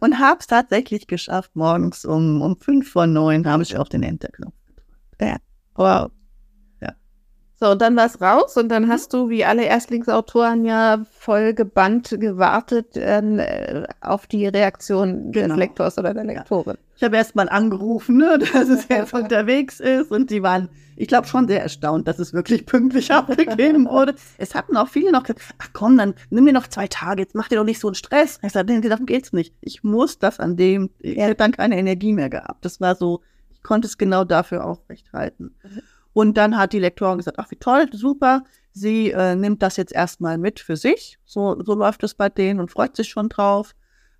Und 0.00 0.18
habe 0.18 0.38
es 0.40 0.46
tatsächlich 0.46 1.06
geschafft, 1.06 1.54
morgens 1.54 2.04
um, 2.04 2.40
um 2.40 2.56
fünf 2.56 2.90
vor 2.90 3.06
neun 3.06 3.46
habe 3.46 3.62
ich 3.62 3.76
auf 3.76 3.88
den 3.88 4.02
Enterknopf 4.02 4.54
gedrückt. 4.66 5.20
Ja. 5.20 5.36
Wow. 5.74 6.10
So, 7.58 7.70
und 7.70 7.80
dann 7.80 7.96
war 7.96 8.04
es 8.04 8.20
raus 8.20 8.56
und 8.58 8.68
dann 8.68 8.84
mhm. 8.84 8.88
hast 8.90 9.14
du, 9.14 9.30
wie 9.30 9.44
alle 9.44 9.64
Erstlingsautoren, 9.64 10.66
ja 10.66 11.02
voll 11.10 11.54
gebannt 11.54 12.14
gewartet 12.20 12.98
äh, 12.98 13.84
auf 14.02 14.26
die 14.26 14.46
Reaktion 14.46 15.32
genau. 15.32 15.48
des 15.48 15.56
Lektors 15.56 15.96
oder 15.96 16.12
der 16.12 16.24
Lektorin. 16.24 16.74
Ja. 16.74 16.82
Ich 16.96 17.02
habe 17.02 17.16
erst 17.16 17.34
mal 17.34 17.48
angerufen, 17.48 18.18
ne, 18.18 18.38
dass 18.52 18.68
es 18.68 18.88
jetzt 18.88 19.14
unterwegs 19.14 19.80
ist 19.80 20.10
und 20.10 20.30
die 20.30 20.42
waren, 20.42 20.68
ich 20.96 21.08
glaube, 21.08 21.28
schon 21.28 21.48
sehr 21.48 21.62
erstaunt, 21.62 22.06
dass 22.06 22.18
es 22.18 22.34
wirklich 22.34 22.66
pünktlich 22.66 23.10
abgegeben 23.12 23.88
wurde. 23.88 24.14
Es 24.36 24.54
hatten 24.54 24.76
auch 24.76 24.88
viele 24.88 25.10
noch 25.10 25.22
gesagt, 25.22 25.40
ach 25.56 25.70
komm, 25.72 25.96
dann 25.96 26.12
nimm 26.28 26.44
mir 26.44 26.52
noch 26.52 26.66
zwei 26.66 26.88
Tage, 26.88 27.22
jetzt 27.22 27.34
mach 27.34 27.48
dir 27.48 27.56
doch 27.56 27.64
nicht 27.64 27.80
so 27.80 27.88
einen 27.88 27.94
Stress. 27.94 28.38
Ich 28.42 28.52
sagte, 28.52 28.74
nee, 28.74 28.86
darum 28.86 29.06
geht's 29.06 29.32
nicht. 29.32 29.54
Ich 29.62 29.82
muss 29.82 30.18
das 30.18 30.40
an 30.40 30.58
dem, 30.58 30.90
ich 31.00 31.16
hätte 31.16 31.36
dann 31.36 31.52
keine 31.52 31.78
Energie 31.78 32.12
mehr 32.12 32.28
gehabt. 32.28 32.66
Das 32.66 32.82
war 32.82 32.96
so, 32.96 33.22
ich 33.50 33.62
konnte 33.62 33.88
es 33.88 33.96
genau 33.96 34.24
dafür 34.24 34.66
aufrecht 34.66 35.10
halten. 35.14 35.54
Mhm. 35.64 35.80
Und 36.16 36.38
dann 36.38 36.56
hat 36.56 36.72
die 36.72 36.78
Lektorin 36.78 37.18
gesagt, 37.18 37.38
ach 37.38 37.50
wie 37.50 37.56
toll, 37.56 37.90
super, 37.92 38.42
sie 38.72 39.10
äh, 39.10 39.36
nimmt 39.36 39.60
das 39.60 39.76
jetzt 39.76 39.92
erstmal 39.92 40.38
mit 40.38 40.60
für 40.60 40.78
sich. 40.78 41.18
So, 41.26 41.62
so 41.62 41.74
läuft 41.74 42.02
es 42.04 42.14
bei 42.14 42.30
denen 42.30 42.58
und 42.58 42.70
freut 42.70 42.96
sich 42.96 43.10
schon 43.10 43.28
drauf. 43.28 43.74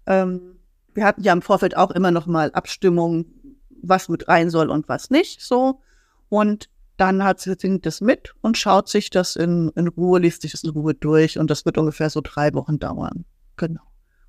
Ähm, 0.05 0.59
wir 0.93 1.07
hatten 1.07 1.23
ja 1.23 1.33
im 1.33 1.41
Vorfeld 1.41 1.75
auch 1.75 1.91
immer 1.91 2.11
noch 2.11 2.27
mal 2.27 2.53
Abstimmungen, 2.53 3.59
was 3.81 4.11
mit 4.11 4.29
rein 4.29 4.51
soll 4.51 4.69
und 4.69 4.91
was 4.91 5.09
nicht, 5.09 5.41
so. 5.41 5.81
Und 6.29 6.69
dann 6.99 7.25
hat 7.25 7.41
sie 7.41 7.57
das 7.81 8.03
mit 8.03 8.35
und 8.43 8.59
schaut 8.59 8.91
sich 8.91 9.09
das 9.09 9.35
in, 9.35 9.73
in 9.75 9.89
Ruhe, 9.89 10.19
liest 10.19 10.43
sich 10.43 10.53
das 10.53 10.65
in 10.65 10.71
Ruhe 10.73 10.93
durch 10.93 11.39
und 11.39 11.51
das 11.51 11.65
wird 11.65 11.79
ungefähr 11.79 12.11
so 12.11 12.21
drei 12.23 12.53
Wochen 12.53 12.79
dauern. 12.79 13.25
Genau. 13.57 13.81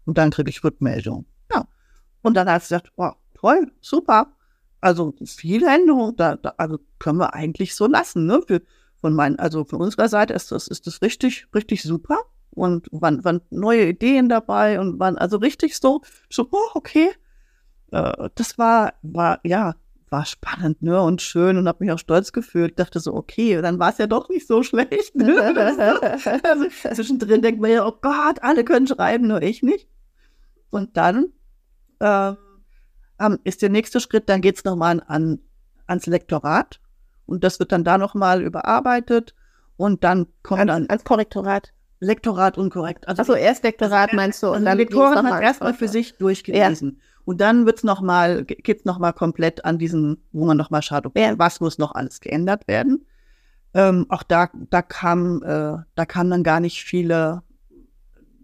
Und 0.06 0.18
dann 0.18 0.32
kriege 0.32 0.50
ich 0.50 0.64
Rückmeldung. 0.64 1.26
Ja. 1.52 1.68
Und 2.22 2.36
dann 2.36 2.50
hat 2.50 2.62
sie 2.62 2.76
gesagt, 2.76 2.94
wow, 2.96 3.18
toll, 3.34 3.74
super. 3.82 4.37
Also 4.88 5.14
viele 5.26 5.68
Änderungen, 5.68 6.16
da, 6.16 6.38
da, 6.38 6.54
also 6.56 6.80
können 6.98 7.20
wir 7.20 7.34
eigentlich 7.34 7.76
so 7.76 7.88
lassen. 7.88 8.26
Ne? 8.26 8.42
Für, 8.48 8.62
von 9.02 9.14
meinen, 9.14 9.38
also 9.38 9.66
von 9.66 9.82
unserer 9.82 10.08
Seite 10.08 10.34
ist 10.34 10.50
das, 10.54 10.70
ist 10.70 10.88
das 10.88 11.02
richtig, 11.02 11.46
richtig 11.54 11.84
super. 11.84 12.20
Und 12.52 12.88
waren, 12.92 13.22
waren 13.26 13.42
neue 13.50 13.90
Ideen 13.90 14.30
dabei 14.30 14.80
und 14.80 14.98
waren 14.98 15.18
also 15.18 15.40
richtig 15.40 15.78
so, 15.78 16.00
so, 16.30 16.48
oh, 16.52 16.70
okay. 16.74 17.10
Äh, 17.92 18.30
das 18.36 18.58
war, 18.58 18.94
war, 19.02 19.42
ja, 19.44 19.76
war 20.10 20.26
spannend, 20.26 20.82
ne, 20.82 21.02
und 21.02 21.22
schön 21.22 21.58
und 21.58 21.68
habe 21.68 21.84
mich 21.84 21.92
auch 21.92 22.00
stolz 22.00 22.32
gefühlt. 22.32 22.72
Ich 22.72 22.76
dachte 22.78 23.02
so, 23.02 23.14
okay, 23.14 23.62
dann 23.62 23.80
war 23.80 23.92
es 23.92 23.98
ja 23.98 24.08
doch 24.08 24.30
nicht 24.30 24.48
so 24.48 24.64
schlecht. 24.64 25.16
Ne? 25.16 25.38
also, 26.44 26.70
zwischendrin 26.94 27.42
denkt 27.42 27.60
man 27.60 27.72
ja, 27.72 27.86
oh 27.86 27.98
Gott, 28.02 28.42
alle 28.42 28.64
können 28.64 28.88
schreiben, 28.88 29.28
nur 29.28 29.42
ich 29.42 29.64
nicht. 29.64 29.90
Und 30.70 30.96
dann 30.96 31.34
ähm, 33.20 33.40
ist 33.44 33.62
der 33.62 33.70
nächste 33.70 34.00
Schritt, 34.00 34.30
dann 34.30 34.42
geht 34.42 34.58
es 34.58 34.64
nochmal 34.64 35.02
an, 35.08 35.40
ans 35.86 36.06
Lektorat 36.06 36.80
und 37.26 37.44
das 37.44 37.60
wird 37.60 37.72
dann 37.72 37.84
da 37.84 37.98
nochmal 37.98 38.42
überarbeitet 38.42 39.36
und 39.76 40.04
dann 40.04 40.28
kommt 40.44 40.60
ans, 40.62 40.72
dann 40.72 40.90
ans 40.90 41.04
Korrektorat. 41.04 41.74
Lektorat 42.00 42.58
und 42.60 42.72
korrekt. 42.72 43.08
Also, 43.08 43.22
also 43.22 43.34
erst 43.34 43.64
Lektorat 43.64 44.14
meinst 44.14 44.44
du 44.44 44.48
und 44.48 44.54
also 44.54 44.66
dann 44.66 44.78
Lektorin 44.78 45.32
hat 45.32 45.42
erstmal 45.42 45.74
für 45.74 45.88
sich 45.88 46.18
durchgelesen. 46.18 46.98
Ja. 46.98 47.04
Und 47.26 47.42
dann 47.42 47.66
wird's 47.66 47.84
noch 47.84 48.02
mal, 48.02 48.46
geht's 48.46 48.86
noch 48.86 49.00
mal 49.00 49.12
komplett 49.12 49.66
an 49.66 49.78
diesen, 49.78 50.24
wo 50.32 50.46
man 50.46 50.58
noch 50.58 50.70
mal 50.70 50.82
schaut, 50.82 51.06
okay, 51.06 51.24
ja. 51.24 51.40
was 51.40 51.60
muss 51.60 51.78
noch 51.78 51.94
alles 51.94 52.22
geändert 52.22 52.68
werden. 52.68 53.06
Ähm, 53.74 54.06
auch 54.10 54.24
da, 54.24 54.50
da 54.70 54.82
kam, 54.82 55.44
äh, 55.44 55.78
da 55.96 56.06
kamen 56.06 56.30
dann 56.30 56.44
gar 56.44 56.60
nicht 56.60 56.84
viele, 56.84 57.44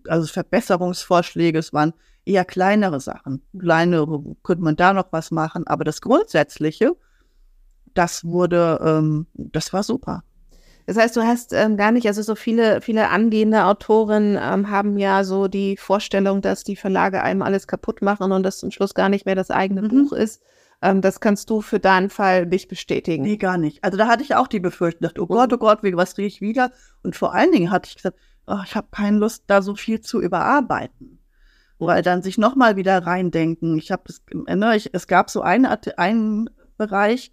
also 0.07 0.28
Verbesserungsvorschläge. 0.28 1.59
Es 1.59 1.74
waren 1.74 1.93
eher 2.26 2.45
kleinere 2.45 2.99
Sachen. 2.99 3.41
Kleinere, 3.57 4.24
könnte 4.43 4.63
man 4.63 4.76
da 4.76 4.93
noch 4.93 5.07
was 5.11 5.32
machen. 5.32 5.67
Aber 5.67 5.84
das 5.84 6.01
Grundsätzliche, 6.01 6.95
das 7.93 8.24
wurde, 8.24 8.80
ähm, 8.84 9.28
das 9.34 9.74
war 9.74 9.84
super. 9.84 10.24
Das 10.86 10.97
heißt, 10.97 11.15
du 11.15 11.21
hast 11.21 11.53
ähm, 11.53 11.78
gar 11.78 11.91
nicht, 11.91 12.07
also 12.07 12.21
so 12.21 12.36
viele, 12.36 12.82
viele 12.82 13.09
angehende 13.09 13.65
Autoren 13.65 14.38
ähm, 14.41 14.69
haben 14.69 14.97
ja 14.97 15.24
so 15.24 15.47
die 15.47 15.78
Vorstellung, 15.78 16.41
dass 16.41 16.63
die 16.63 16.76
Verlage 16.76 17.24
einem 17.24 17.41
alles 17.41 17.67
kaputt 17.67 18.01
machen 18.01 18.32
und 18.34 18.43
das 18.43 18.57
zum 18.57 18.71
Schluss 18.71 18.93
gar 18.93 19.07
nicht 19.07 19.26
mehr 19.26 19.36
das 19.36 19.49
eigene 19.49 19.84
mhm. 19.84 19.88
Buch 19.88 20.11
ist. 20.11 20.41
Ähm, 20.82 20.99
das 20.99 21.21
kannst 21.21 21.49
du 21.49 21.61
für 21.61 21.80
deinen 21.80 22.09
Fall 22.09 22.45
nicht 22.45 22.67
bestätigen. 22.67 23.24
Nee, 23.24 23.38
gar 23.38 23.57
nicht. 23.57 23.82
Also 23.84 23.97
da 23.97 24.07
hatte 24.07 24.24
ich 24.24 24.36
auch 24.36 24.47
die 24.47 24.59
Befürchtung, 24.59 25.07
dachte, 25.07 25.21
oh 25.21 25.28
Gott, 25.28 25.53
oh 25.53 25.57
Gott, 25.57 25.80
was 25.82 26.15
drehe 26.15 26.28
ich 26.28 26.41
wieder? 26.41 26.71
Und 27.01 27.15
vor 27.15 27.34
allen 27.34 27.53
Dingen 27.53 27.71
hatte 27.71 27.88
ich 27.88 27.95
gesagt, 27.95 28.17
oh, 28.47 28.59
ich 28.65 28.76
habe 28.76 28.88
keine 28.91 29.17
Lust, 29.17 29.45
da 29.47 29.61
so 29.61 29.76
viel 29.76 30.01
zu 30.01 30.21
überarbeiten. 30.21 31.19
Weil 31.88 32.01
dann 32.01 32.21
sich 32.21 32.38
nochmal 32.38 32.75
wieder 32.75 33.05
reindenken. 33.05 33.77
Ich 33.77 33.91
habe 33.91 34.03
es, 34.07 34.21
ne, 34.34 34.75
ich, 34.75 34.89
es 34.93 35.07
gab 35.07 35.29
so 35.29 35.41
einen, 35.41 35.65
einen 35.65 36.49
Bereich, 36.77 37.31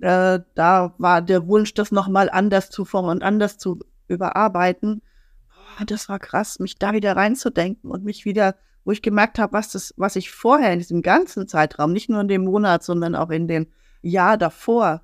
äh, 0.00 0.40
da 0.54 0.94
war 0.98 1.22
der 1.22 1.46
Wunsch, 1.46 1.74
das 1.74 1.92
nochmal 1.92 2.30
anders 2.30 2.70
zu 2.70 2.84
formen 2.84 3.10
und 3.10 3.22
anders 3.22 3.58
zu 3.58 3.80
überarbeiten. 4.08 5.02
Oh, 5.50 5.84
das 5.84 6.08
war 6.08 6.18
krass, 6.18 6.58
mich 6.58 6.78
da 6.78 6.92
wieder 6.92 7.16
reinzudenken 7.16 7.90
und 7.90 8.04
mich 8.04 8.24
wieder, 8.24 8.56
wo 8.84 8.92
ich 8.92 9.02
gemerkt 9.02 9.38
habe, 9.38 9.52
was 9.52 9.70
das, 9.72 9.94
was 9.96 10.16
ich 10.16 10.30
vorher 10.30 10.72
in 10.72 10.78
diesem 10.78 11.02
ganzen 11.02 11.48
Zeitraum, 11.48 11.92
nicht 11.92 12.08
nur 12.08 12.20
in 12.20 12.28
dem 12.28 12.44
Monat, 12.44 12.82
sondern 12.82 13.14
auch 13.14 13.30
in 13.30 13.46
dem 13.46 13.66
Jahr 14.02 14.38
davor, 14.38 15.02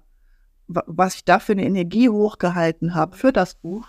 was 0.67 1.17
ich 1.17 1.25
da 1.25 1.39
für 1.39 1.53
eine 1.53 1.65
Energie 1.65 2.09
hochgehalten 2.09 2.95
habe 2.95 3.17
für 3.17 3.33
das 3.33 3.55
Buch, 3.55 3.89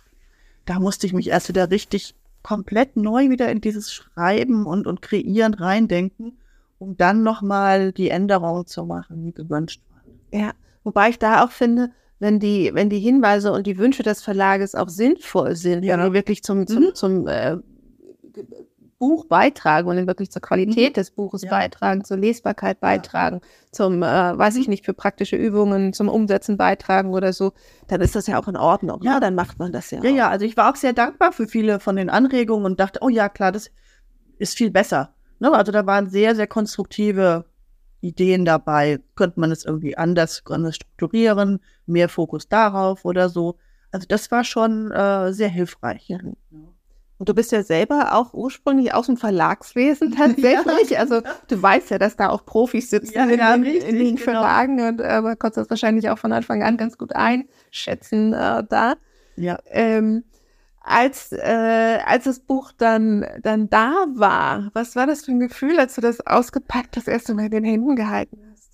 da 0.65 0.79
musste 0.79 1.07
ich 1.07 1.13
mich 1.13 1.29
erst 1.29 1.49
wieder 1.49 1.71
richtig 1.71 2.15
komplett 2.43 2.95
neu 2.95 3.29
wieder 3.29 3.51
in 3.51 3.61
dieses 3.61 3.91
Schreiben 3.91 4.65
und, 4.65 4.87
und 4.87 5.01
Kreieren 5.01 5.53
reindenken, 5.53 6.37
um 6.79 6.97
dann 6.97 7.23
nochmal 7.23 7.91
die 7.91 8.09
Änderungen 8.09 8.65
zu 8.65 8.85
machen, 8.85 9.25
die 9.25 9.33
gewünscht 9.33 9.81
waren. 9.89 10.41
Ja, 10.41 10.53
Wobei 10.87 11.09
ich 11.09 11.19
da 11.19 11.43
auch 11.43 11.51
finde, 11.51 11.91
wenn 12.19 12.39
die, 12.39 12.71
wenn 12.73 12.89
die 12.89 13.01
Hinweise 13.01 13.51
und 13.51 13.67
die 13.67 13.77
Wünsche 13.77 14.03
des 14.03 14.21
Verlages 14.21 14.73
auch 14.73 14.87
sinnvoll 14.87 15.57
sind, 15.57 15.83
ja. 15.83 15.97
wenn 15.97 16.05
die 16.05 16.13
wirklich 16.13 16.43
zum, 16.43 16.65
zum, 16.65 16.81
mhm. 16.81 16.95
zum 16.95 17.27
äh, 17.27 17.57
Buch 18.99 19.25
beitragen 19.25 19.87
und 19.87 20.07
wirklich 20.07 20.31
zur 20.31 20.41
Qualität 20.41 20.91
mhm. 20.91 20.93
des 20.93 21.11
Buches 21.11 21.43
ja. 21.43 21.49
beitragen, 21.49 22.03
zur 22.03 22.17
Lesbarkeit 22.17 22.79
beitragen, 22.79 23.41
ja. 23.41 23.71
zum, 23.71 24.01
äh, 24.01 24.05
weiß 24.05 24.55
ich 24.55 24.67
nicht, 24.67 24.85
für 24.85 24.93
praktische 24.93 25.35
Übungen, 25.35 25.93
zum 25.93 26.09
Umsetzen 26.09 26.57
beitragen 26.57 27.13
oder 27.13 27.31
so, 27.33 27.53
dann 27.87 28.01
ist 28.01 28.15
das 28.15 28.27
ja 28.27 28.39
auch 28.39 28.47
in 28.47 28.57
Ordnung. 28.57 29.01
Ja, 29.03 29.15
ne? 29.15 29.19
dann 29.19 29.35
macht 29.35 29.59
man 29.59 29.71
das 29.71 29.91
ja. 29.91 30.03
Ja, 30.03 30.09
auch. 30.09 30.15
ja, 30.15 30.29
also 30.29 30.45
ich 30.45 30.57
war 30.57 30.71
auch 30.71 30.75
sehr 30.75 30.93
dankbar 30.93 31.31
für 31.31 31.47
viele 31.47 31.79
von 31.79 31.95
den 31.95 32.09
Anregungen 32.09 32.65
und 32.65 32.79
dachte, 32.79 32.99
oh 33.01 33.09
ja, 33.09 33.29
klar, 33.29 33.51
das 33.51 33.69
ist 34.39 34.57
viel 34.57 34.71
besser. 34.71 35.13
Ne? 35.39 35.51
Also 35.51 35.71
da 35.71 35.85
waren 35.85 36.09
sehr, 36.09 36.35
sehr 36.35 36.47
konstruktive 36.47 37.45
Ideen 38.01 38.45
dabei, 38.45 38.99
könnte 39.15 39.39
man 39.39 39.51
es 39.51 39.65
irgendwie 39.65 39.97
anders, 39.97 40.43
anders 40.45 40.75
strukturieren, 40.75 41.59
mehr 41.85 42.09
Fokus 42.09 42.47
darauf 42.47 43.05
oder 43.05 43.29
so. 43.29 43.57
Also 43.91 44.05
das 44.07 44.31
war 44.31 44.43
schon 44.43 44.91
äh, 44.91 45.33
sehr 45.33 45.49
hilfreich. 45.49 46.07
Ja. 46.07 46.19
Und 47.19 47.29
du 47.29 47.33
bist 47.33 47.51
ja 47.51 47.63
selber 47.63 48.13
auch 48.13 48.33
ursprünglich 48.33 48.93
aus 48.93 49.07
dem 49.07 49.17
Verlagswesen 49.17 50.11
tatsächlich. 50.15 50.91
Ja. 50.91 50.99
Also 50.99 51.21
du 51.47 51.61
weißt 51.61 51.89
ja, 51.89 51.97
dass 51.97 52.15
da 52.15 52.29
auch 52.29 52.45
Profis 52.45 52.89
sitzen 52.89 53.15
ja, 53.15 53.23
in, 53.23 53.29
den, 53.39 53.63
richtig, 53.63 53.89
in, 53.89 53.95
den 53.97 54.15
genau. 54.15 54.23
Verlagen 54.23 54.87
und 54.87 55.01
äh, 55.01 55.21
man 55.21 55.39
konnte 55.39 55.59
das 55.59 55.69
wahrscheinlich 55.69 56.09
auch 56.09 56.19
von 56.19 56.31
Anfang 56.31 56.61
an 56.63 56.77
ganz 56.77 56.97
gut 56.97 57.13
einschätzen 57.15 58.33
äh, 58.33 58.63
da. 58.69 58.95
Ja. 59.35 59.59
Ähm, 59.65 60.23
als, 60.87 61.31
äh, 61.33 61.99
als 62.05 62.23
das 62.23 62.39
Buch 62.39 62.71
dann, 62.77 63.25
dann 63.41 63.69
da 63.69 64.05
war, 64.13 64.69
was 64.73 64.95
war 64.95 65.05
das 65.05 65.25
für 65.25 65.31
ein 65.31 65.39
Gefühl, 65.39 65.79
als 65.79 65.95
du 65.95 66.01
das 66.01 66.25
ausgepackt 66.25 66.95
das 66.95 67.07
erste 67.07 67.33
Mal 67.33 67.45
in 67.45 67.51
den 67.51 67.63
Händen 67.65 67.95
gehalten 67.95 68.39
hast? 68.51 68.71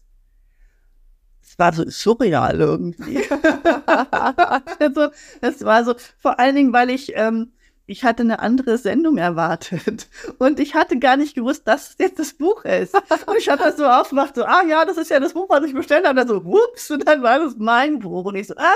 Es 1.41 1.57
war 1.57 1.73
so 1.73 1.83
surreal 1.87 2.59
irgendwie. 2.59 3.17
also, 4.79 5.09
das 5.41 5.63
war 5.65 5.83
so, 5.83 5.95
vor 6.19 6.39
allen 6.39 6.55
Dingen, 6.55 6.73
weil 6.73 6.91
ich, 6.91 7.13
ähm, 7.15 7.51
ich 7.93 8.03
hatte 8.03 8.23
eine 8.23 8.39
andere 8.39 8.79
Sendung 8.79 9.19
erwartet 9.19 10.07
und 10.39 10.59
ich 10.59 10.73
hatte 10.73 10.97
gar 10.97 11.15
nicht 11.15 11.35
gewusst, 11.35 11.67
dass 11.67 11.91
es 11.91 11.95
jetzt 11.99 12.17
das 12.17 12.33
Buch 12.33 12.65
ist. 12.65 12.95
Und 12.95 13.37
ich 13.37 13.49
habe 13.49 13.61
das 13.61 13.77
so 13.77 13.85
aufgemacht, 13.85 14.33
so, 14.33 14.45
ah 14.45 14.63
ja, 14.67 14.83
das 14.83 14.97
ist 14.97 15.11
ja 15.11 15.19
das 15.19 15.33
Buch, 15.33 15.45
was 15.47 15.63
ich 15.63 15.75
bestellt 15.75 16.07
habe. 16.07 16.19
Und 16.19 16.27
dann 16.27 16.27
so, 16.27 16.43
whoops, 16.43 16.89
und 16.89 17.07
dann 17.07 17.21
war 17.21 17.37
das 17.37 17.53
mein 17.55 17.99
Buch. 17.99 18.25
Und 18.25 18.35
ich 18.35 18.47
so, 18.47 18.55
ah, 18.57 18.73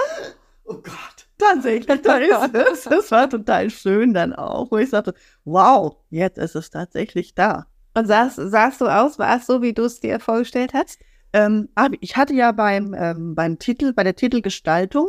oh 0.65 0.75
Gott. 0.75 1.27
Tatsächlich, 1.39 2.01
da 2.03 2.17
ist 2.17 2.53
es. 2.53 2.83
Das 2.83 3.09
war 3.09 3.27
total 3.27 3.71
schön 3.71 4.13
dann 4.13 4.33
auch, 4.33 4.69
wo 4.69 4.77
ich 4.77 4.91
sagte, 4.91 5.15
wow, 5.45 5.95
jetzt 6.11 6.37
ist 6.37 6.55
es 6.55 6.69
tatsächlich 6.69 7.33
da. 7.33 7.65
Und 7.95 8.05
sahst, 8.05 8.35
sahst 8.35 8.81
du 8.81 8.85
aus, 8.85 9.17
war 9.17 9.37
es 9.37 9.47
so, 9.47 9.63
wie 9.63 9.73
du 9.73 9.85
es 9.85 9.99
dir 9.99 10.19
vorgestellt 10.19 10.75
hast? 10.75 10.99
Ähm, 11.33 11.69
ich 12.01 12.17
hatte 12.17 12.35
ja 12.35 12.51
beim, 12.51 12.93
ähm, 12.95 13.33
beim 13.33 13.57
Titel, 13.57 13.93
bei 13.93 14.03
der 14.03 14.15
Titelgestaltung, 14.15 15.07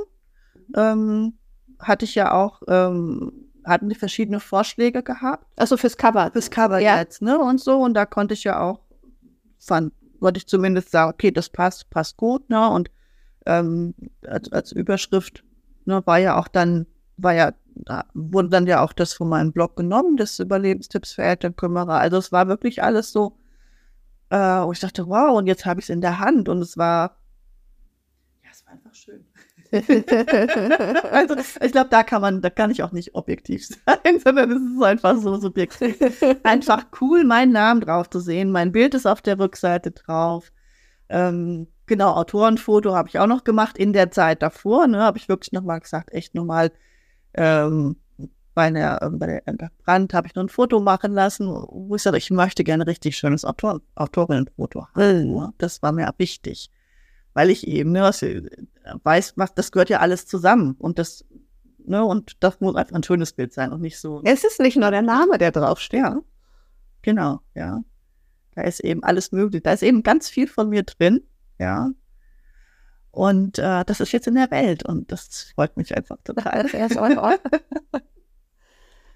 ähm, 0.75 1.35
hatte 1.79 2.07
ich 2.07 2.15
ja 2.15 2.33
auch, 2.33 2.63
ähm, 2.69 3.48
hatten 3.69 3.89
die 3.89 3.95
verschiedene 3.95 4.41
Vorschläge 4.41 5.03
gehabt. 5.03 5.47
Also 5.57 5.77
fürs 5.77 5.97
Cover. 5.97 6.31
Fürs 6.33 6.51
Cover 6.51 6.79
ja. 6.79 6.99
jetzt, 6.99 7.23
ne? 7.23 7.39
Und 7.39 7.61
so. 7.61 7.81
Und 7.81 7.95
da 7.95 8.07
konnte 8.07 8.35
ich 8.35 8.45
ja 8.45 8.61
auch, 8.61 8.81
fand, 9.59 9.93
wollte 10.21 10.39
ich 10.39 10.47
zumindest 10.47 10.91
sagen, 10.91 11.13
okay, 11.13 11.31
das 11.31 11.49
passt, 11.49 11.91
passt 11.91 12.17
gut, 12.17 12.49
ne? 12.51 12.69
Und 12.71 12.91
ähm, 13.47 13.95
als, 14.27 14.53
als 14.53 14.73
Überschrift 14.73 15.45
ne, 15.85 16.03
war 16.07 16.19
ja 16.19 16.39
auch 16.39 16.49
dann, 16.49 16.87
war 17.17 17.35
ja, 17.35 17.53
da 17.75 18.05
wurde 18.15 18.49
dann 18.49 18.67
ja 18.67 18.83
auch 18.83 18.93
das 18.93 19.13
von 19.13 19.29
meinem 19.29 19.53
Blog 19.53 19.77
genommen, 19.77 20.17
das 20.17 20.39
Überlebenstipps 20.39 21.13
für 21.13 21.23
Elternkümmerer. 21.23 21.99
Also 21.99 22.19
es 22.19 22.33
war 22.33 22.49
wirklich 22.49 22.83
alles 22.83 23.13
so, 23.13 23.39
äh, 24.31 24.37
wo 24.37 24.73
ich 24.73 24.81
dachte, 24.81 25.09
wow, 25.09 25.37
und 25.37 25.47
jetzt 25.47 25.65
habe 25.65 25.81
ich 25.81 25.87
es 25.87 25.91
in 25.91 26.01
der 26.01 26.19
Hand 26.19 26.49
und 26.49 26.61
es 26.61 26.77
war, 26.77 27.17
ja, 28.43 28.51
es 28.51 28.65
war 28.67 28.73
einfach 28.75 28.95
schön. 28.95 29.25
also 31.11 31.37
ich 31.61 31.73
glaube, 31.73 31.89
da 31.91 32.03
kann 32.03 32.23
man, 32.23 32.41
da 32.41 32.51
kann 32.51 32.71
ich 32.71 32.83
auch 32.83 32.93
nicht 32.93 33.15
objektiv 33.15 33.67
sein, 33.87 34.21
sondern 34.21 34.51
es 34.53 34.63
ist 34.63 34.83
einfach 34.83 35.17
so 35.19 35.37
subjektiv. 35.37 35.97
Einfach 36.43 36.87
cool, 37.01 37.25
meinen 37.25 37.53
Namen 37.53 37.81
drauf 37.81 38.09
zu 38.09 38.21
sehen. 38.21 38.51
Mein 38.51 38.73
Bild 38.73 38.95
ist 38.95 39.07
auf 39.07 39.23
der 39.23 39.39
Rückseite 39.39 39.91
drauf. 39.91 40.53
Ähm, 41.09 41.69
Genau, 41.89 42.13
Autorenfoto 42.13 42.95
habe 42.95 43.09
ich 43.09 43.19
auch 43.19 43.27
noch 43.27 43.45
gemacht 43.45 43.79
in 43.79 43.95
der 43.95 44.11
Zeit 44.11 44.43
davor. 44.43 44.87
Ne, 44.87 45.01
habe 45.01 45.17
ich 45.17 45.29
wirklich 45.29 45.53
nochmal 45.53 45.81
gesagt, 45.81 46.13
echt 46.13 46.35
nochmal 46.35 46.71
ähm, 47.33 47.97
bei 48.55 48.71
der, 48.71 49.03
äh, 49.03 49.11
bei 49.11 49.27
der 49.27 49.71
Brand 49.85 50.13
habe 50.13 50.27
ich 50.27 50.35
noch 50.35 50.43
ein 50.43 50.49
Foto 50.51 50.81
machen 50.81 51.13
lassen, 51.13 51.49
wo 51.49 51.95
ich 51.95 52.03
sage, 52.03 52.19
ich 52.19 52.31
möchte 52.31 52.63
gerne 52.63 52.87
richtig 52.87 53.17
schönes 53.17 53.45
Autor 53.45 53.81
Autorinnenfoto 53.95 54.87
haben. 54.95 55.33
Mhm. 55.33 55.53
Das 55.57 55.83
war 55.83 55.93
mir 55.93 56.13
wichtig, 56.19 56.71
weil 57.35 57.51
ich 57.51 57.67
eben 57.67 57.93
ne, 57.93 58.03
was, 58.03 58.23
weiß, 58.23 59.35
was 59.37 59.55
das 59.55 59.73
gehört 59.73 59.91
ja 59.91 60.01
alles 60.01 60.27
zusammen 60.27 60.75
und 60.79 60.99
das 60.99 61.25
ne, 61.79 62.05
und 62.05 62.37
das 62.41 62.61
muss 62.61 62.77
einfach 62.77 62.95
ein 62.95 63.03
schönes 63.03 63.33
Bild 63.33 63.53
sein 63.53 63.73
und 63.73 63.81
nicht 63.81 63.99
so. 63.99 64.23
Es 64.25 64.45
ist 64.45 64.61
nicht 64.61 64.77
nur 64.77 64.91
der 64.91 65.03
Name, 65.03 65.39
der 65.39 65.53
draufsteht. 65.53 66.01
Ja, 66.01 66.21
genau, 67.03 67.41
ja. 67.55 67.81
Da 68.55 68.63
ist 68.63 68.81
eben 68.81 69.05
alles 69.05 69.31
möglich. 69.31 69.63
Da 69.63 69.73
ist 69.73 69.85
eben 69.85 70.03
ganz 70.03 70.29
viel 70.29 70.49
von 70.49 70.69
mir 70.69 70.83
drin 70.83 71.23
ja. 71.59 71.91
Und 73.11 73.59
äh, 73.59 73.85
das 73.85 74.01
ist 74.01 74.13
jetzt 74.13 74.27
in 74.27 74.35
der 74.35 74.51
Welt 74.51 74.85
und 74.85 75.11
das 75.11 75.53
freut 75.55 75.77
mich 75.77 75.97
einfach 75.97 76.19
total. 76.25 76.69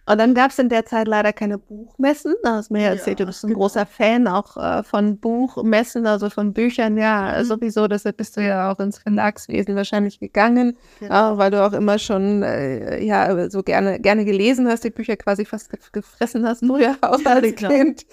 Und 0.05 0.19
dann 0.19 0.35
gab 0.35 0.51
es 0.51 0.59
in 0.59 0.69
der 0.69 0.85
Zeit 0.85 1.07
leider 1.07 1.33
keine 1.33 1.59
Buchmessen. 1.59 2.35
Da 2.43 2.57
hast 2.57 2.71
du 2.71 2.75
mir 2.75 2.83
ja 2.83 2.89
erzählt, 2.91 3.21
du 3.21 3.27
bist 3.27 3.45
ein 3.45 3.49
genau. 3.49 3.61
großer 3.61 3.87
Fan 3.87 4.27
auch 4.27 4.57
äh, 4.57 4.83
von 4.83 5.19
Buchmessen, 5.19 6.07
also 6.07 6.29
von 6.29 6.53
Büchern. 6.53 6.99
Ja, 6.99 7.37
mhm. 7.39 7.45
sowieso, 7.45 7.87
deshalb 7.87 8.17
bist 8.17 8.37
du 8.37 8.41
ja 8.41 8.73
auch 8.73 8.81
ins 8.81 8.99
Verlagswesen 8.99 9.77
wahrscheinlich 9.77 10.19
gegangen, 10.19 10.77
genau. 10.99 11.35
äh, 11.35 11.39
weil 11.39 11.51
du 11.53 11.65
auch 11.65 11.73
immer 11.73 11.99
schon 11.99 12.43
äh, 12.43 13.03
ja 13.05 13.49
so 13.49 13.63
gerne 13.63 14.01
gerne 14.01 14.25
gelesen 14.25 14.67
hast, 14.67 14.83
die 14.83 14.91
Bücher 14.91 15.17
quasi 15.17 15.45
fast 15.45 15.71
gefressen 15.93 16.47
hast, 16.47 16.63
ja 16.81 16.97
auch 17.01 17.25
als 17.25 17.55
genau. 17.55 17.69
Kind. 17.69 18.07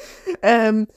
Ähm, 0.43 0.87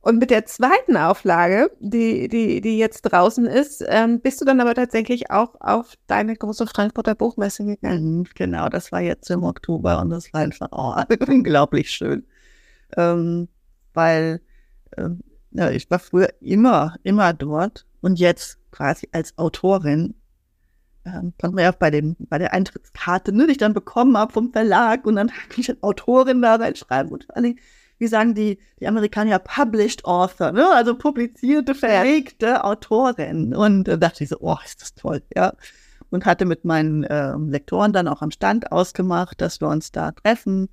und 0.00 0.18
mit 0.18 0.30
der 0.30 0.46
zweiten 0.46 0.96
Auflage, 0.96 1.70
die, 1.80 2.28
die, 2.28 2.60
die 2.60 2.78
jetzt 2.78 3.02
draußen 3.02 3.46
ist, 3.46 3.84
ähm, 3.88 4.20
bist 4.20 4.40
du 4.40 4.44
dann 4.44 4.60
aber 4.60 4.74
tatsächlich 4.74 5.30
auch 5.30 5.56
auf 5.60 5.94
deine 6.06 6.36
große 6.36 6.66
Frankfurter 6.66 7.14
Buchmesse 7.14 7.64
gegangen. 7.64 8.18
Mhm, 8.18 8.26
genau, 8.34 8.68
das 8.68 8.92
war 8.92 9.00
jetzt 9.00 9.28
im 9.30 9.42
Oktober 9.42 10.00
und 10.00 10.10
das 10.10 10.32
war 10.32 10.42
einfach 10.42 10.68
oh, 10.72 10.94
unglaublich 11.28 11.90
schön. 11.90 12.26
Ähm, 12.96 13.48
weil 13.92 14.40
ähm, 14.96 15.20
ja, 15.50 15.70
ich 15.70 15.90
war 15.90 15.98
früher 15.98 16.28
immer, 16.40 16.94
immer 17.02 17.32
dort 17.32 17.86
und 18.00 18.18
jetzt 18.18 18.58
quasi 18.70 19.08
als 19.12 19.36
Autorin 19.38 20.14
ähm, 21.04 21.32
konnte 21.40 21.56
man 21.56 21.64
ja 21.64 21.72
bei, 21.72 21.90
dem, 21.90 22.16
bei 22.18 22.38
der 22.38 22.52
Eintrittskarte, 22.52 23.32
ne, 23.32 23.46
die 23.46 23.52
ich 23.52 23.58
dann 23.58 23.74
bekommen 23.74 24.16
habe 24.16 24.32
vom 24.32 24.52
Verlag 24.52 25.06
und 25.06 25.16
dann 25.16 25.30
habe 25.32 25.54
ich 25.56 25.68
als 25.68 25.82
Autorin 25.82 26.42
da 26.42 26.56
reinschreiben 26.56 27.12
und 27.12 27.24
vor 27.24 27.36
allem 27.36 27.56
wie 27.98 28.06
sagen 28.06 28.34
die, 28.34 28.58
die 28.80 28.86
Amerikaner, 28.86 29.38
Published 29.38 30.04
Author, 30.04 30.52
ne? 30.52 30.68
also 30.70 30.96
publizierte, 30.96 31.74
verlegte 31.74 32.64
Autorin. 32.64 33.54
Und 33.54 33.84
da 33.84 33.96
dachte 33.96 34.24
ich 34.24 34.30
so, 34.30 34.36
oh, 34.40 34.56
ist 34.64 34.80
das 34.80 34.94
toll, 34.94 35.22
ja. 35.34 35.52
Und 36.10 36.24
hatte 36.24 36.46
mit 36.46 36.64
meinen 36.64 37.04
äh, 37.04 37.36
Lektoren 37.36 37.92
dann 37.92 38.08
auch 38.08 38.22
am 38.22 38.30
Stand 38.30 38.72
ausgemacht, 38.72 39.40
dass 39.40 39.60
wir 39.60 39.68
uns 39.68 39.92
da 39.92 40.12
treffen 40.12 40.68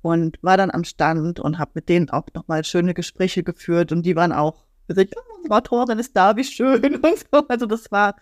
und 0.00 0.38
war 0.42 0.56
dann 0.56 0.70
am 0.70 0.84
Stand 0.84 1.40
und 1.40 1.58
habe 1.58 1.72
mit 1.74 1.88
denen 1.88 2.08
auch 2.10 2.26
nochmal 2.34 2.64
schöne 2.64 2.94
Gespräche 2.94 3.42
geführt 3.42 3.92
und 3.92 4.04
die 4.04 4.16
waren 4.16 4.32
auch, 4.32 4.64
gesagt, 4.86 5.14
oh, 5.16 5.36
unsere 5.36 5.54
Autorin 5.56 5.98
ist 5.98 6.16
da, 6.16 6.36
wie 6.36 6.44
schön 6.44 6.96
und 7.02 7.18
so. 7.30 7.46
Also 7.48 7.66
das 7.66 7.90
war, 7.90 8.16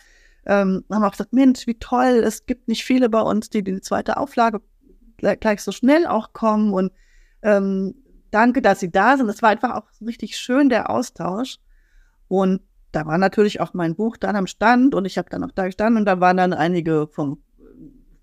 ähm, 0.46 0.84
haben 0.90 1.04
auch 1.04 1.12
gesagt, 1.12 1.32
Mensch, 1.32 1.66
wie 1.66 1.78
toll, 1.78 2.22
es 2.24 2.46
gibt 2.46 2.68
nicht 2.68 2.84
viele 2.84 3.08
bei 3.08 3.20
uns, 3.20 3.50
die 3.50 3.62
die 3.62 3.80
zweite 3.80 4.16
Auflage 4.16 4.60
gleich, 5.16 5.40
gleich 5.40 5.62
so 5.62 5.72
schnell 5.72 6.06
auch 6.06 6.32
kommen 6.32 6.72
und 6.72 6.92
ähm, 7.42 7.94
danke, 8.30 8.62
dass 8.62 8.80
Sie 8.80 8.90
da 8.90 9.16
sind. 9.16 9.28
Es 9.28 9.42
war 9.42 9.50
einfach 9.50 9.74
auch 9.74 9.84
richtig 10.04 10.36
schön, 10.36 10.68
der 10.68 10.90
Austausch. 10.90 11.58
Und 12.28 12.60
da 12.92 13.06
war 13.06 13.18
natürlich 13.18 13.60
auch 13.60 13.74
mein 13.74 13.94
Buch 13.94 14.16
dann 14.16 14.36
am 14.36 14.46
Stand 14.46 14.94
und 14.94 15.04
ich 15.04 15.18
habe 15.18 15.28
dann 15.28 15.44
auch 15.44 15.50
da 15.50 15.66
gestanden 15.66 15.98
und 15.98 16.06
da 16.06 16.20
waren 16.20 16.36
dann 16.38 16.52
einige 16.52 17.08
vom 17.08 17.42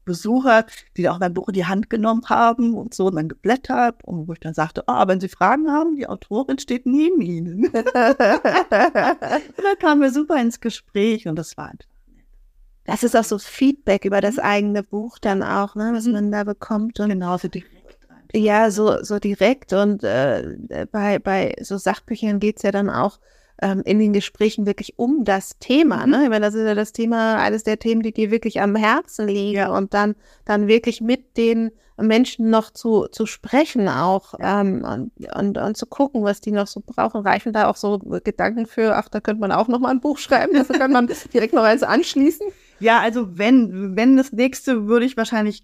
Besucher, 0.05 0.65
die 0.97 1.07
auch 1.09 1.19
mein 1.19 1.33
Buch 1.33 1.47
in 1.47 1.53
die 1.53 1.65
Hand 1.65 1.89
genommen 1.89 2.23
haben 2.27 2.73
und 2.73 2.93
so 2.93 3.05
und 3.05 3.15
dann 3.15 3.29
geblättert 3.29 4.03
und 4.03 4.27
wo 4.27 4.33
ich 4.33 4.39
dann 4.39 4.53
sagte, 4.53 4.83
oh, 4.87 5.07
wenn 5.07 5.19
Sie 5.19 5.29
Fragen 5.29 5.71
haben, 5.71 5.95
die 5.95 6.07
Autorin 6.07 6.59
steht 6.59 6.85
neben 6.85 7.21
Ihnen. 7.21 7.65
und 7.67 7.83
da 7.83 8.19
kamen 9.79 10.01
wir 10.01 10.11
super 10.11 10.41
ins 10.41 10.59
Gespräch 10.59 11.27
und 11.27 11.37
das 11.37 11.55
war 11.55 11.69
einfach 11.69 11.85
nett. 12.13 12.33
Das 12.85 13.03
ist 13.03 13.15
auch 13.15 13.23
so 13.23 13.37
Feedback 13.37 14.03
über 14.05 14.19
das 14.19 14.39
eigene 14.39 14.83
Buch 14.83 15.19
dann 15.19 15.41
auch, 15.41 15.75
ne, 15.75 15.91
was 15.93 16.05
mhm. 16.05 16.13
man 16.13 16.31
da 16.31 16.43
bekommt. 16.43 16.99
Und 16.99 17.09
Genauso 17.09 17.47
die 17.47 17.63
ja, 18.35 18.71
so, 18.71 19.03
so 19.03 19.19
direkt. 19.19 19.73
Und 19.73 20.03
äh, 20.03 20.87
bei, 20.91 21.19
bei 21.19 21.55
so 21.61 21.77
Sachbüchern 21.77 22.39
geht's 22.39 22.63
ja 22.63 22.71
dann 22.71 22.89
auch 22.89 23.19
ähm, 23.61 23.81
in 23.85 23.99
den 23.99 24.13
Gesprächen 24.13 24.65
wirklich 24.65 24.97
um 24.97 25.23
das 25.23 25.57
Thema. 25.59 26.05
Mhm. 26.05 26.11
Ne? 26.11 26.23
Ich 26.23 26.29
meine, 26.29 26.45
das 26.45 26.55
ist 26.55 26.65
ja 26.65 26.75
das 26.75 26.93
Thema, 26.93 27.37
eines 27.37 27.63
der 27.63 27.79
Themen, 27.79 28.01
die 28.01 28.13
dir 28.13 28.31
wirklich 28.31 28.61
am 28.61 28.75
Herzen 28.75 29.27
liegen. 29.27 29.57
Ja. 29.57 29.75
Und 29.75 29.93
dann, 29.93 30.15
dann 30.45 30.67
wirklich 30.67 31.01
mit 31.01 31.37
den 31.37 31.71
Menschen 31.97 32.49
noch 32.49 32.71
zu, 32.71 33.07
zu 33.11 33.25
sprechen 33.25 33.87
auch 33.87 34.33
ähm, 34.39 34.83
und, 34.83 35.35
und, 35.35 35.57
und 35.57 35.77
zu 35.77 35.85
gucken, 35.85 36.23
was 36.23 36.41
die 36.41 36.51
noch 36.51 36.67
so 36.67 36.81
brauchen. 36.83 37.21
Reichen 37.21 37.53
da 37.53 37.69
auch 37.69 37.75
so 37.75 37.99
Gedanken 37.99 38.65
für, 38.65 38.95
ach, 38.95 39.09
da 39.09 39.19
könnte 39.19 39.41
man 39.41 39.51
auch 39.51 39.67
noch 39.67 39.79
mal 39.79 39.91
ein 39.91 40.01
Buch 40.01 40.17
schreiben, 40.17 40.53
das 40.53 40.67
kann 40.69 40.91
man 40.91 41.07
direkt 41.33 41.53
noch 41.53 41.63
eins 41.63 41.83
anschließen. 41.83 42.47
Ja, 42.79 42.99
also 42.99 43.37
wenn, 43.37 43.95
wenn 43.95 44.17
das 44.17 44.31
nächste 44.31 44.87
würde 44.87 45.05
ich 45.05 45.17
wahrscheinlich 45.17 45.63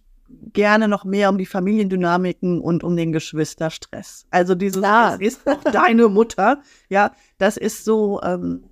gerne 0.54 0.88
noch 0.88 1.06
mehr 1.06 1.30
um 1.30 1.38
die 1.38 1.46
Familiendynamiken 1.46 2.60
und 2.62 2.84
um 2.84 2.96
den 2.96 3.12
Geschwisterstress. 3.12 4.26
Also 4.32 4.56
dieses, 4.56 4.82
Klar. 4.82 5.18
das 5.18 5.22
ist 5.22 5.48
auch 5.48 5.64
deine 5.64 6.08
Mutter, 6.08 6.62
ja, 6.90 7.12
das 7.38 7.58
ist 7.58 7.86
so, 7.86 8.22
ähm, 8.22 8.64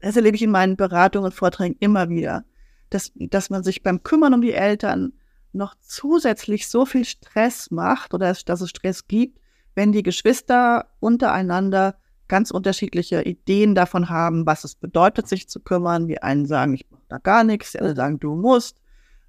das 0.00 0.16
erlebe 0.16 0.36
ich 0.36 0.42
in 0.42 0.50
meinen 0.50 0.76
Beratungen 0.76 1.26
und 1.26 1.34
Vorträgen 1.34 1.76
immer 1.80 2.08
wieder, 2.08 2.44
dass, 2.90 3.12
dass 3.14 3.50
man 3.50 3.62
sich 3.62 3.82
beim 3.82 4.02
Kümmern 4.02 4.34
um 4.34 4.40
die 4.40 4.52
Eltern 4.52 5.12
noch 5.52 5.74
zusätzlich 5.80 6.68
so 6.68 6.86
viel 6.86 7.04
Stress 7.04 7.70
macht 7.70 8.14
oder 8.14 8.34
dass 8.44 8.60
es 8.60 8.70
Stress 8.70 9.06
gibt, 9.06 9.38
wenn 9.74 9.92
die 9.92 10.02
Geschwister 10.02 10.86
untereinander 11.00 11.96
ganz 12.28 12.50
unterschiedliche 12.50 13.22
Ideen 13.22 13.74
davon 13.74 14.08
haben, 14.08 14.46
was 14.46 14.64
es 14.64 14.74
bedeutet, 14.74 15.28
sich 15.28 15.48
zu 15.48 15.60
kümmern. 15.60 16.08
Die 16.08 16.22
einen 16.22 16.46
sagen, 16.46 16.74
ich 16.74 16.90
mache 16.90 17.02
da 17.08 17.18
gar 17.18 17.44
nichts, 17.44 17.72
die 17.72 17.78
anderen 17.78 17.96
sagen, 17.96 18.20
du 18.20 18.34
musst 18.34 18.81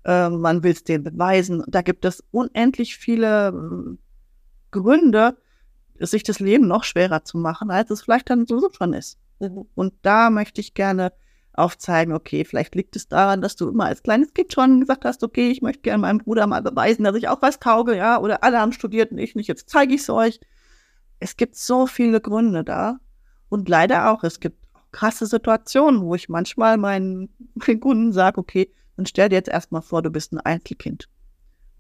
äh, 0.05 0.29
man 0.29 0.63
will 0.63 0.71
es 0.71 0.83
denen 0.83 1.03
beweisen. 1.03 1.63
Da 1.67 1.81
gibt 1.81 2.05
es 2.05 2.23
unendlich 2.31 2.97
viele 2.97 3.49
äh, 3.49 3.97
Gründe, 4.71 5.37
sich 5.99 6.23
das 6.23 6.39
Leben 6.39 6.67
noch 6.67 6.83
schwerer 6.83 7.23
zu 7.23 7.37
machen, 7.37 7.71
als 7.71 7.91
es 7.91 8.01
vielleicht 8.01 8.29
dann 8.29 8.45
so 8.45 8.69
schon 8.71 8.93
ist. 8.93 9.17
Mhm. 9.39 9.65
Und 9.75 9.93
da 10.01 10.29
möchte 10.29 10.61
ich 10.61 10.73
gerne 10.73 11.13
aufzeigen, 11.53 12.13
okay, 12.13 12.45
vielleicht 12.45 12.73
liegt 12.73 12.95
es 12.95 13.07
daran, 13.07 13.41
dass 13.41 13.55
du 13.55 13.69
immer 13.69 13.85
als 13.85 14.01
kleines 14.01 14.33
Kind 14.33 14.51
schon 14.51 14.79
gesagt 14.79 15.05
hast, 15.05 15.23
okay, 15.23 15.51
ich 15.51 15.61
möchte 15.61 15.83
gerne 15.83 16.01
meinem 16.01 16.17
Bruder 16.17 16.47
mal 16.47 16.63
beweisen, 16.63 17.03
dass 17.03 17.15
ich 17.15 17.27
auch 17.27 17.41
was 17.41 17.59
tauge, 17.59 17.95
ja, 17.95 18.19
oder 18.19 18.43
alle 18.43 18.59
haben 18.59 18.71
studiert 18.71 19.11
und 19.11 19.19
ich 19.19 19.35
nicht, 19.35 19.47
jetzt 19.47 19.69
zeige 19.69 19.93
ich 19.93 20.01
es 20.01 20.09
euch. 20.09 20.39
Es 21.19 21.37
gibt 21.37 21.55
so 21.55 21.85
viele 21.85 22.19
Gründe 22.21 22.63
da. 22.63 22.97
Und 23.49 23.69
leider 23.69 24.09
auch, 24.09 24.23
es 24.23 24.39
gibt 24.39 24.57
krasse 24.91 25.27
Situationen, 25.27 26.01
wo 26.01 26.15
ich 26.15 26.27
manchmal 26.27 26.77
meinen 26.77 27.29
Kunden 27.59 28.11
sage, 28.13 28.39
okay, 28.39 28.73
dann 28.95 29.05
stell 29.05 29.29
dir 29.29 29.35
jetzt 29.35 29.49
erstmal 29.49 29.81
vor, 29.81 30.01
du 30.01 30.09
bist 30.09 30.33
ein 30.33 30.39
Einzelkind 30.39 31.09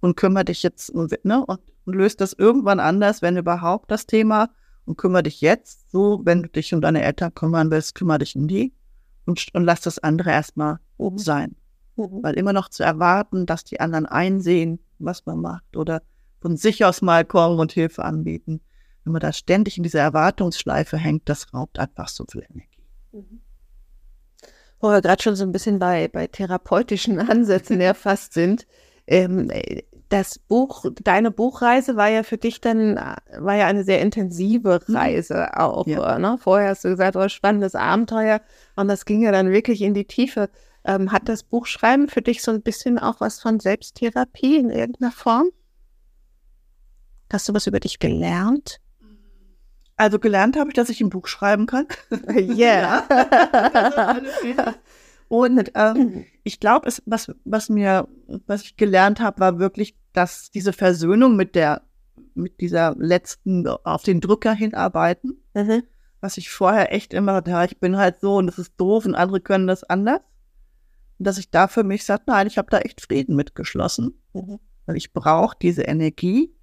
und 0.01 0.15
kümmere 0.15 0.45
dich 0.45 0.63
jetzt 0.63 0.93
ne, 0.93 1.45
und, 1.45 1.59
und 1.85 1.93
löst 1.93 2.21
das 2.21 2.33
irgendwann 2.33 2.79
anders, 2.79 3.21
wenn 3.21 3.37
überhaupt 3.37 3.91
das 3.91 4.05
Thema 4.05 4.49
und 4.85 4.97
kümmere 4.97 5.23
dich 5.23 5.41
jetzt 5.41 5.91
so, 5.91 6.21
wenn 6.23 6.43
du 6.43 6.49
dich 6.49 6.73
um 6.73 6.81
deine 6.81 7.03
Eltern 7.03 7.33
kümmern 7.33 7.71
willst, 7.71 7.95
kümmere 7.95 8.19
dich 8.19 8.35
um 8.35 8.47
die 8.47 8.73
und, 9.25 9.45
und 9.53 9.63
lass 9.63 9.81
das 9.81 9.99
andere 9.99 10.31
erstmal 10.31 10.79
oben 10.97 11.19
sein. 11.19 11.55
Mhm. 11.95 12.23
Weil 12.23 12.33
immer 12.35 12.53
noch 12.53 12.69
zu 12.69 12.83
erwarten, 12.83 13.45
dass 13.45 13.63
die 13.63 13.79
anderen 13.79 14.05
einsehen, 14.05 14.79
was 14.99 15.25
man 15.25 15.39
macht 15.39 15.77
oder 15.77 16.01
von 16.41 16.57
sich 16.57 16.83
aus 16.83 17.01
mal 17.01 17.23
kommen 17.23 17.59
und 17.59 17.71
Hilfe 17.71 18.03
anbieten. 18.03 18.61
Wenn 19.03 19.13
man 19.13 19.21
da 19.21 19.31
ständig 19.31 19.77
in 19.77 19.83
dieser 19.83 20.01
Erwartungsschleife 20.01 20.97
hängt, 20.97 21.29
das 21.29 21.53
raubt 21.53 21.77
einfach 21.77 22.07
so 22.09 22.25
viel 22.29 22.45
Energie. 22.49 22.83
Mhm 23.11 23.41
wo 24.83 24.89
wir 24.89 25.01
gerade 25.01 25.23
schon 25.23 25.37
so 25.37 25.45
ein 25.45 25.53
bisschen 25.53 25.79
bei, 25.79 26.09
bei 26.09 26.27
therapeutischen 26.27 27.17
Ansätzen 27.29 27.79
erfasst 27.79 28.33
sind. 28.33 28.67
Ähm, 29.07 29.49
das 30.09 30.37
Buch, 30.37 30.85
deine 31.03 31.31
Buchreise 31.31 31.95
war 31.95 32.09
ja 32.09 32.23
für 32.23 32.37
dich 32.37 32.59
dann, 32.59 32.95
war 33.37 33.55
ja 33.55 33.65
eine 33.65 33.85
sehr 33.85 34.01
intensive 34.01 34.81
mhm. 34.85 34.95
Reise 34.95 35.57
auch. 35.57 35.87
Ja. 35.87 36.19
Ne? 36.19 36.37
Vorher 36.37 36.69
hast 36.69 36.83
du 36.83 36.89
gesagt, 36.89 37.15
oh, 37.15 37.27
spannendes 37.29 37.75
Abenteuer 37.75 38.41
und 38.75 38.89
das 38.89 39.05
ging 39.05 39.23
ja 39.23 39.31
dann 39.31 39.51
wirklich 39.51 39.81
in 39.81 39.93
die 39.93 40.05
Tiefe. 40.05 40.49
Ähm, 40.85 41.13
hat 41.13 41.29
das 41.29 41.43
Buchschreiben 41.43 42.09
für 42.09 42.21
dich 42.21 42.43
so 42.43 42.51
ein 42.51 42.61
bisschen 42.61 42.99
auch 42.99 43.21
was 43.21 43.39
von 43.39 43.61
Selbsttherapie 43.61 44.57
in 44.57 44.69
irgendeiner 44.69 45.13
Form? 45.13 45.47
Hast 47.31 47.47
du 47.47 47.53
was 47.53 47.67
über 47.67 47.79
dich 47.79 47.99
gelernt? 47.99 48.81
Also 49.95 50.19
gelernt 50.19 50.57
habe 50.57 50.69
ich, 50.69 50.75
dass 50.75 50.89
ich 50.89 51.01
ein 51.01 51.09
Buch 51.09 51.27
schreiben 51.27 51.65
kann. 51.65 51.87
Ja. 52.33 53.03
yeah. 54.43 54.75
Und 55.27 55.71
ähm, 55.73 56.25
ich 56.43 56.59
glaube, 56.59 56.91
was, 57.05 57.31
was 57.43 57.69
mir, 57.69 58.07
was 58.45 58.63
ich 58.63 58.77
gelernt 58.77 59.19
habe, 59.19 59.39
war 59.39 59.57
wirklich, 59.57 59.95
dass 60.13 60.51
diese 60.51 60.73
Versöhnung 60.73 61.35
mit 61.35 61.55
der, 61.55 61.81
mit 62.35 62.61
dieser 62.61 62.95
letzten 62.97 63.67
auf 63.67 64.03
den 64.03 64.21
Drücker 64.21 64.53
hinarbeiten, 64.53 65.41
mhm. 65.55 65.83
was 66.21 66.37
ich 66.37 66.51
vorher 66.51 66.93
echt 66.93 67.13
immer, 67.13 67.41
ja, 67.47 67.63
ich 67.63 67.79
bin 67.79 67.97
halt 67.97 68.19
so 68.19 68.35
und 68.35 68.45
das 68.47 68.59
ist 68.59 68.73
doof 68.77 69.05
und 69.05 69.15
andere 69.15 69.41
können 69.41 69.65
das 69.65 69.83
anders. 69.83 70.21
Und 71.17 71.25
dass 71.25 71.39
ich 71.39 71.49
da 71.49 71.67
für 71.67 71.83
mich 71.83 72.05
sage, 72.05 72.23
nein, 72.27 72.47
ich 72.47 72.57
habe 72.57 72.69
da 72.69 72.79
echt 72.79 73.01
Frieden 73.01 73.35
mitgeschlossen. 73.35 74.21
Mhm. 74.33 74.59
Weil 74.85 74.97
ich 74.97 75.13
brauche 75.13 75.57
diese 75.59 75.83
Energie, 75.83 76.53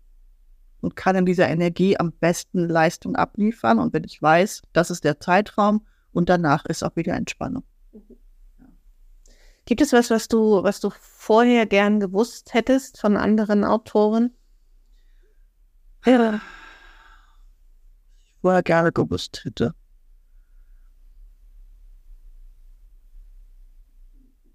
und 0.81 0.97
kann 0.97 1.17
in 1.17 1.27
dieser 1.27 1.49
Energie 1.49 1.99
am 1.99 2.13
besten 2.13 2.69
Leistung 2.69 3.17
abliefern. 3.17 3.79
Und 3.79 3.93
wenn 3.93 4.05
ich 4.05 4.21
weiß, 4.21 4.63
das 4.73 4.91
ist 4.91 5.05
der 5.05 5.21
Zeitraum 5.21 5.87
und 6.13 6.29
danach 6.29 6.65
ist 6.67 6.83
auch 6.83 6.97
wieder 6.97 7.15
Entspannung. 7.15 7.65
Mhm. 7.93 8.17
Gibt 9.67 9.81
es 9.81 9.93
was, 9.93 10.11
was 10.11 10.29
du, 10.29 10.63
was 10.63 10.81
du 10.81 10.91
vorher 10.91 11.67
gern 11.67 12.01
gewusst 12.01 12.55
hättest 12.55 13.01
von 13.01 13.17
anderen 13.17 13.65
Autoren? 13.65 14.35
Äh, 16.05 16.13
ja. 16.13 16.41
Vorher 18.41 18.63
gerne 18.63 18.91
gewusst 18.91 19.45
hätte. 19.45 19.75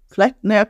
Vielleicht, 0.08 0.42
naja, 0.42 0.66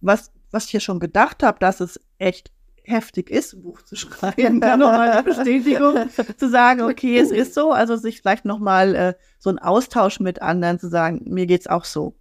was, 0.00 0.32
was 0.50 0.64
ich 0.64 0.70
hier 0.70 0.80
schon 0.80 1.00
gedacht 1.00 1.42
habe, 1.42 1.58
dass 1.58 1.80
es 1.80 2.00
echt 2.18 2.52
heftig 2.86 3.30
ist, 3.30 3.54
ein 3.54 3.62
Buch 3.62 3.82
zu 3.82 3.96
schreiben, 3.96 4.60
dann 4.60 4.80
nochmal 4.80 5.10
eine 5.10 5.22
Bestätigung 5.22 6.08
zu 6.36 6.48
sagen, 6.48 6.82
okay, 6.82 7.18
es 7.18 7.30
ist 7.30 7.54
so, 7.54 7.72
also 7.72 7.96
sich 7.96 8.20
vielleicht 8.20 8.44
nochmal 8.44 8.94
äh, 8.94 9.14
so 9.38 9.50
ein 9.50 9.58
Austausch 9.58 10.20
mit 10.20 10.42
anderen 10.42 10.78
zu 10.78 10.88
sagen, 10.88 11.22
mir 11.26 11.46
geht's 11.46 11.66
auch 11.66 11.84
so. 11.84 12.16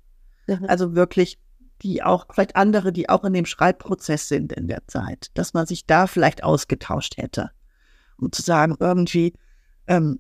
Mhm. 0.48 0.66
Also 0.68 0.96
wirklich 0.96 1.40
die 1.82 2.04
auch, 2.04 2.28
vielleicht 2.32 2.56
andere, 2.56 2.92
die 2.92 3.10
auch 3.10 3.24
in 3.24 3.34
dem 3.34 3.46
Schreibprozess 3.46 4.28
sind 4.28 4.54
in 4.54 4.68
der 4.68 4.88
Zeit, 4.88 5.30
dass 5.34 5.54
man 5.54 5.66
sich 5.66 5.86
da 5.86 6.08
vielleicht 6.08 6.44
ausgetauscht 6.44 7.18
hätte. 7.18 7.52
Um 8.18 8.32
zu 8.32 8.42
sagen, 8.42 8.76
irgendwie, 8.80 9.34
ähm, 9.88 10.20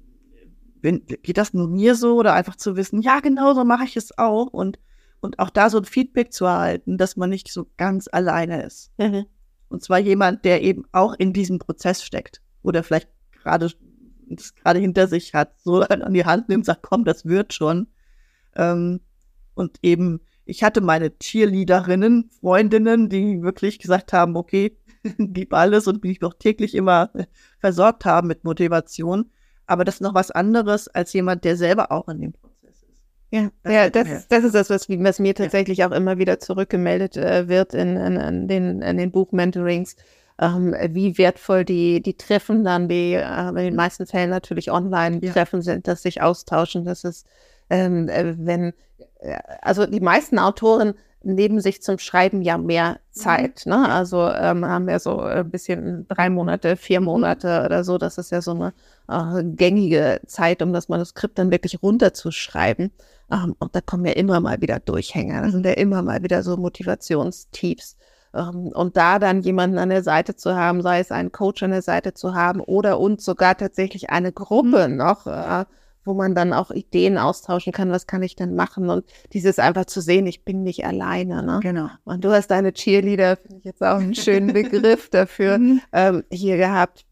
wenn, 0.81 1.05
geht 1.05 1.37
das 1.37 1.53
nur 1.53 1.67
mir 1.67 1.95
so 1.95 2.17
oder 2.17 2.33
einfach 2.33 2.57
zu 2.57 2.75
wissen, 2.75 3.01
ja, 3.01 3.19
genau 3.21 3.53
so 3.53 3.63
mache 3.63 3.85
ich 3.85 3.95
es 3.95 4.17
auch 4.17 4.47
und, 4.47 4.79
und 5.21 5.39
auch 5.39 5.49
da 5.49 5.69
so 5.69 5.77
ein 5.77 5.85
Feedback 5.85 6.33
zu 6.33 6.45
erhalten, 6.45 6.97
dass 6.97 7.15
man 7.15 7.29
nicht 7.29 7.51
so 7.51 7.67
ganz 7.77 8.09
alleine 8.11 8.63
ist. 8.63 8.91
Mhm. 8.97 9.25
Und 9.75 9.83
zwar 9.83 9.99
jemand, 9.99 10.45
der 10.45 10.61
eben 10.61 10.85
auch 10.93 11.15
in 11.15 11.33
diesem 11.33 11.59
Prozess 11.59 12.01
steckt 12.01 12.41
oder 12.63 12.81
vielleicht 12.81 13.09
gerade 13.33 13.69
das 14.29 14.55
gerade 14.55 14.79
hinter 14.79 15.09
sich 15.09 15.33
hat, 15.33 15.59
so 15.59 15.81
an 15.81 16.13
die 16.13 16.23
Hand 16.23 16.47
nimmt, 16.47 16.63
sagt, 16.63 16.81
komm, 16.81 17.03
das 17.03 17.25
wird 17.25 17.53
schon. 17.53 17.87
Ähm, 18.55 19.01
und 19.53 19.77
eben, 19.81 20.21
ich 20.45 20.63
hatte 20.63 20.79
meine 20.79 21.19
Cheerleaderinnen, 21.19 22.29
Freundinnen, 22.39 23.09
die 23.09 23.41
wirklich 23.41 23.77
gesagt 23.77 24.13
haben, 24.13 24.37
okay, 24.37 24.77
gib 25.17 25.53
alles 25.53 25.87
und 25.87 26.05
mich 26.05 26.21
noch 26.21 26.35
täglich 26.35 26.73
immer 26.73 27.11
versorgt 27.59 28.05
haben 28.05 28.29
mit 28.29 28.45
Motivation. 28.45 29.29
Aber 29.65 29.83
das 29.83 29.95
ist 29.95 30.01
noch 30.01 30.13
was 30.13 30.31
anderes 30.31 30.87
als 30.87 31.11
jemand, 31.11 31.43
der 31.43 31.57
selber 31.57 31.91
auch 31.91 32.07
in 32.07 32.21
dem 32.21 32.31
Prozess. 32.31 32.54
Ja, 33.35 33.49
das, 33.63 33.73
ja, 33.73 33.89
das, 33.89 34.27
das 34.27 34.43
ist 34.45 34.55
das, 34.55 34.69
was, 34.69 34.89
was 34.89 35.19
mir 35.19 35.35
tatsächlich 35.35 35.79
ja. 35.79 35.87
auch 35.87 35.91
immer 35.91 36.17
wieder 36.17 36.39
zurückgemeldet 36.39 37.17
äh, 37.17 37.47
wird 37.49 37.73
in, 37.73 37.97
in, 37.97 38.15
in, 38.15 38.47
den, 38.47 38.81
in 38.81 38.97
den 38.97 39.11
Buchmentorings. 39.11 39.95
Ähm, 40.39 40.75
wie 40.89 41.17
wertvoll 41.17 41.63
die, 41.63 42.01
die 42.01 42.15
Treffen 42.15 42.63
dann, 42.63 42.89
die 42.89 43.13
äh, 43.13 43.49
in 43.49 43.55
den 43.55 43.75
meisten 43.75 44.05
Fällen 44.05 44.29
natürlich 44.29 44.71
Online-Treffen 44.71 45.59
ja. 45.59 45.63
sind, 45.63 45.87
dass 45.87 46.01
sich 46.01 46.21
austauschen, 46.21 46.83
dass 46.85 47.03
es, 47.03 47.23
ähm, 47.69 48.09
äh, 48.09 48.35
wenn, 48.37 48.73
äh, 49.19 49.37
also 49.61 49.85
die 49.85 50.01
meisten 50.01 50.39
Autoren 50.39 50.93
nehmen 51.25 51.59
sich 51.59 51.81
zum 51.81 51.97
Schreiben 51.97 52.41
ja 52.41 52.57
mehr 52.57 52.91
mhm. 52.91 52.95
Zeit. 53.11 53.63
Ne? 53.65 53.89
Also 53.89 54.29
ähm, 54.29 54.65
haben 54.65 54.87
wir 54.87 54.99
so 54.99 55.19
ein 55.19 55.49
bisschen 55.49 56.07
drei 56.07 56.29
Monate, 56.29 56.77
vier. 56.77 57.01
Monate 57.01 57.63
oder 57.65 57.83
so. 57.83 57.97
Das 57.97 58.17
ist 58.17 58.31
ja 58.31 58.41
so 58.41 58.51
eine 58.51 58.73
äh, 59.09 59.43
gängige 59.43 60.21
Zeit, 60.27 60.61
um 60.61 60.73
das 60.73 60.89
Manuskript 60.89 61.37
dann 61.37 61.51
wirklich 61.51 61.81
runterzuschreiben. 61.81 62.91
Ähm, 63.31 63.55
und 63.59 63.75
da 63.75 63.81
kommen 63.81 64.05
ja 64.05 64.13
immer 64.13 64.39
mal 64.39 64.61
wieder 64.61 64.79
Durchhänger. 64.79 65.41
Das 65.41 65.51
sind 65.51 65.65
ja 65.65 65.73
immer 65.73 66.01
mal 66.01 66.23
wieder 66.23 66.43
so 66.43 66.57
Motivationstiefs. 66.57 67.97
Ähm, 68.33 68.67
und 68.73 68.97
da 68.97 69.19
dann 69.19 69.41
jemanden 69.41 69.77
an 69.77 69.89
der 69.89 70.03
Seite 70.03 70.35
zu 70.35 70.55
haben, 70.55 70.81
sei 70.81 70.99
es 70.99 71.11
einen 71.11 71.31
Coach 71.31 71.63
an 71.63 71.71
der 71.71 71.81
Seite 71.81 72.13
zu 72.13 72.35
haben 72.35 72.59
oder 72.61 72.99
und 72.99 73.21
sogar 73.21 73.57
tatsächlich 73.57 74.09
eine 74.09 74.31
Gruppe 74.31 74.87
mhm. 74.87 74.97
noch, 74.97 75.25
äh, 75.27 75.65
wo 76.05 76.13
man 76.13 76.35
dann 76.35 76.53
auch 76.53 76.71
Ideen 76.71 77.17
austauschen 77.17 77.73
kann, 77.73 77.91
was 77.91 78.07
kann 78.07 78.23
ich 78.23 78.35
denn 78.35 78.55
machen 78.55 78.89
und 78.89 79.05
dieses 79.33 79.59
einfach 79.59 79.85
zu 79.85 80.01
sehen, 80.01 80.27
ich 80.27 80.45
bin 80.45 80.63
nicht 80.63 80.85
alleine. 80.85 81.43
Ne? 81.43 81.59
Genau. 81.61 81.89
Und 82.03 82.23
du 82.23 82.31
hast 82.31 82.47
deine 82.47 82.73
Cheerleader, 82.73 83.37
finde 83.37 83.57
ich 83.57 83.63
jetzt 83.65 83.81
auch 83.81 83.97
einen 83.97 84.15
schönen 84.15 84.53
Begriff 84.53 85.09
dafür, 85.11 85.57
mhm. 85.57 85.81
ähm, 85.91 86.23
hier 86.31 86.57
gehabt. 86.57 87.05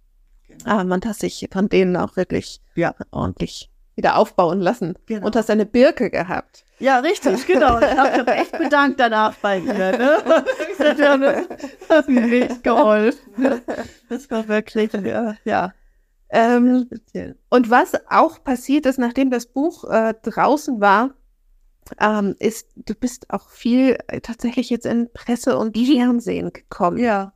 Genau. 0.47 0.81
Ähm, 0.81 0.91
und 0.91 1.05
hast 1.05 1.23
dich 1.23 1.47
von 1.51 1.67
denen 1.67 1.97
auch 1.97 2.15
wirklich 2.15 2.61
ja. 2.75 2.93
ordentlich 3.11 3.69
wieder 3.95 4.17
aufbauen 4.17 4.59
lassen. 4.59 4.95
Genau. 5.05 5.25
Und 5.25 5.35
hast 5.35 5.49
eine 5.49 5.65
Birke 5.65 6.09
gehabt. 6.09 6.63
Ja, 6.79 6.99
richtig, 6.99 7.45
genau. 7.47 7.79
Ich 7.79 7.97
habe 7.97 8.23
mich 8.23 8.27
echt 8.27 8.57
bedankt 8.57 8.99
danach 8.99 9.35
bei 9.35 9.59
dir. 9.59 9.73
Ne? 9.73 10.17
Das 10.77 10.99
hat 11.89 12.09
mir 12.09 12.45
echt 12.45 12.63
geholfen. 12.63 13.19
Das 14.09 14.29
war 14.29 14.47
wirklich, 14.47 14.91
ja. 14.93 15.35
ja. 15.45 15.73
Ähm, 16.33 16.89
und 17.49 17.69
was 17.69 17.93
auch 18.09 18.43
passiert 18.43 18.87
ist, 18.87 18.97
nachdem 18.97 19.29
das 19.29 19.45
Buch 19.45 19.83
äh, 19.83 20.15
draußen 20.23 20.81
war, 20.81 21.11
ähm, 21.99 22.35
ist, 22.39 22.69
du 22.75 22.95
bist 22.95 23.29
auch 23.29 23.49
viel 23.49 23.99
äh, 24.07 24.19
tatsächlich 24.19 24.71
jetzt 24.71 24.87
in 24.87 25.11
Presse 25.13 25.55
und 25.59 25.77
Fernsehen 25.77 26.51
gekommen. 26.51 26.97
Ja, 26.97 27.33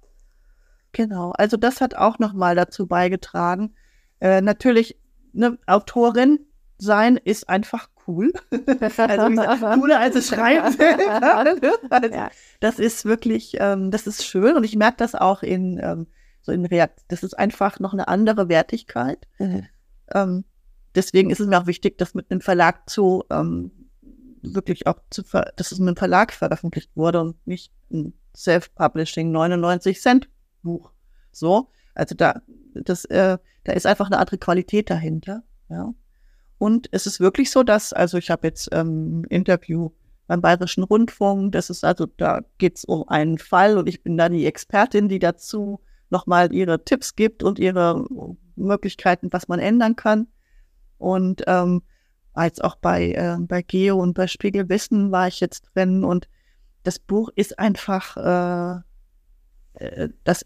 genau. 0.94 1.32
Also 1.38 1.58
das 1.58 1.80
hat 1.80 1.94
auch 1.94 2.18
nochmal 2.18 2.56
dazu 2.56 2.88
beigetragen. 2.88 3.76
Äh, 4.20 4.42
natürlich, 4.42 5.00
eine 5.36 5.60
Autorin 5.68 6.40
sein 6.80 7.18
ist 7.18 7.50
einfach 7.50 7.90
cool. 8.08 8.34
also 8.52 9.30
gesagt, 9.30 9.62
cooler 9.80 10.00
als 10.00 10.16
es 10.16 10.30
schreiben. 10.30 10.76
also, 11.90 12.18
das 12.62 12.80
ist 12.80 13.06
wirklich, 13.06 13.58
ähm, 13.60 13.92
das 13.92 14.08
ist 14.08 14.26
schön 14.26 14.56
und 14.56 14.64
ich 14.64 14.76
merke 14.76 14.98
das 14.98 15.14
auch 15.14 15.44
in 15.44 15.80
ähm, 15.84 16.08
so 16.48 16.52
in 16.52 16.66
Reakt. 16.66 17.02
Das 17.10 17.22
ist 17.24 17.38
einfach 17.38 17.80
noch 17.80 17.94
eine 17.94 18.08
andere 18.08 18.50
Wertigkeit. 18.50 19.28
Mhm. 19.38 19.68
Ähm, 20.14 20.46
deswegen 20.96 21.30
ist 21.30 21.40
es 21.40 21.48
mir 21.48 21.62
auch 21.62 21.68
wichtig, 21.68 21.98
das 21.98 22.14
mit 22.16 22.32
einem 22.32 22.42
Verlag 22.42 22.90
zu 22.90 23.24
ähm, 23.30 23.72
wirklich 24.42 24.88
auch 24.88 25.00
zu, 25.10 25.24
dass 25.24 25.72
es 25.72 25.80
mit 25.80 25.90
einem 25.90 25.98
Verlag 25.98 26.32
veröffentlicht 26.34 26.92
wurde 26.96 27.22
und 27.22 27.46
nicht 27.46 27.72
ein 27.92 28.14
Self-Publishing 28.36 29.32
99 29.32 30.02
Cent 30.02 30.30
Buch. 30.64 30.92
So, 31.32 31.70
also 31.94 32.16
da, 32.16 32.42
das, 32.74 33.06
äh, 33.06 33.38
da 33.64 33.74
ist 33.74 33.86
einfach 33.86 34.08
eine 34.08 34.20
andere 34.20 34.38
Qualität 34.38 34.90
dahinter. 34.90 35.44
Ja. 35.70 35.94
Und 36.58 36.88
es 36.92 37.06
ist 37.06 37.20
wirklich 37.20 37.52
so, 37.52 37.64
dass, 37.64 37.94
also 37.94 38.18
ich 38.18 38.30
habe 38.30 38.48
jetzt 38.48 38.70
ähm, 38.72 39.22
ein 39.22 39.24
Interview 39.26 39.92
beim 40.28 40.42
Bayerischen 40.42 40.84
Rundfunk, 40.84 41.52
das 41.52 41.70
ist 41.70 41.84
also, 41.84 42.06
da 42.06 42.42
geht 42.58 42.78
es 42.78 42.86
um 42.86 43.08
einen 43.08 43.38
Fall 43.38 43.78
und 43.78 43.88
ich 43.88 44.04
bin 44.04 44.18
da 44.18 44.30
die 44.30 44.46
Expertin, 44.46 45.10
die 45.10 45.20
dazu 45.20 45.80
nochmal 46.10 46.54
ihre 46.54 46.84
Tipps 46.84 47.16
gibt 47.16 47.44
und 47.44 47.60
ihre 47.60 48.06
Möglichkeiten, 48.56 49.30
was 49.32 49.48
man 49.48 49.60
ändern 49.60 49.96
kann. 49.96 50.28
Und 50.98 51.44
ähm, 51.48 51.84
als 52.34 52.62
auch 52.62 52.76
bei, 52.76 53.12
äh, 53.12 53.38
bei 53.40 53.62
Geo 53.62 53.98
und 53.98 54.14
bei 54.14 54.28
Spiegelwissen 54.28 55.12
war 55.12 55.28
ich 55.28 55.40
jetzt 55.40 55.64
drin 55.74 56.04
und 56.04 56.28
das 56.84 57.00
Buch 57.00 57.30
ist 57.36 57.60
einfach, 57.60 58.16
äh, 58.18 58.82
äh, 59.84 60.10
das 60.24 60.46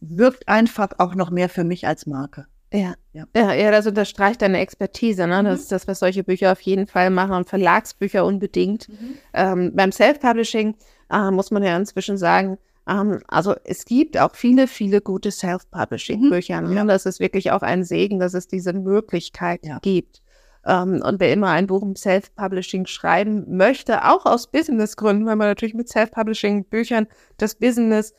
wirkt 0.00 0.48
einfach 0.48 0.90
auch 0.98 1.14
noch 1.14 1.30
mehr 1.30 1.48
für 1.48 1.64
mich 1.64 1.86
als 1.86 2.06
Marke. 2.06 2.46
Ja. 2.72 2.94
ja, 3.12 3.26
ja, 3.34 3.52
ja 3.52 3.70
das 3.70 3.86
unterstreicht 3.86 4.42
deine 4.42 4.58
Expertise. 4.58 5.26
Ne? 5.26 5.42
Das 5.44 5.58
mhm. 5.58 5.62
ist 5.62 5.72
das, 5.72 5.88
was 5.88 6.00
solche 6.00 6.24
Bücher 6.24 6.52
auf 6.52 6.60
jeden 6.60 6.86
Fall 6.86 7.10
machen 7.10 7.34
und 7.34 7.48
Verlagsbücher 7.48 8.24
unbedingt. 8.24 8.88
Mhm. 8.88 9.14
Ähm, 9.34 9.72
beim 9.74 9.92
Self-Publishing 9.92 10.76
äh, 11.10 11.30
muss 11.30 11.50
man 11.50 11.62
ja 11.62 11.76
inzwischen 11.76 12.16
sagen, 12.16 12.58
ähm, 12.88 13.20
also 13.28 13.54
es 13.64 13.84
gibt 13.84 14.18
auch 14.18 14.34
viele, 14.34 14.66
viele 14.66 15.00
gute 15.00 15.30
Self-Publishing-Bücher. 15.30 16.60
Mhm. 16.60 16.76
Ja. 16.76 16.84
Das 16.84 17.06
ist 17.06 17.20
wirklich 17.20 17.50
auch 17.50 17.62
ein 17.62 17.84
Segen, 17.84 18.18
dass 18.18 18.34
es 18.34 18.48
diese 18.48 18.72
Möglichkeit 18.72 19.64
ja. 19.64 19.78
gibt. 19.80 20.22
Ähm, 20.64 21.02
und 21.04 21.20
wer 21.20 21.32
immer 21.32 21.50
ein 21.50 21.66
Buch 21.66 21.82
im 21.82 21.96
Self-Publishing 21.96 22.86
schreiben 22.86 23.56
möchte, 23.56 24.04
auch 24.04 24.26
aus 24.26 24.50
Businessgründen, 24.50 25.26
weil 25.26 25.36
man 25.36 25.48
natürlich 25.48 25.74
mit 25.74 25.88
Self-Publishing-Büchern 25.88 27.06
das 27.38 27.56
Business 27.56 28.14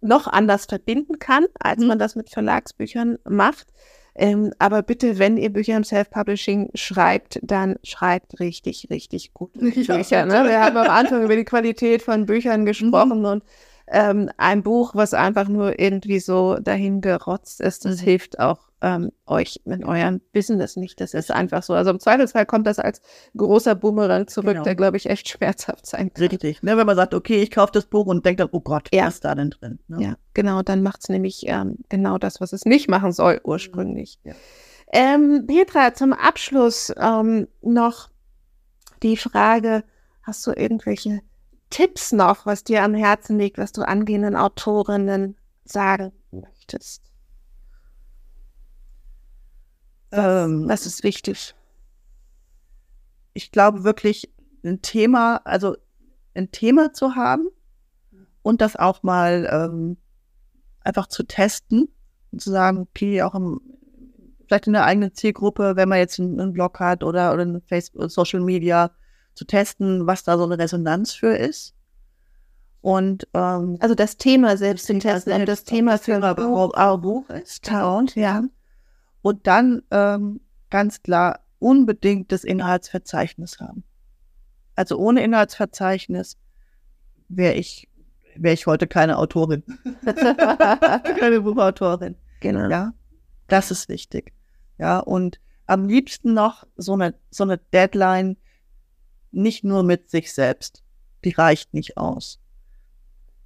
noch 0.00 0.26
anders 0.26 0.64
verbinden 0.64 1.18
kann, 1.18 1.46
als 1.58 1.80
mhm. 1.80 1.88
man 1.88 1.98
das 1.98 2.16
mit 2.16 2.30
Verlagsbüchern 2.30 3.18
macht. 3.28 3.68
Ähm, 4.14 4.52
aber 4.58 4.82
bitte, 4.82 5.18
wenn 5.18 5.36
ihr 5.36 5.52
Bücher 5.52 5.76
im 5.76 5.84
Self-Publishing 5.84 6.70
schreibt, 6.74 7.38
dann 7.42 7.76
schreibt 7.84 8.40
richtig, 8.40 8.88
richtig 8.90 9.32
gut 9.34 9.52
Bücher. 9.58 10.26
Ne? 10.26 10.44
Wir 10.44 10.60
haben 10.60 10.76
am 10.76 10.88
Anfang 10.88 11.22
über 11.22 11.36
die 11.36 11.44
Qualität 11.44 12.02
von 12.02 12.26
Büchern 12.26 12.64
gesprochen 12.66 13.20
mhm. 13.20 13.24
und 13.26 13.44
ähm, 13.90 14.30
ein 14.36 14.62
Buch, 14.62 14.94
was 14.94 15.14
einfach 15.14 15.48
nur 15.48 15.78
irgendwie 15.78 16.20
so 16.20 16.56
dahin 16.58 17.00
gerotzt 17.00 17.60
ist, 17.60 17.84
das 17.84 18.00
mhm. 18.00 18.04
hilft 18.04 18.38
auch 18.38 18.70
ähm, 18.82 19.10
euch 19.26 19.60
in 19.64 19.84
eurem 19.84 20.20
Business 20.32 20.76
nicht. 20.76 21.00
Das 21.00 21.12
ist 21.12 21.30
einfach 21.30 21.62
so. 21.62 21.74
Also 21.74 21.90
im 21.90 22.00
Zweifelsfall 22.00 22.46
kommt 22.46 22.66
das 22.66 22.78
als 22.78 23.02
großer 23.36 23.74
Boomerang 23.74 24.26
zurück, 24.28 24.52
genau. 24.52 24.62
der, 24.62 24.74
glaube 24.74 24.96
ich, 24.96 25.06
echt 25.06 25.28
schmerzhaft 25.30 25.86
sein 25.86 26.12
kann. 26.12 26.28
Richtig. 26.28 26.62
Ne, 26.62 26.76
wenn 26.76 26.86
man 26.86 26.96
sagt, 26.96 27.14
okay, 27.14 27.42
ich 27.42 27.50
kaufe 27.50 27.72
das 27.72 27.86
Buch 27.86 28.06
und 28.06 28.24
denkt 28.24 28.40
dann, 28.40 28.48
oh 28.52 28.60
Gott, 28.60 28.88
ja. 28.92 29.06
was 29.06 29.14
ist 29.14 29.24
da 29.24 29.34
denn 29.34 29.50
drin? 29.50 29.80
Ne? 29.88 30.02
Ja, 30.02 30.14
genau. 30.34 30.62
Dann 30.62 30.82
macht 30.82 31.00
es 31.02 31.08
nämlich 31.08 31.44
ähm, 31.46 31.78
genau 31.88 32.18
das, 32.18 32.40
was 32.40 32.52
es 32.52 32.64
nicht 32.64 32.88
machen 32.88 33.12
soll 33.12 33.40
ursprünglich. 33.42 34.18
Ja. 34.24 34.34
Ähm, 34.92 35.44
Petra, 35.46 35.94
zum 35.94 36.12
Abschluss 36.12 36.92
ähm, 36.96 37.48
noch 37.60 38.08
die 39.02 39.16
Frage, 39.16 39.84
hast 40.22 40.46
du 40.46 40.52
irgendwelche 40.52 41.20
Tipps 41.70 42.12
noch, 42.12 42.46
was 42.46 42.64
dir 42.64 42.82
am 42.82 42.94
Herzen 42.94 43.38
liegt, 43.38 43.58
was 43.58 43.72
du 43.72 43.82
angehenden 43.82 44.36
Autorinnen 44.36 45.36
sagen 45.64 46.12
möchtest? 46.30 47.02
Ähm, 50.12 50.68
was 50.68 50.86
ist 50.86 51.04
wichtig? 51.04 51.54
Ich 53.32 53.52
glaube 53.52 53.84
wirklich, 53.84 54.32
ein 54.64 54.82
Thema, 54.82 55.36
also 55.44 55.76
ein 56.34 56.50
Thema 56.50 56.92
zu 56.92 57.14
haben 57.14 57.48
und 58.42 58.60
das 58.60 58.76
auch 58.76 59.02
mal 59.02 59.48
ähm, 59.50 59.96
einfach 60.80 61.06
zu 61.06 61.22
testen 61.22 61.88
und 62.32 62.42
zu 62.42 62.50
sagen, 62.50 62.78
okay, 62.78 63.22
auch 63.22 63.34
im, 63.34 63.60
vielleicht 64.46 64.66
in 64.66 64.72
der 64.72 64.84
eigenen 64.84 65.14
Zielgruppe, 65.14 65.76
wenn 65.76 65.88
man 65.88 65.98
jetzt 65.98 66.18
einen, 66.18 66.40
einen 66.40 66.52
Blog 66.52 66.80
hat 66.80 67.04
oder, 67.04 67.32
oder 67.32 67.42
eine 67.42 67.60
Facebook, 67.60 68.10
Social 68.10 68.40
Media, 68.40 68.90
zu 69.34 69.44
testen, 69.44 70.06
was 70.06 70.24
da 70.24 70.36
so 70.36 70.44
eine 70.44 70.58
Resonanz 70.58 71.12
für 71.12 71.36
ist. 71.36 71.74
Und 72.82 73.28
ähm, 73.34 73.76
also 73.80 73.94
das 73.94 74.16
Thema 74.16 74.56
selbst 74.56 74.86
zu 74.86 74.98
testen, 74.98 75.32
ob 75.34 75.46
das 75.46 75.64
Thema 75.64 75.98
für 75.98 76.14
ein 76.14 77.00
Buch, 77.00 77.28
ist. 77.30 77.70
Und, 77.70 78.14
ja. 78.14 78.42
Und 79.22 79.46
dann 79.46 79.82
ähm, 79.90 80.40
ganz 80.70 81.02
klar 81.02 81.40
unbedingt 81.58 82.32
das 82.32 82.44
Inhaltsverzeichnis 82.44 83.60
haben. 83.60 83.84
Also 84.76 84.96
ohne 84.96 85.22
Inhaltsverzeichnis 85.22 86.38
wäre 87.28 87.54
ich, 87.54 87.88
wäre 88.34 88.54
ich 88.54 88.66
heute 88.66 88.86
keine 88.86 89.18
Autorin. 89.18 89.62
keine 91.18 91.42
Buchautorin. 91.42 92.16
Genau. 92.40 92.70
Ja, 92.70 92.94
das 93.48 93.70
ist 93.70 93.90
wichtig. 93.90 94.32
Ja, 94.78 95.00
und 95.00 95.38
am 95.66 95.86
liebsten 95.86 96.32
noch 96.32 96.66
so 96.76 96.94
eine, 96.94 97.14
so 97.30 97.44
eine 97.44 97.58
Deadline, 97.58 98.38
nicht 99.32 99.64
nur 99.64 99.82
mit 99.82 100.10
sich 100.10 100.32
selbst. 100.32 100.82
Die 101.24 101.30
reicht 101.30 101.74
nicht 101.74 101.96
aus. 101.96 102.38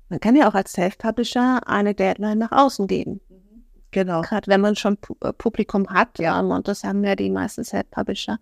Man 0.09 0.21
kann 0.21 0.37
ja 0.37 0.49
auch 0.49 0.55
als 0.55 0.73
Self-Publisher 0.73 1.67
eine 1.67 1.95
Deadline 1.95 2.39
nach 2.39 2.53
außen 2.53 2.87
geben. 2.87 3.21
Genau. 3.91 4.23
Gerade 4.23 4.49
wenn 4.49 4.61
man 4.61 4.77
schon 4.77 4.99
äh, 5.23 5.33
Publikum 5.33 5.89
hat, 5.89 6.19
ja, 6.19 6.39
und 6.41 6.69
das 6.69 6.85
haben 6.85 7.05
ja 7.05 7.15
die 7.15 7.31
meisten 7.31 7.65
Self-Publisher 7.65 8.39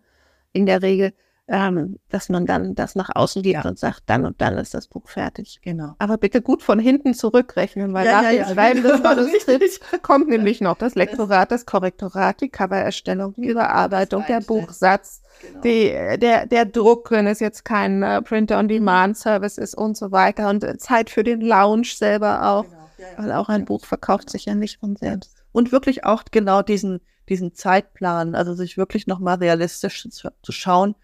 in 0.52 0.66
der 0.66 0.82
Regel, 0.82 1.12
ähm, 1.48 1.98
dass 2.08 2.28
man 2.28 2.46
dann 2.46 2.74
das 2.74 2.94
nach 2.94 3.10
außen 3.14 3.42
gibt 3.42 3.64
ja. 3.64 3.68
und 3.68 3.78
sagt, 3.78 4.04
dann 4.06 4.24
und 4.24 4.40
dann 4.40 4.56
ist 4.58 4.74
das 4.74 4.86
Buch 4.86 5.08
fertig. 5.08 5.58
Genau. 5.62 5.94
Aber 5.98 6.16
bitte 6.16 6.40
gut 6.40 6.62
von 6.62 6.78
hinten 6.78 7.14
zurückrechnen, 7.14 7.92
weil 7.92 8.06
ja, 8.06 8.22
nach 8.22 8.30
ja, 8.30 8.44
dem 8.44 8.54
Schreiben 8.54 8.82
des 8.82 9.02
Manuskripts 9.02 9.80
kommt 10.02 10.28
nämlich 10.28 10.60
noch 10.60 10.78
das 10.78 10.94
Lektorat, 10.94 11.50
das 11.50 11.66
Korrektorat, 11.66 12.40
die 12.40 12.48
Covererstellung, 12.48 13.34
die 13.36 13.48
Überarbeitung, 13.48 14.24
der 14.28 14.40
Buchsatz, 14.40 15.22
genau. 15.40 15.60
die, 15.62 16.18
der, 16.18 16.46
der 16.46 16.64
Druck, 16.64 17.10
wenn 17.10 17.26
es 17.26 17.40
jetzt 17.40 17.64
kein 17.64 18.04
uh, 18.04 18.22
Printer-on-Demand-Service 18.22 19.58
ist 19.58 19.74
und 19.74 19.96
so 19.96 20.12
weiter 20.12 20.48
und 20.48 20.62
äh, 20.62 20.78
Zeit 20.78 21.10
für 21.10 21.24
den 21.24 21.40
Launch 21.40 21.96
selber 21.96 22.46
auch. 22.50 22.64
Genau. 22.64 22.78
Weil 23.16 23.32
auch 23.32 23.48
ein 23.48 23.64
Buch 23.64 23.84
verkauft 23.84 24.30
sich 24.30 24.44
ja 24.44 24.54
nicht 24.54 24.78
von 24.78 24.94
selbst. 24.94 25.42
Und 25.50 25.72
wirklich 25.72 26.04
auch 26.04 26.22
genau 26.30 26.62
diesen, 26.62 27.00
diesen 27.28 27.52
Zeitplan, 27.52 28.36
also 28.36 28.54
sich 28.54 28.76
wirklich 28.78 29.08
nochmal 29.08 29.38
realistisch 29.38 30.08
zu, 30.08 30.30
zu 30.40 30.52
schauen, 30.52 30.94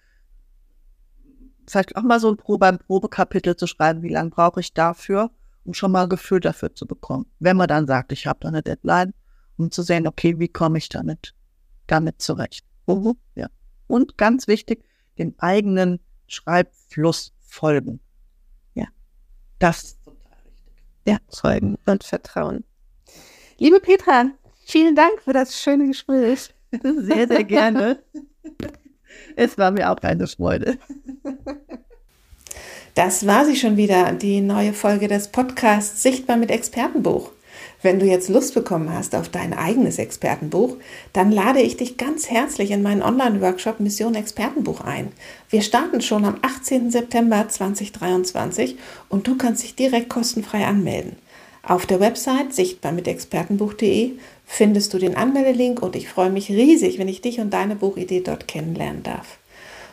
vielleicht 1.69 1.97
auch 1.97 2.03
mal 2.03 2.21
so 2.21 2.31
ein 2.31 2.37
Probe, 2.37 2.79
Probekapitel 2.87 3.57
zu 3.57 3.67
schreiben, 3.67 4.03
wie 4.03 4.09
lange 4.09 4.31
brauche 4.31 4.61
ich 4.61 4.73
dafür, 4.73 5.31
um 5.65 5.75
schon 5.75 5.93
mal 5.93 6.05
ein 6.05 6.09
Gefühl 6.09 6.41
dafür 6.41 6.75
zu 6.75 6.87
bekommen. 6.87 7.27
Wenn 7.39 7.57
man 7.57 7.69
dann 7.69 7.87
sagt, 7.87 8.13
ich 8.13 8.27
habe 8.27 8.39
da 8.41 8.49
eine 8.49 8.63
Deadline, 8.63 9.15
um 9.57 9.71
zu 9.71 9.83
sehen, 9.83 10.07
okay, 10.07 10.39
wie 10.39 10.49
komme 10.49 10.79
ich 10.79 10.89
damit, 10.89 11.35
damit 11.87 12.21
zurecht. 12.23 12.65
Mhm. 12.87 13.17
Ja. 13.35 13.49
Und 13.87 14.17
ganz 14.17 14.49
wichtig, 14.49 14.85
den 15.19 15.35
eigenen 15.39 16.01
Schreibfluss 16.27 17.35
folgen. 17.41 18.01
Ja. 18.75 18.87
Das 19.59 19.85
ist 19.85 20.05
total 20.05 20.39
wichtig. 20.45 20.75
Ja, 21.07 21.19
folgen 21.29 21.79
und 21.87 22.05
vertrauen. 22.05 22.65
Liebe 23.59 23.81
Petra, 23.81 24.31
vielen 24.65 24.95
Dank 24.95 25.21
für 25.23 25.33
das 25.33 25.61
schöne 25.61 25.89
Gespräch. 25.89 26.55
Sehr, 26.83 27.27
sehr 27.27 27.45
gerne. 27.45 28.03
Es 29.37 29.59
war 29.59 29.71
mir 29.71 29.91
auch 29.91 29.99
eine 30.03 30.27
Freude. 30.27 30.79
Das 32.95 33.27
war 33.27 33.45
sie 33.45 33.55
schon 33.55 33.77
wieder, 33.77 34.13
die 34.13 34.41
neue 34.41 34.73
Folge 34.73 35.07
des 35.07 35.29
Podcasts 35.29 36.03
Sichtbar 36.03 36.37
mit 36.37 36.51
Expertenbuch. 36.51 37.31
Wenn 37.81 38.01
du 38.01 38.07
jetzt 38.07 38.29
Lust 38.29 38.55
bekommen 38.55 38.93
hast 38.93 39.15
auf 39.15 39.29
dein 39.29 39.53
eigenes 39.53 39.99
Expertenbuch, 39.99 40.77
dann 41.13 41.31
lade 41.31 41.61
ich 41.61 41.77
dich 41.77 41.97
ganz 41.97 42.29
herzlich 42.29 42.73
in 42.73 42.83
meinen 42.83 43.03
Online-Workshop 43.03 43.79
Mission 43.79 44.17
Expertenbuch 44.17 44.81
ein. 44.81 45.13
Wir 45.49 45.63
starten 45.63 46.01
schon 46.01 46.25
am 46.25 46.39
18. 46.43 46.91
September 46.91 47.49
2023 47.49 48.77
und 49.09 49.29
du 49.29 49.37
kannst 49.37 49.63
dich 49.63 49.77
direkt 49.77 50.09
kostenfrei 50.09 50.67
anmelden. 50.67 51.17
Auf 51.63 51.87
der 51.87 52.01
Website 52.01 52.53
sichtbarmitexpertenbuch.de 52.53 54.15
findest 54.49 54.95
du 54.95 54.99
den 54.99 55.15
Anmeldelink 55.15 55.81
und 55.83 55.95
ich 55.95 56.09
freue 56.09 56.31
mich 56.31 56.49
riesig, 56.49 56.99
wenn 56.99 57.07
ich 57.07 57.21
dich 57.21 57.39
und 57.39 57.51
deine 57.51 57.77
Buchidee 57.77 58.23
dort 58.23 58.49
kennenlernen 58.49 59.05
darf. 59.05 59.39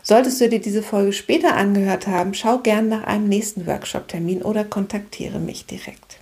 Solltest 0.02 0.40
du 0.40 0.50
dir 0.50 0.60
diese 0.60 0.82
Folge 0.82 1.14
später 1.14 1.56
angehört 1.56 2.08
haben, 2.08 2.34
schau 2.34 2.60
gern 2.60 2.88
nach 2.88 3.04
einem 3.04 3.28
nächsten 3.28 3.68
Workshop-Termin 3.68 4.42
oder 4.42 4.64
kontaktiere 4.64 5.40
mich 5.40 5.66
direkt. 5.66 6.20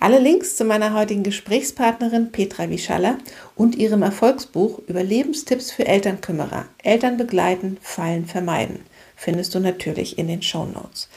Alle 0.00 0.18
Links 0.18 0.56
zu 0.56 0.64
meiner 0.64 0.94
heutigen 0.94 1.22
Gesprächspartnerin 1.22 2.32
Petra 2.32 2.68
Wieschaller 2.68 3.18
und 3.54 3.76
ihrem 3.76 4.02
Erfolgsbuch 4.02 4.80
Überlebenstipps 4.88 5.70
für 5.70 5.86
Elternkümmerer, 5.86 6.64
Eltern 6.82 7.16
begleiten, 7.16 7.78
Fallen 7.80 8.26
vermeiden, 8.26 8.80
findest 9.14 9.54
du 9.54 9.60
natürlich 9.60 10.18
in 10.18 10.26
den 10.26 10.42
Show 10.42 10.64
Notes. 10.64 11.08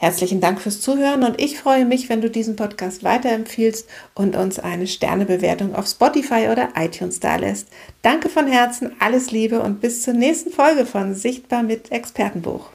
Herzlichen 0.00 0.40
Dank 0.40 0.60
fürs 0.60 0.80
Zuhören 0.80 1.24
und 1.24 1.40
ich 1.40 1.58
freue 1.58 1.84
mich, 1.84 2.08
wenn 2.08 2.20
du 2.20 2.30
diesen 2.30 2.54
Podcast 2.54 3.02
weiterempfiehlst 3.02 3.88
und 4.14 4.36
uns 4.36 4.60
eine 4.60 4.86
Sternebewertung 4.86 5.74
auf 5.74 5.88
Spotify 5.88 6.48
oder 6.52 6.68
iTunes 6.76 7.18
dalässt. 7.18 7.66
Danke 8.02 8.28
von 8.28 8.46
Herzen, 8.46 8.92
alles 9.00 9.32
Liebe 9.32 9.60
und 9.60 9.80
bis 9.80 10.02
zur 10.02 10.14
nächsten 10.14 10.52
Folge 10.52 10.86
von 10.86 11.16
Sichtbar 11.16 11.64
mit 11.64 11.90
Expertenbuch. 11.90 12.70